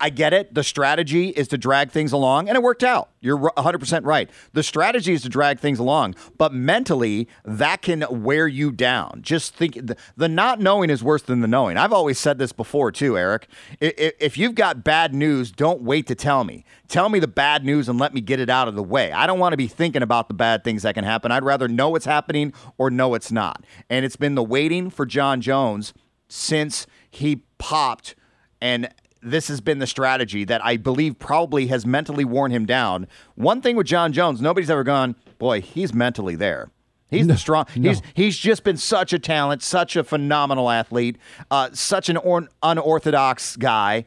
I 0.00 0.10
get 0.10 0.32
it. 0.34 0.52
The 0.54 0.64
strategy 0.64 1.28
is 1.28 1.48
to 1.48 1.56
drag 1.58 1.90
things 1.90 2.12
along, 2.12 2.48
and 2.48 2.56
it 2.56 2.62
worked 2.62 2.82
out. 2.82 3.10
You're 3.20 3.36
100 3.36 3.78
percent 3.78 4.04
right. 4.04 4.28
The 4.52 4.62
strategy 4.62 5.12
is 5.14 5.22
to 5.22 5.28
drag 5.28 5.60
things 5.60 5.78
along, 5.78 6.16
but 6.36 6.52
mentally, 6.52 7.28
that 7.44 7.80
can 7.80 8.04
wear 8.10 8.46
you 8.48 8.70
down. 8.72 9.20
Just 9.22 9.54
think 9.54 9.74
the, 9.74 9.96
the 10.16 10.28
not 10.28 10.60
knowing 10.60 10.90
is 10.90 11.02
worse 11.02 11.22
than 11.22 11.40
the 11.40 11.48
knowing. 11.48 11.76
I've 11.76 11.92
always 11.92 12.18
said 12.18 12.38
this 12.38 12.52
before 12.52 12.90
too, 12.92 13.16
Eric. 13.16 13.46
I- 13.80 13.94
i- 13.98 14.12
If 14.20 14.36
you've 14.36 14.54
got 14.56 14.84
bad 14.84 15.14
news, 15.14 15.50
don't 15.52 15.80
wait 15.82 16.06
to 16.08 16.14
tell 16.14 16.44
me. 16.44 16.64
Tell 16.88 17.08
me 17.08 17.18
the 17.18 17.28
bad 17.28 17.64
news 17.64 17.88
and 17.88 17.98
let 17.98 18.12
me 18.12 18.20
get 18.20 18.40
it 18.40 18.50
out 18.50 18.68
of 18.68 18.74
the 18.74 18.82
way. 18.82 19.10
I 19.12 19.26
don't 19.26 19.38
want 19.38 19.52
to 19.52 19.56
be 19.56 19.68
thinking 19.68 20.02
about 20.02 20.28
the 20.28 20.34
bad 20.34 20.64
things 20.64 20.82
that 20.82 20.94
can 20.94 21.04
happen. 21.04 21.32
I'd 21.32 21.44
rather 21.44 21.68
know 21.68 21.88
what's 21.88 22.04
happening 22.04 22.52
or 22.78 22.90
know 22.90 23.14
it's 23.14 23.32
not. 23.32 23.64
And 23.88 24.04
it's 24.04 24.16
been 24.16 24.34
the 24.34 24.44
waiting 24.44 24.90
for 24.90 25.06
Jon 25.06 25.40
Jones 25.40 25.94
since 26.28 26.86
he 27.10 27.42
popped 27.58 28.14
and 28.60 28.88
this 29.24 29.48
has 29.48 29.60
been 29.60 29.78
the 29.78 29.86
strategy 29.86 30.44
that 30.44 30.64
I 30.64 30.76
believe 30.76 31.18
probably 31.18 31.66
has 31.68 31.86
mentally 31.86 32.24
worn 32.24 32.50
him 32.50 32.66
down. 32.66 33.06
One 33.34 33.60
thing 33.62 33.76
with 33.76 33.86
Jon 33.86 34.12
Jones, 34.12 34.40
nobody's 34.40 34.70
ever 34.70 34.84
gone, 34.84 35.16
boy, 35.38 35.60
he's 35.60 35.92
mentally 35.94 36.36
there. 36.36 36.70
He's 37.10 37.26
the 37.28 37.36
strong. 37.36 37.66
He's 37.72 38.02
he's 38.14 38.36
just 38.36 38.64
been 38.64 38.76
such 38.76 39.12
a 39.12 39.18
talent, 39.20 39.62
such 39.62 39.94
a 39.94 40.02
phenomenal 40.02 40.68
athlete, 40.68 41.16
uh, 41.50 41.70
such 41.72 42.08
an 42.08 42.16
or- 42.16 42.48
unorthodox 42.62 43.56
guy. 43.56 44.04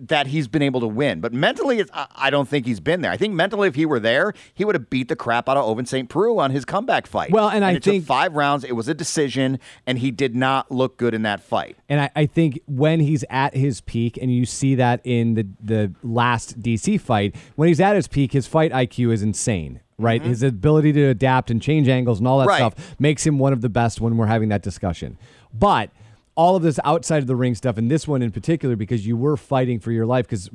That 0.00 0.26
he's 0.26 0.48
been 0.48 0.62
able 0.62 0.80
to 0.80 0.88
win. 0.88 1.20
But 1.20 1.32
mentally, 1.32 1.78
it's, 1.78 1.90
I 1.94 2.06
I 2.16 2.30
don't 2.30 2.48
think 2.48 2.66
he's 2.66 2.80
been 2.80 3.00
there. 3.00 3.12
I 3.12 3.16
think 3.16 3.32
mentally, 3.32 3.68
if 3.68 3.76
he 3.76 3.86
were 3.86 4.00
there, 4.00 4.32
he 4.52 4.64
would 4.64 4.74
have 4.74 4.90
beat 4.90 5.08
the 5.08 5.14
crap 5.14 5.48
out 5.48 5.56
of 5.56 5.64
Ovince 5.64 5.88
St. 5.88 6.08
Preux 6.08 6.36
on 6.38 6.50
his 6.50 6.64
comeback 6.64 7.06
fight. 7.06 7.30
Well, 7.30 7.48
and 7.48 7.64
I 7.64 7.72
it 7.72 7.84
think- 7.84 8.02
took 8.02 8.06
five 8.08 8.34
rounds. 8.34 8.64
It 8.64 8.72
was 8.72 8.88
a 8.88 8.94
decision, 8.94 9.60
and 9.86 9.98
he 10.00 10.10
did 10.10 10.34
not 10.34 10.70
look 10.72 10.96
good 10.96 11.14
in 11.14 11.22
that 11.22 11.40
fight. 11.40 11.76
And 11.88 12.00
I, 12.00 12.10
I 12.16 12.26
think 12.26 12.58
when 12.66 12.98
he's 12.98 13.24
at 13.30 13.54
his 13.54 13.80
peak, 13.82 14.18
and 14.20 14.34
you 14.34 14.44
see 14.46 14.74
that 14.74 15.00
in 15.04 15.34
the 15.34 15.46
the 15.62 15.92
last 16.02 16.60
DC 16.60 17.00
fight, 17.00 17.36
when 17.54 17.68
he's 17.68 17.80
at 17.80 17.94
his 17.94 18.08
peak, 18.08 18.32
his 18.32 18.48
fight 18.48 18.72
IQ 18.72 19.12
is 19.12 19.22
insane. 19.22 19.80
Right, 19.96 20.20
his 20.20 20.42
ability 20.42 20.92
to 20.94 21.04
adapt 21.04 21.52
and 21.52 21.62
change 21.62 21.86
angles 21.86 22.18
and 22.18 22.26
all 22.26 22.40
that 22.40 22.48
Mm-hmm. 22.48 22.62
Right. 22.64 22.72
stuff 22.76 22.96
makes 22.98 23.24
him 23.24 23.38
one 23.38 23.52
of 23.52 23.60
the 23.60 23.68
best 23.68 24.00
when 24.00 24.16
we're 24.16 24.26
having 24.26 24.48
that 24.48 24.60
discussion. 24.60 25.16
But 25.56 25.90
all 26.36 26.56
of 26.56 26.62
this 26.62 26.80
outside 26.84 27.18
of 27.18 27.26
the 27.26 27.36
ring 27.36 27.54
stuff, 27.54 27.76
and 27.76 27.90
this 27.90 28.08
one 28.08 28.22
in 28.22 28.30
particular, 28.30 28.76
because 28.76 29.06
you 29.06 29.16
were 29.16 29.36
fighting 29.36 29.78
for 29.78 29.92
your 29.92 30.06
life, 30.06 30.26
because 30.26 30.50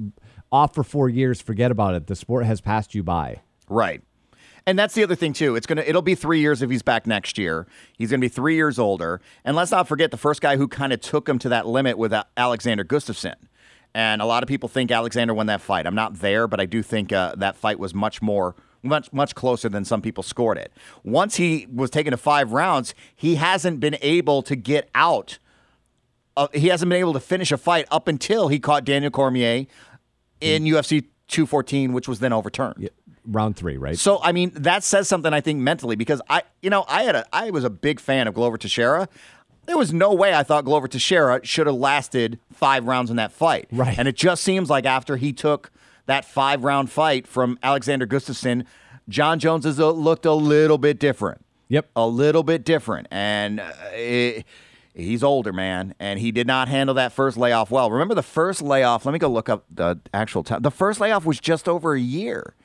off 0.51 0.73
for 0.73 0.83
four 0.83 1.09
years, 1.09 1.41
forget 1.41 1.71
about 1.71 1.95
it. 1.95 2.07
The 2.07 2.15
sport 2.15 2.45
has 2.45 2.61
passed 2.61 2.95
you 2.95 3.03
by. 3.03 3.41
Right. 3.69 4.01
And 4.65 4.77
that's 4.77 4.93
the 4.93 5.03
other 5.03 5.15
thing 5.15 5.33
too. 5.33 5.55
It's 5.55 5.65
gonna 5.65 5.81
it'll 5.81 6.01
be 6.01 6.15
three 6.15 6.41
years 6.41 6.61
if 6.61 6.69
he's 6.69 6.81
back 6.83 7.07
next 7.07 7.37
year. 7.37 7.65
He's 7.97 8.11
gonna 8.11 8.21
be 8.21 8.27
three 8.27 8.55
years 8.55 8.77
older. 8.77 9.21
And 9.43 9.55
let's 9.55 9.71
not 9.71 9.87
forget 9.87 10.11
the 10.11 10.17
first 10.17 10.41
guy 10.41 10.57
who 10.57 10.67
kind 10.67 10.93
of 10.93 11.01
took 11.01 11.27
him 11.27 11.39
to 11.39 11.49
that 11.49 11.65
limit 11.65 11.97
with 11.97 12.13
Alexander 12.37 12.83
Gustafsson. 12.83 13.35
And 13.95 14.21
a 14.21 14.25
lot 14.25 14.43
of 14.43 14.47
people 14.47 14.69
think 14.69 14.91
Alexander 14.91 15.33
won 15.33 15.47
that 15.47 15.61
fight. 15.61 15.87
I'm 15.87 15.95
not 15.95 16.19
there, 16.19 16.47
but 16.47 16.59
I 16.59 16.65
do 16.65 16.83
think 16.83 17.11
uh, 17.11 17.33
that 17.37 17.55
fight 17.55 17.79
was 17.79 17.95
much 17.95 18.21
more 18.21 18.55
much 18.83 19.11
much 19.11 19.35
closer 19.35 19.69
than 19.69 19.85
some 19.85 20.01
people 20.01 20.23
scored 20.23 20.57
it. 20.57 20.71
Once 21.03 21.37
he 21.37 21.67
was 21.73 21.89
taken 21.89 22.11
to 22.11 22.17
five 22.17 22.51
rounds, 22.51 22.93
he 23.15 23.35
hasn't 23.35 23.79
been 23.79 23.97
able 24.01 24.41
to 24.43 24.55
get 24.55 24.89
out. 24.93 25.39
Uh, 26.39 26.47
he 26.53 26.69
hasn't 26.69 26.89
been 26.89 27.01
able 27.01 27.11
to 27.11 27.19
finish 27.19 27.51
a 27.51 27.57
fight 27.57 27.85
up 27.91 28.07
until 28.07 28.47
he 28.47 28.59
caught 28.59 28.85
Daniel 28.85 29.11
Cormier 29.11 29.65
in 30.39 30.63
UFC 30.63 31.03
214, 31.27 31.91
which 31.91 32.07
was 32.07 32.19
then 32.19 32.31
overturned. 32.31 32.89
Round 33.25 33.57
three, 33.57 33.75
right? 33.75 33.97
So 33.97 34.21
I 34.23 34.31
mean 34.31 34.51
that 34.55 34.85
says 34.85 35.09
something 35.09 35.33
I 35.33 35.41
think 35.41 35.59
mentally 35.59 35.97
because 35.97 36.21
I 36.29 36.43
you 36.61 36.69
know 36.69 36.85
I 36.87 37.03
had 37.03 37.15
a 37.15 37.25
I 37.33 37.51
was 37.51 37.65
a 37.65 37.69
big 37.69 37.99
fan 37.99 38.27
of 38.27 38.33
Glover 38.33 38.57
Teixeira. 38.57 39.09
There 39.65 39.77
was 39.77 39.91
no 39.93 40.13
way 40.13 40.33
I 40.33 40.43
thought 40.43 40.63
Glover 40.63 40.87
Teixeira 40.87 41.41
should 41.43 41.67
have 41.67 41.75
lasted 41.75 42.39
five 42.53 42.85
rounds 42.85 43.11
in 43.11 43.17
that 43.17 43.33
fight. 43.33 43.67
Right. 43.71 43.99
And 43.99 44.07
it 44.07 44.15
just 44.15 44.41
seems 44.41 44.69
like 44.69 44.85
after 44.85 45.17
he 45.17 45.33
took 45.33 45.71
that 46.05 46.23
five 46.23 46.63
round 46.63 46.89
fight 46.89 47.27
from 47.27 47.59
Alexander 47.61 48.07
Gustafsson, 48.07 48.65
Jon 49.09 49.39
Jones 49.39 49.65
has 49.65 49.77
uh, 49.77 49.91
looked 49.91 50.25
a 50.25 50.33
little 50.33 50.77
bit 50.77 50.99
different. 50.99 51.45
Yep. 51.67 51.89
A 51.97 52.07
little 52.07 52.43
bit 52.43 52.63
different, 52.63 53.07
and 53.11 53.59
uh, 53.59 53.71
it, 53.91 54.45
he's 54.99 55.23
older, 55.23 55.53
man, 55.53 55.95
and 55.99 56.19
he 56.19 56.31
did 56.31 56.47
not 56.47 56.67
handle 56.67 56.93
that 56.95 57.11
first 57.11 57.37
layoff 57.37 57.71
well. 57.71 57.91
Remember 57.91 58.15
the 58.15 58.23
first 58.23 58.61
layoff? 58.61 59.05
Let 59.05 59.13
me 59.13 59.19
go 59.19 59.29
look 59.29 59.49
up 59.49 59.65
the 59.69 59.99
actual 60.13 60.43
time. 60.43 60.61
The 60.61 60.71
first 60.71 60.99
layoff 60.99 61.25
was 61.25 61.39
just 61.39 61.67
over 61.67 61.93
a 61.93 61.99
year. 61.99 62.55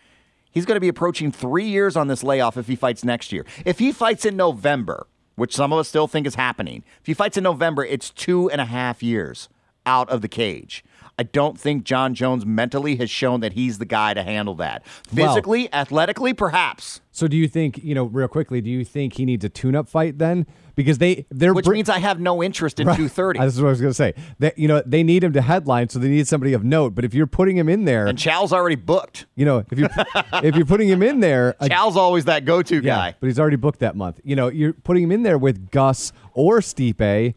He's 0.51 0.65
going 0.65 0.77
to 0.77 0.81
be 0.81 0.89
approaching 0.89 1.33
three 1.33 1.67
years 1.67 1.97
on 1.97 2.07
this 2.09 2.23
layoff 2.23 2.57
if 2.57 2.69
he 2.69 2.77
fights 2.77 3.05
next 3.05 3.33
year. 3.33 3.45
If 3.65 3.81
he 3.81 3.91
fights 3.91 4.25
in 4.25 4.37
November, 4.37 5.07
which 5.35 5.55
some 5.55 5.73
of 5.73 5.79
us 5.81 5.89
still 5.89 6.07
think 6.07 6.27
is 6.27 6.37
happening, 6.37 6.85
if 7.01 7.07
he 7.07 7.15
fights 7.15 7.37
in 7.37 7.43
November, 7.43 7.85
it's 7.85 8.11
two 8.11 8.49
and 8.51 8.61
a 8.61 8.67
half 8.67 9.03
years 9.03 9.49
out 9.87 10.09
of 10.11 10.23
the 10.23 10.29
cage. 10.29 10.85
I 11.19 11.23
don't 11.23 11.59
think 11.61 11.85
Jon 11.85 12.13
Jones 12.15 12.45
mentally 12.45 12.97
has 12.97 13.09
shown 13.09 13.41
that 13.41 13.53
he's 13.53 13.79
the 13.79 13.85
guy 13.85 14.15
to 14.15 14.23
handle 14.25 14.55
that. 14.57 14.85
Well- 15.15 15.29
Physically, 15.29 15.73
athletically, 15.73 16.35
perhaps. 16.35 17.01
So 17.13 17.29
do 17.29 17.37
you 17.37 17.47
think, 17.47 17.79
you 17.85 17.95
know, 17.95 18.05
real 18.07 18.27
quickly, 18.27 18.61
do 18.61 18.69
you 18.69 18.85
think 18.85 19.13
he 19.15 19.25
needs 19.25 19.45
a 19.45 19.49
tune-up 19.49 19.89
fight 19.89 20.19
then? 20.19 20.47
Because 20.75 20.99
they 20.99 21.25
they're 21.31 21.55
Which 21.55 21.67
br- 21.67 21.73
means 21.75 21.89
I 21.89 22.01
have 22.01 22.19
no 22.19 22.43
interest 22.43 22.81
in 22.81 22.87
230. 22.87 23.39
This 23.45 23.55
is 23.55 23.61
what 23.63 23.69
I 23.69 23.71
was 23.71 23.81
going 23.81 23.91
to 23.93 23.95
say. 23.95 24.15
That 24.41 24.59
you 24.59 24.67
know 24.67 24.83
they 24.85 25.05
need 25.05 25.23
him 25.23 25.33
to 25.35 25.41
headline, 25.41 25.89
so 25.89 26.01
they 26.01 26.09
need 26.09 26.27
somebody 26.27 26.53
of 26.53 26.65
note. 26.65 26.97
But 26.97 27.05
if 27.05 27.15
you're 27.15 27.29
putting 27.29 27.57
him 27.57 27.69
in 27.69 27.85
there, 27.85 28.07
And 28.09 28.19
Chow's 28.19 28.53
already 28.53 28.75
booked. 28.75 29.27
you 29.37 29.45
know, 29.45 29.65
if 29.71 29.79
you 29.79 29.87
if 30.43 30.57
you're 30.57 30.67
putting 30.67 30.89
him 30.89 31.01
in 31.05 31.21
there, 31.21 31.55
Chow's 31.69 31.97
always 31.97 32.25
that 32.25 32.45
go-to 32.45 32.77
yeah, 32.83 32.97
guy. 32.97 33.15
but 33.21 33.29
he's 33.29 33.39
already 33.39 33.55
booked 33.55 33.79
that 33.79 33.95
month. 33.95 34.19
You 34.25 34.35
know, 34.35 34.49
you're 34.49 34.73
putting 34.73 35.05
him 35.05 35.13
in 35.13 35.23
there 35.23 35.39
with 35.39 35.71
Gus 35.71 36.13
or 36.33 36.59
Stipe. 36.59 37.35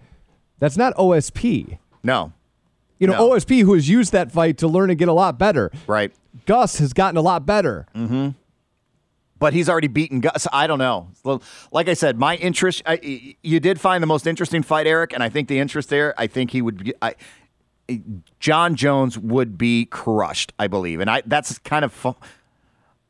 That's 0.58 0.78
not 0.78 0.96
OSP. 0.96 1.78
No, 2.04 2.34
You 3.00 3.08
know, 3.08 3.14
No. 3.14 3.30
OSP 3.32 3.62
who 3.62 3.74
has 3.74 3.88
used 3.90 4.12
that 4.12 4.32
fight 4.32 4.58
to 4.60 4.68
learn 4.68 4.90
and 4.90 4.98
get 4.98 5.08
a 5.08 5.14
lot 5.14 5.38
better. 5.38 5.72
right. 5.88 6.12
Gus 6.46 6.78
has 6.78 6.94
gotten 6.94 7.18
a 7.18 7.22
lot 7.22 7.46
better. 7.46 7.88
Mm-hmm. 7.96 8.30
But 9.40 9.54
he's 9.54 9.70
already 9.70 9.88
beaten 9.88 10.20
Gus. 10.20 10.48
I 10.52 10.66
don't 10.68 10.80
know. 10.80 11.10
Like 11.72 11.88
I 11.90 11.94
said, 11.94 12.18
my 12.18 12.36
interest. 12.38 12.82
I, 12.86 13.36
you 13.44 13.60
did 13.60 13.80
find 13.80 14.02
the 14.02 14.08
most 14.08 14.26
interesting 14.26 14.64
fight, 14.64 14.88
Eric, 14.88 15.14
and 15.14 15.22
I 15.24 15.30
think 15.30 15.48
the 15.48 15.60
interest 15.60 15.90
there. 15.90 16.14
I 16.18 16.26
think 16.28 16.52
he 16.52 16.62
would. 16.62 16.84
Be, 16.84 16.94
I, 17.02 17.16
Jon 18.40 18.76
Jones 18.76 19.18
would 19.18 19.58
be 19.58 19.86
crushed. 19.86 20.54
I 20.58 20.68
believe, 20.68 21.00
and 21.00 21.10
I. 21.10 21.22
That's 21.26 21.58
kind 21.60 21.86
of. 21.86 21.94
Fu- 21.94 22.16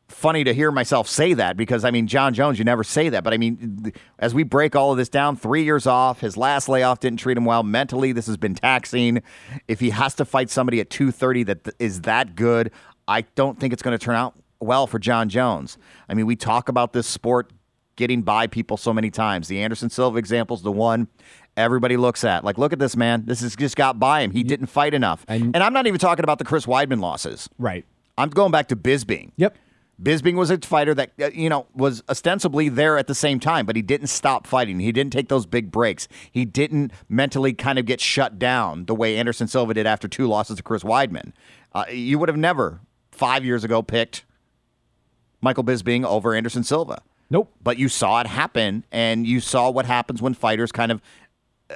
Funny 0.09 0.45
to 0.45 0.53
hear 0.53 0.71
myself 0.71 1.07
say 1.09 1.33
that 1.33 1.57
because 1.57 1.83
I 1.83 1.91
mean 1.91 2.07
Jon 2.07 2.33
Jones, 2.33 2.57
you 2.57 2.63
never 2.65 2.83
say 2.83 3.09
that, 3.09 3.23
but 3.25 3.33
I 3.33 3.37
mean 3.37 3.91
as 4.19 4.33
we 4.33 4.43
break 4.43 4.73
all 4.75 4.91
of 4.91 4.97
this 4.97 5.09
down, 5.09 5.35
three 5.35 5.63
years 5.65 5.85
off, 5.85 6.21
his 6.21 6.37
last 6.37 6.69
layoff 6.69 7.01
didn't 7.01 7.19
treat 7.19 7.37
him 7.37 7.43
well 7.43 7.61
mentally. 7.61 8.13
This 8.13 8.25
has 8.27 8.37
been 8.37 8.55
taxing. 8.55 9.21
If 9.67 9.81
he 9.81 9.89
has 9.89 10.15
to 10.15 10.23
fight 10.25 10.49
somebody 10.49 10.79
at 10.79 10.89
two 10.89 11.11
thirty 11.11 11.43
that 11.43 11.65
th- 11.65 11.75
is 11.79 12.01
that 12.01 12.35
good, 12.35 12.71
I 13.07 13.21
don't 13.35 13.59
think 13.59 13.73
it's 13.73 13.83
going 13.83 13.97
to 13.97 14.03
turn 14.03 14.15
out 14.15 14.33
well 14.61 14.87
for 14.87 14.97
Jon 14.97 15.27
Jones. 15.27 15.77
I 16.07 16.13
mean, 16.13 16.25
we 16.25 16.37
talk 16.37 16.69
about 16.69 16.93
this 16.93 17.05
sport 17.05 17.51
getting 17.97 18.21
by 18.21 18.47
people 18.47 18.77
so 18.77 18.93
many 18.93 19.09
times. 19.11 19.49
The 19.49 19.61
Anderson 19.61 19.89
Silva 19.89 20.17
example 20.19 20.55
is 20.55 20.61
the 20.63 20.71
one 20.71 21.09
everybody 21.57 21.97
looks 21.97 22.23
at. 22.23 22.43
Like, 22.45 22.57
look 22.57 22.71
at 22.71 22.79
this 22.79 22.95
man. 22.95 23.25
This 23.25 23.41
has 23.41 23.55
just 23.55 23.75
got 23.75 23.99
by 23.99 24.21
him. 24.21 24.31
He 24.31 24.43
didn't 24.43 24.67
fight 24.67 24.93
enough. 24.93 25.25
And- 25.27 25.53
and 25.55 25.63
I'm 25.63 25.73
not 25.73 25.85
even 25.85 25.99
talking 25.99 26.23
about 26.23 26.37
the 26.39 26.45
Chris 26.45 26.65
Weidman 26.65 27.01
losses. 27.01 27.49
Right. 27.57 27.85
I'm 28.17 28.29
going 28.29 28.51
back 28.51 28.67
to 28.69 28.75
Bisping. 28.75 29.31
Yep. 29.37 29.57
Bisping 30.01 30.35
was 30.35 30.51
a 30.51 30.59
fighter 30.59 30.93
that 30.93 31.11
uh, 31.19 31.29
you 31.33 31.49
know 31.49 31.65
was 31.73 32.03
ostensibly 32.07 32.69
there 32.69 32.97
at 32.97 33.07
the 33.07 33.15
same 33.15 33.39
time, 33.39 33.65
but 33.65 33.75
he 33.75 33.81
didn't 33.81 34.07
stop 34.07 34.45
fighting. 34.45 34.79
He 34.79 34.91
didn't 34.91 35.11
take 35.11 35.29
those 35.29 35.45
big 35.45 35.71
breaks. 35.71 36.07
He 36.31 36.45
didn't 36.45 36.91
mentally 37.09 37.53
kind 37.53 37.79
of 37.79 37.85
get 37.85 37.99
shut 37.99 38.37
down 38.37 38.85
the 38.85 38.93
way 38.93 39.17
Anderson 39.17 39.47
Silva 39.47 39.73
did 39.73 39.87
after 39.87 40.07
two 40.07 40.27
losses 40.27 40.57
to 40.57 40.63
Chris 40.63 40.83
Weidman. 40.83 41.33
Uh, 41.73 41.85
you 41.91 42.19
would 42.19 42.29
have 42.29 42.37
never 42.37 42.81
five 43.11 43.43
years 43.43 43.63
ago 43.63 43.81
picked 43.81 44.23
Michael 45.41 45.63
Bisping 45.63 46.05
over 46.05 46.35
Anderson 46.35 46.63
Silva. 46.63 47.01
Nope. 47.29 47.51
But 47.61 47.77
you 47.77 47.89
saw 47.89 48.21
it 48.21 48.27
happen, 48.27 48.85
and 48.91 49.25
you 49.25 49.39
saw 49.39 49.69
what 49.69 49.85
happens 49.85 50.21
when 50.21 50.33
fighters 50.33 50.71
kind 50.71 50.91
of 50.91 51.01
uh, 51.69 51.75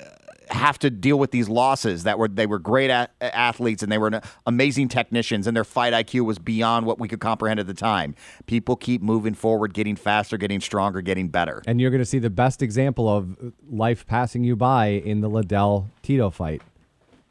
have 0.51 0.77
to 0.79 0.89
deal 0.89 1.17
with 1.17 1.31
these 1.31 1.47
losses 1.49 2.03
that 2.03 2.19
were 2.19 2.27
they 2.27 2.45
were 2.45 2.59
great 2.59 2.89
a- 2.89 3.09
athletes 3.21 3.81
and 3.83 3.91
they 3.91 3.97
were 3.97 4.21
amazing 4.45 4.87
technicians 4.89 5.47
and 5.47 5.55
their 5.55 5.63
fight 5.63 5.93
IQ 5.93 6.25
was 6.25 6.39
beyond 6.39 6.85
what 6.85 6.99
we 6.99 7.07
could 7.07 7.19
comprehend 7.19 7.59
at 7.59 7.67
the 7.67 7.73
time. 7.73 8.15
People 8.45 8.75
keep 8.75 9.01
moving 9.01 9.33
forward, 9.33 9.73
getting 9.73 9.95
faster, 9.95 10.37
getting 10.37 10.59
stronger, 10.59 11.01
getting 11.01 11.29
better. 11.29 11.61
And 11.65 11.79
you're 11.79 11.89
going 11.91 12.01
to 12.01 12.05
see 12.05 12.19
the 12.19 12.29
best 12.29 12.61
example 12.61 13.07
of 13.09 13.53
life 13.69 14.05
passing 14.05 14.43
you 14.43 14.55
by 14.55 14.87
in 14.87 15.21
the 15.21 15.29
Liddell 15.29 15.89
Tito 16.03 16.29
fight. 16.29 16.61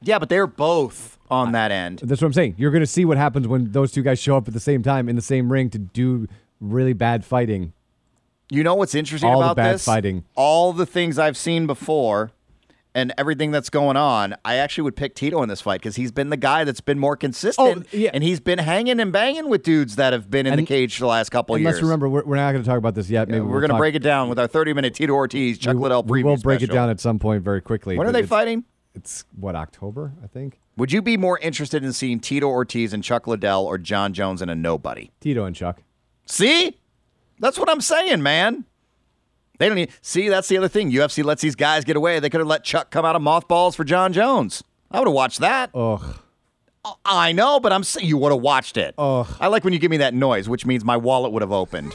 Yeah, 0.03 0.19
but 0.19 0.29
they're 0.31 0.47
both 0.47 1.19
on 1.31 1.53
that 1.53 1.71
end. 1.71 2.01
That's 2.03 2.23
what 2.23 2.27
I'm 2.27 2.33
saying. 2.33 2.55
You're 2.57 2.71
going 2.71 2.81
to 2.81 2.87
see 2.87 3.05
what 3.05 3.19
happens 3.19 3.47
when 3.47 3.73
those 3.73 3.93
two 3.93 4.03
guys 4.03 4.19
show 4.19 4.37
up 4.37 4.49
at 4.49 4.55
the 4.55 4.61
same 4.61 4.83
time 4.83 5.09
in 5.09 5.17
the 5.17 5.23
same 5.23 5.53
ring 5.53 5.69
to 5.71 5.79
do 5.79 6.27
really 6.59 6.95
bad 6.95 7.25
fighting. 7.25 7.75
You 8.51 8.65
know 8.65 8.75
what's 8.75 8.95
interesting 8.95 9.29
All 9.31 9.41
the 9.41 9.45
about 9.47 9.57
bad 9.57 9.75
this? 9.75 9.85
fighting. 9.85 10.25
All 10.35 10.73
the 10.73 10.87
things 10.87 11.19
I've 11.19 11.37
seen 11.37 11.67
before 11.67 12.33
and 12.95 13.13
everything 13.17 13.51
that's 13.51 13.71
going 13.71 13.97
on, 13.97 14.35
I 14.45 14.57
actually 14.57 14.83
would 14.83 14.97
pick 14.97 15.15
Tito 15.15 15.43
in 15.43 15.49
this 15.49 15.61
fight 15.61 15.81
because 15.81 15.97
he's 15.97 16.11
been 16.13 16.31
the 16.31 16.37
guy 16.37 16.65
that's 16.65 16.81
been 16.81 16.99
more 16.99 17.17
consistent. 17.17 17.87
Oh, 17.93 17.97
yeah. 17.97 18.11
And 18.13 18.25
he's 18.25 18.41
been 18.41 18.59
hanging 18.59 19.01
and 19.01 19.13
banging 19.13 19.49
with 19.49 19.63
dudes 19.63 19.97
that 19.97 20.13
have 20.13 20.31
been 20.31 20.47
in 20.47 20.57
the 20.57 20.65
cage 20.65 20.99
the 20.99 21.07
last 21.07 21.31
couple 21.31 21.55
And 21.55 21.63
years. 21.63 21.75
let's 21.75 21.83
remember, 21.83 22.09
we're, 22.09 22.25
we're 22.25 22.37
not 22.37 22.53
going 22.53 22.63
to 22.63 22.69
talk 22.69 22.79
about 22.79 22.95
this 22.95 23.09
yet. 23.09 23.29
Maybe 23.29 23.41
we're 23.41 23.51
we'll 23.51 23.61
going 23.61 23.71
to 23.71 23.77
break 23.77 23.95
it 23.95 24.03
down 24.03 24.29
with 24.29 24.39
our 24.39 24.47
30 24.49 24.73
minute 24.73 24.95
Tito 24.95 25.13
Ortiz, 25.13 25.59
Chuck 25.59 25.77
we, 25.77 25.83
Liddell 25.83 26.03
We'll 26.03 26.37
break 26.37 26.63
it 26.63 26.71
down 26.71 26.91
at 26.91 27.01
some 27.01 27.19
point 27.19 27.43
very 27.45 27.61
quickly. 27.61 27.97
When 27.97 28.07
are 28.07 28.13
they 28.13 28.21
it's- 28.21 28.29
fighting? 28.29 28.65
It's 28.93 29.25
what 29.37 29.55
October, 29.55 30.15
I 30.23 30.27
think. 30.27 30.59
Would 30.77 30.91
you 30.91 31.01
be 31.01 31.17
more 31.17 31.39
interested 31.39 31.85
in 31.85 31.93
seeing 31.93 32.19
Tito 32.19 32.49
Ortiz 32.49 32.93
and 32.93 33.05
Chuck 33.05 33.29
Liddell 33.29 33.65
or 33.65 33.79
Jon 33.79 34.13
Jones 34.13 34.43
and 34.43 34.51
a 34.51 34.55
nobody? 34.57 35.13
Tito 35.21 35.45
and 35.45 35.55
Chuck. 35.55 35.83
See? 36.27 36.77
That's 37.39 37.57
what 37.59 37.71
I'm 37.71 37.81
saying, 37.81 38.23
man. 38.23 38.65
They 39.61 39.69
don't 39.69 39.77
need. 39.77 39.91
See, 40.01 40.31
that's 40.31 40.49
the 40.49 40.57
other 40.57 40.69
thing. 40.69 40.91
UFC 40.91 41.23
lets 41.23 41.43
these 41.43 41.55
guys 41.55 41.85
get 41.85 41.95
away. 41.95 42.19
They 42.19 42.31
could 42.31 42.41
have 42.41 42.49
let 42.49 42.65
Chuck 42.65 42.91
come 42.91 43.05
out 43.05 43.15
of 43.15 43.21
mothballs 43.21 43.77
for 43.77 43.85
Jon 43.85 44.11
Jones. 44.15 44.65
I 44.91 44.99
would 44.99 45.07
have 45.07 45.15
watched 45.15 45.41
that. 45.41 45.71
Ugh. 45.75 46.17
I 47.05 47.33
know, 47.33 47.61
but 47.61 47.71
I'm 47.71 47.85
saying 47.85 48.09
you 48.09 48.17
would 48.17 48.33
have 48.33 48.41
watched 48.41 48.79
it. 48.79 48.95
Ugh. 48.97 49.27
I 49.39 49.49
like 49.49 49.63
when 49.63 49.75
you 49.75 49.79
give 49.79 49.91
me 49.91 49.99
that 49.99 50.15
noise, 50.15 50.49
which 50.49 50.65
means 50.65 50.83
my 50.83 50.97
wallet 50.97 51.33
would 51.33 51.43
have 51.43 51.53
opened. 51.53 51.95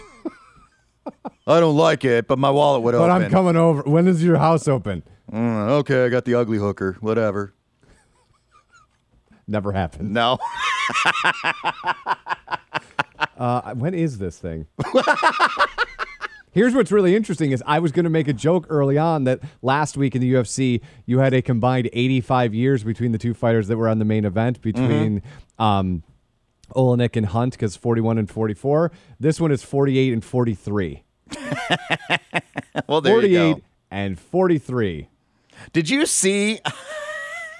I 1.47 1.59
don't 1.59 1.75
like 1.75 2.05
it, 2.05 2.27
but 2.27 2.37
my 2.37 2.51
wallet 2.51 2.83
would 2.83 2.93
have 2.93 3.01
opened. 3.01 3.11
But 3.11 3.15
open. 3.15 3.25
I'm 3.25 3.31
coming 3.31 3.55
over. 3.55 3.81
When 3.89 4.07
is 4.07 4.23
your 4.23 4.37
house 4.37 4.67
open? 4.67 5.01
Mm, 5.31 5.69
okay, 5.79 6.05
I 6.05 6.09
got 6.09 6.25
the 6.25 6.35
ugly 6.35 6.59
hooker. 6.59 6.97
Whatever. 6.99 7.55
Never 9.47 9.71
happened. 9.71 10.13
No. 10.13 10.37
Uh, 13.37 13.73
when 13.75 13.93
is 13.93 14.17
this 14.17 14.39
thing? 14.39 14.65
Here's 16.55 16.73
what's 16.73 16.89
really 16.89 17.17
interesting 17.17 17.51
is 17.51 17.61
I 17.67 17.79
was 17.79 17.91
going 17.91 18.05
to 18.05 18.09
make 18.09 18.29
a 18.29 18.33
joke 18.33 18.65
early 18.69 18.97
on 18.97 19.25
that 19.25 19.41
last 19.61 19.97
week 19.97 20.15
in 20.15 20.21
the 20.21 20.33
UFC 20.35 20.79
you 21.05 21.19
had 21.19 21.33
a 21.33 21.41
combined 21.41 21.89
85 21.91 22.53
years 22.53 22.81
between 22.81 23.11
the 23.11 23.17
two 23.17 23.33
fighters 23.33 23.67
that 23.67 23.75
were 23.75 23.89
on 23.89 23.99
the 23.99 24.05
main 24.05 24.23
event 24.23 24.61
between 24.61 25.21
um, 25.59 26.01
Oleinik 26.73 27.17
and 27.17 27.25
Hunt 27.25 27.51
because 27.55 27.75
41 27.75 28.17
and 28.17 28.29
44. 28.31 28.89
This 29.19 29.41
one 29.41 29.51
is 29.51 29.63
48 29.63 30.13
and 30.13 30.23
43. 30.23 31.03
Well, 32.87 33.01
there 33.01 33.15
48 33.15 33.31
you 33.31 33.55
go. 33.55 33.61
and 33.89 34.19
43. 34.19 35.09
Did 35.73 35.89
you 35.89 36.05
see? 36.05 36.59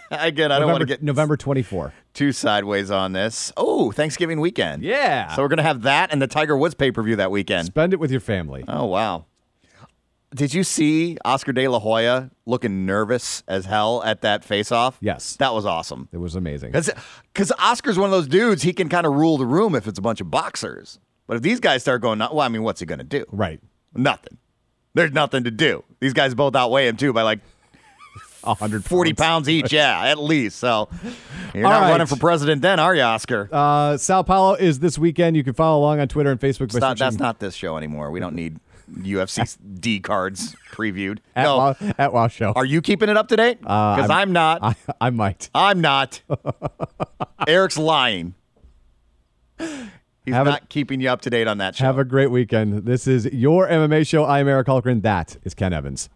Again, 0.11 0.51
I 0.51 0.59
don't 0.59 0.69
want 0.69 0.81
to 0.81 0.85
get 0.85 1.01
November 1.01 1.37
24. 1.37 1.93
too 2.13 2.31
sideways 2.31 2.91
on 2.91 3.13
this. 3.13 3.51
Oh, 3.57 3.91
Thanksgiving 3.91 4.39
weekend. 4.39 4.83
Yeah. 4.83 5.35
So 5.35 5.41
we're 5.41 5.47
gonna 5.47 5.63
have 5.63 5.81
that 5.83 6.11
and 6.11 6.21
the 6.21 6.27
Tiger 6.27 6.55
Woods 6.55 6.75
pay 6.75 6.91
per 6.91 7.01
view 7.01 7.15
that 7.15 7.31
weekend. 7.31 7.65
Spend 7.67 7.93
it 7.93 7.99
with 7.99 8.11
your 8.11 8.19
family. 8.19 8.63
Oh 8.67 8.85
wow. 8.85 9.25
Did 10.33 10.53
you 10.53 10.63
see 10.65 11.17
Oscar 11.23 11.53
De 11.53 11.65
La 11.67 11.79
Hoya 11.79 12.29
looking 12.45 12.85
nervous 12.85 13.41
as 13.47 13.65
hell 13.65 14.03
at 14.03 14.21
that 14.21 14.43
face 14.43 14.69
off? 14.69 14.97
Yes. 14.99 15.37
That 15.37 15.53
was 15.53 15.65
awesome. 15.65 16.09
It 16.11 16.17
was 16.17 16.35
amazing. 16.35 16.73
Because 16.73 17.51
Oscar's 17.57 17.97
one 17.97 18.07
of 18.07 18.11
those 18.11 18.27
dudes, 18.27 18.61
he 18.63 18.73
can 18.73 18.89
kind 18.89 19.05
of 19.07 19.13
rule 19.13 19.37
the 19.37 19.45
room 19.45 19.75
if 19.75 19.87
it's 19.87 19.97
a 19.97 20.01
bunch 20.01 20.19
of 20.19 20.29
boxers. 20.29 20.99
But 21.25 21.37
if 21.37 21.41
these 21.41 21.61
guys 21.61 21.83
start 21.83 22.01
going, 22.01 22.19
well, 22.19 22.41
I 22.41 22.49
mean, 22.49 22.63
what's 22.63 22.81
he 22.81 22.85
going 22.85 22.99
to 22.99 23.05
do? 23.05 23.25
Right. 23.31 23.61
Nothing. 23.95 24.37
There's 24.93 25.13
nothing 25.13 25.45
to 25.45 25.51
do. 25.51 25.85
These 26.01 26.13
guys 26.13 26.35
both 26.35 26.53
outweigh 26.55 26.87
him, 26.89 26.97
too, 26.97 27.13
by 27.13 27.21
like 27.21 27.39
100 28.45 28.83
40 28.85 29.13
pounds 29.13 29.49
each. 29.49 29.71
Yeah, 29.73 30.01
at 30.05 30.17
least. 30.19 30.57
So 30.57 30.89
you're 31.53 31.65
All 31.65 31.71
not 31.71 31.81
right. 31.81 31.91
running 31.91 32.07
for 32.07 32.15
president 32.17 32.61
then, 32.61 32.79
are 32.79 32.95
you, 32.95 33.01
Oscar? 33.01 33.49
Uh, 33.51 33.97
Sao 33.97 34.23
Paulo 34.23 34.53
is 34.55 34.79
this 34.79 34.97
weekend. 34.97 35.35
You 35.35 35.43
can 35.43 35.53
follow 35.53 35.79
along 35.79 35.99
on 35.99 36.07
Twitter 36.07 36.31
and 36.31 36.39
Facebook. 36.39 36.71
by 36.73 36.79
not- 36.79 36.97
that's 36.97 37.17
not 37.17 37.39
this 37.39 37.55
show 37.55 37.77
anymore. 37.77 38.11
We 38.11 38.19
don't 38.19 38.35
need 38.35 38.59
UFC 38.93 39.57
D 39.79 39.99
cards 39.99 40.55
previewed. 40.71 41.17
at, 41.35 41.43
no. 41.43 41.57
Wow, 41.57 41.75
at 41.97 42.13
Wow 42.13 42.27
Show. 42.27 42.51
Are 42.55 42.65
you 42.65 42.81
keeping 42.81 43.09
it 43.09 43.17
up 43.17 43.27
to 43.29 43.35
date? 43.35 43.59
Because 43.59 44.09
I'm, 44.11 44.31
not. 44.31 44.59
I, 44.63 44.75
I 45.01 45.09
might. 45.09 45.49
I'm 45.55 45.81
not. 45.81 46.21
Eric's 47.47 47.77
lying. 47.77 48.35
He's 49.57 50.33
Have 50.33 50.47
a- 50.47 50.51
not 50.51 50.69
keeping 50.69 51.01
you 51.01 51.09
up 51.09 51.21
to 51.21 51.29
date 51.29 51.47
on 51.47 51.57
that 51.59 51.75
show. 51.75 51.85
Have 51.85 51.97
a 51.99 52.03
great 52.03 52.31
weekend. 52.31 52.85
This 52.85 53.07
is 53.07 53.25
your 53.25 53.67
MMA 53.67 54.07
show. 54.07 54.25
I'm 54.25 54.47
Eric 54.47 54.67
Hulkran. 54.67 55.01
That 55.03 55.37
is 55.43 55.53
Ken 55.53 55.71
Evans. 55.73 56.09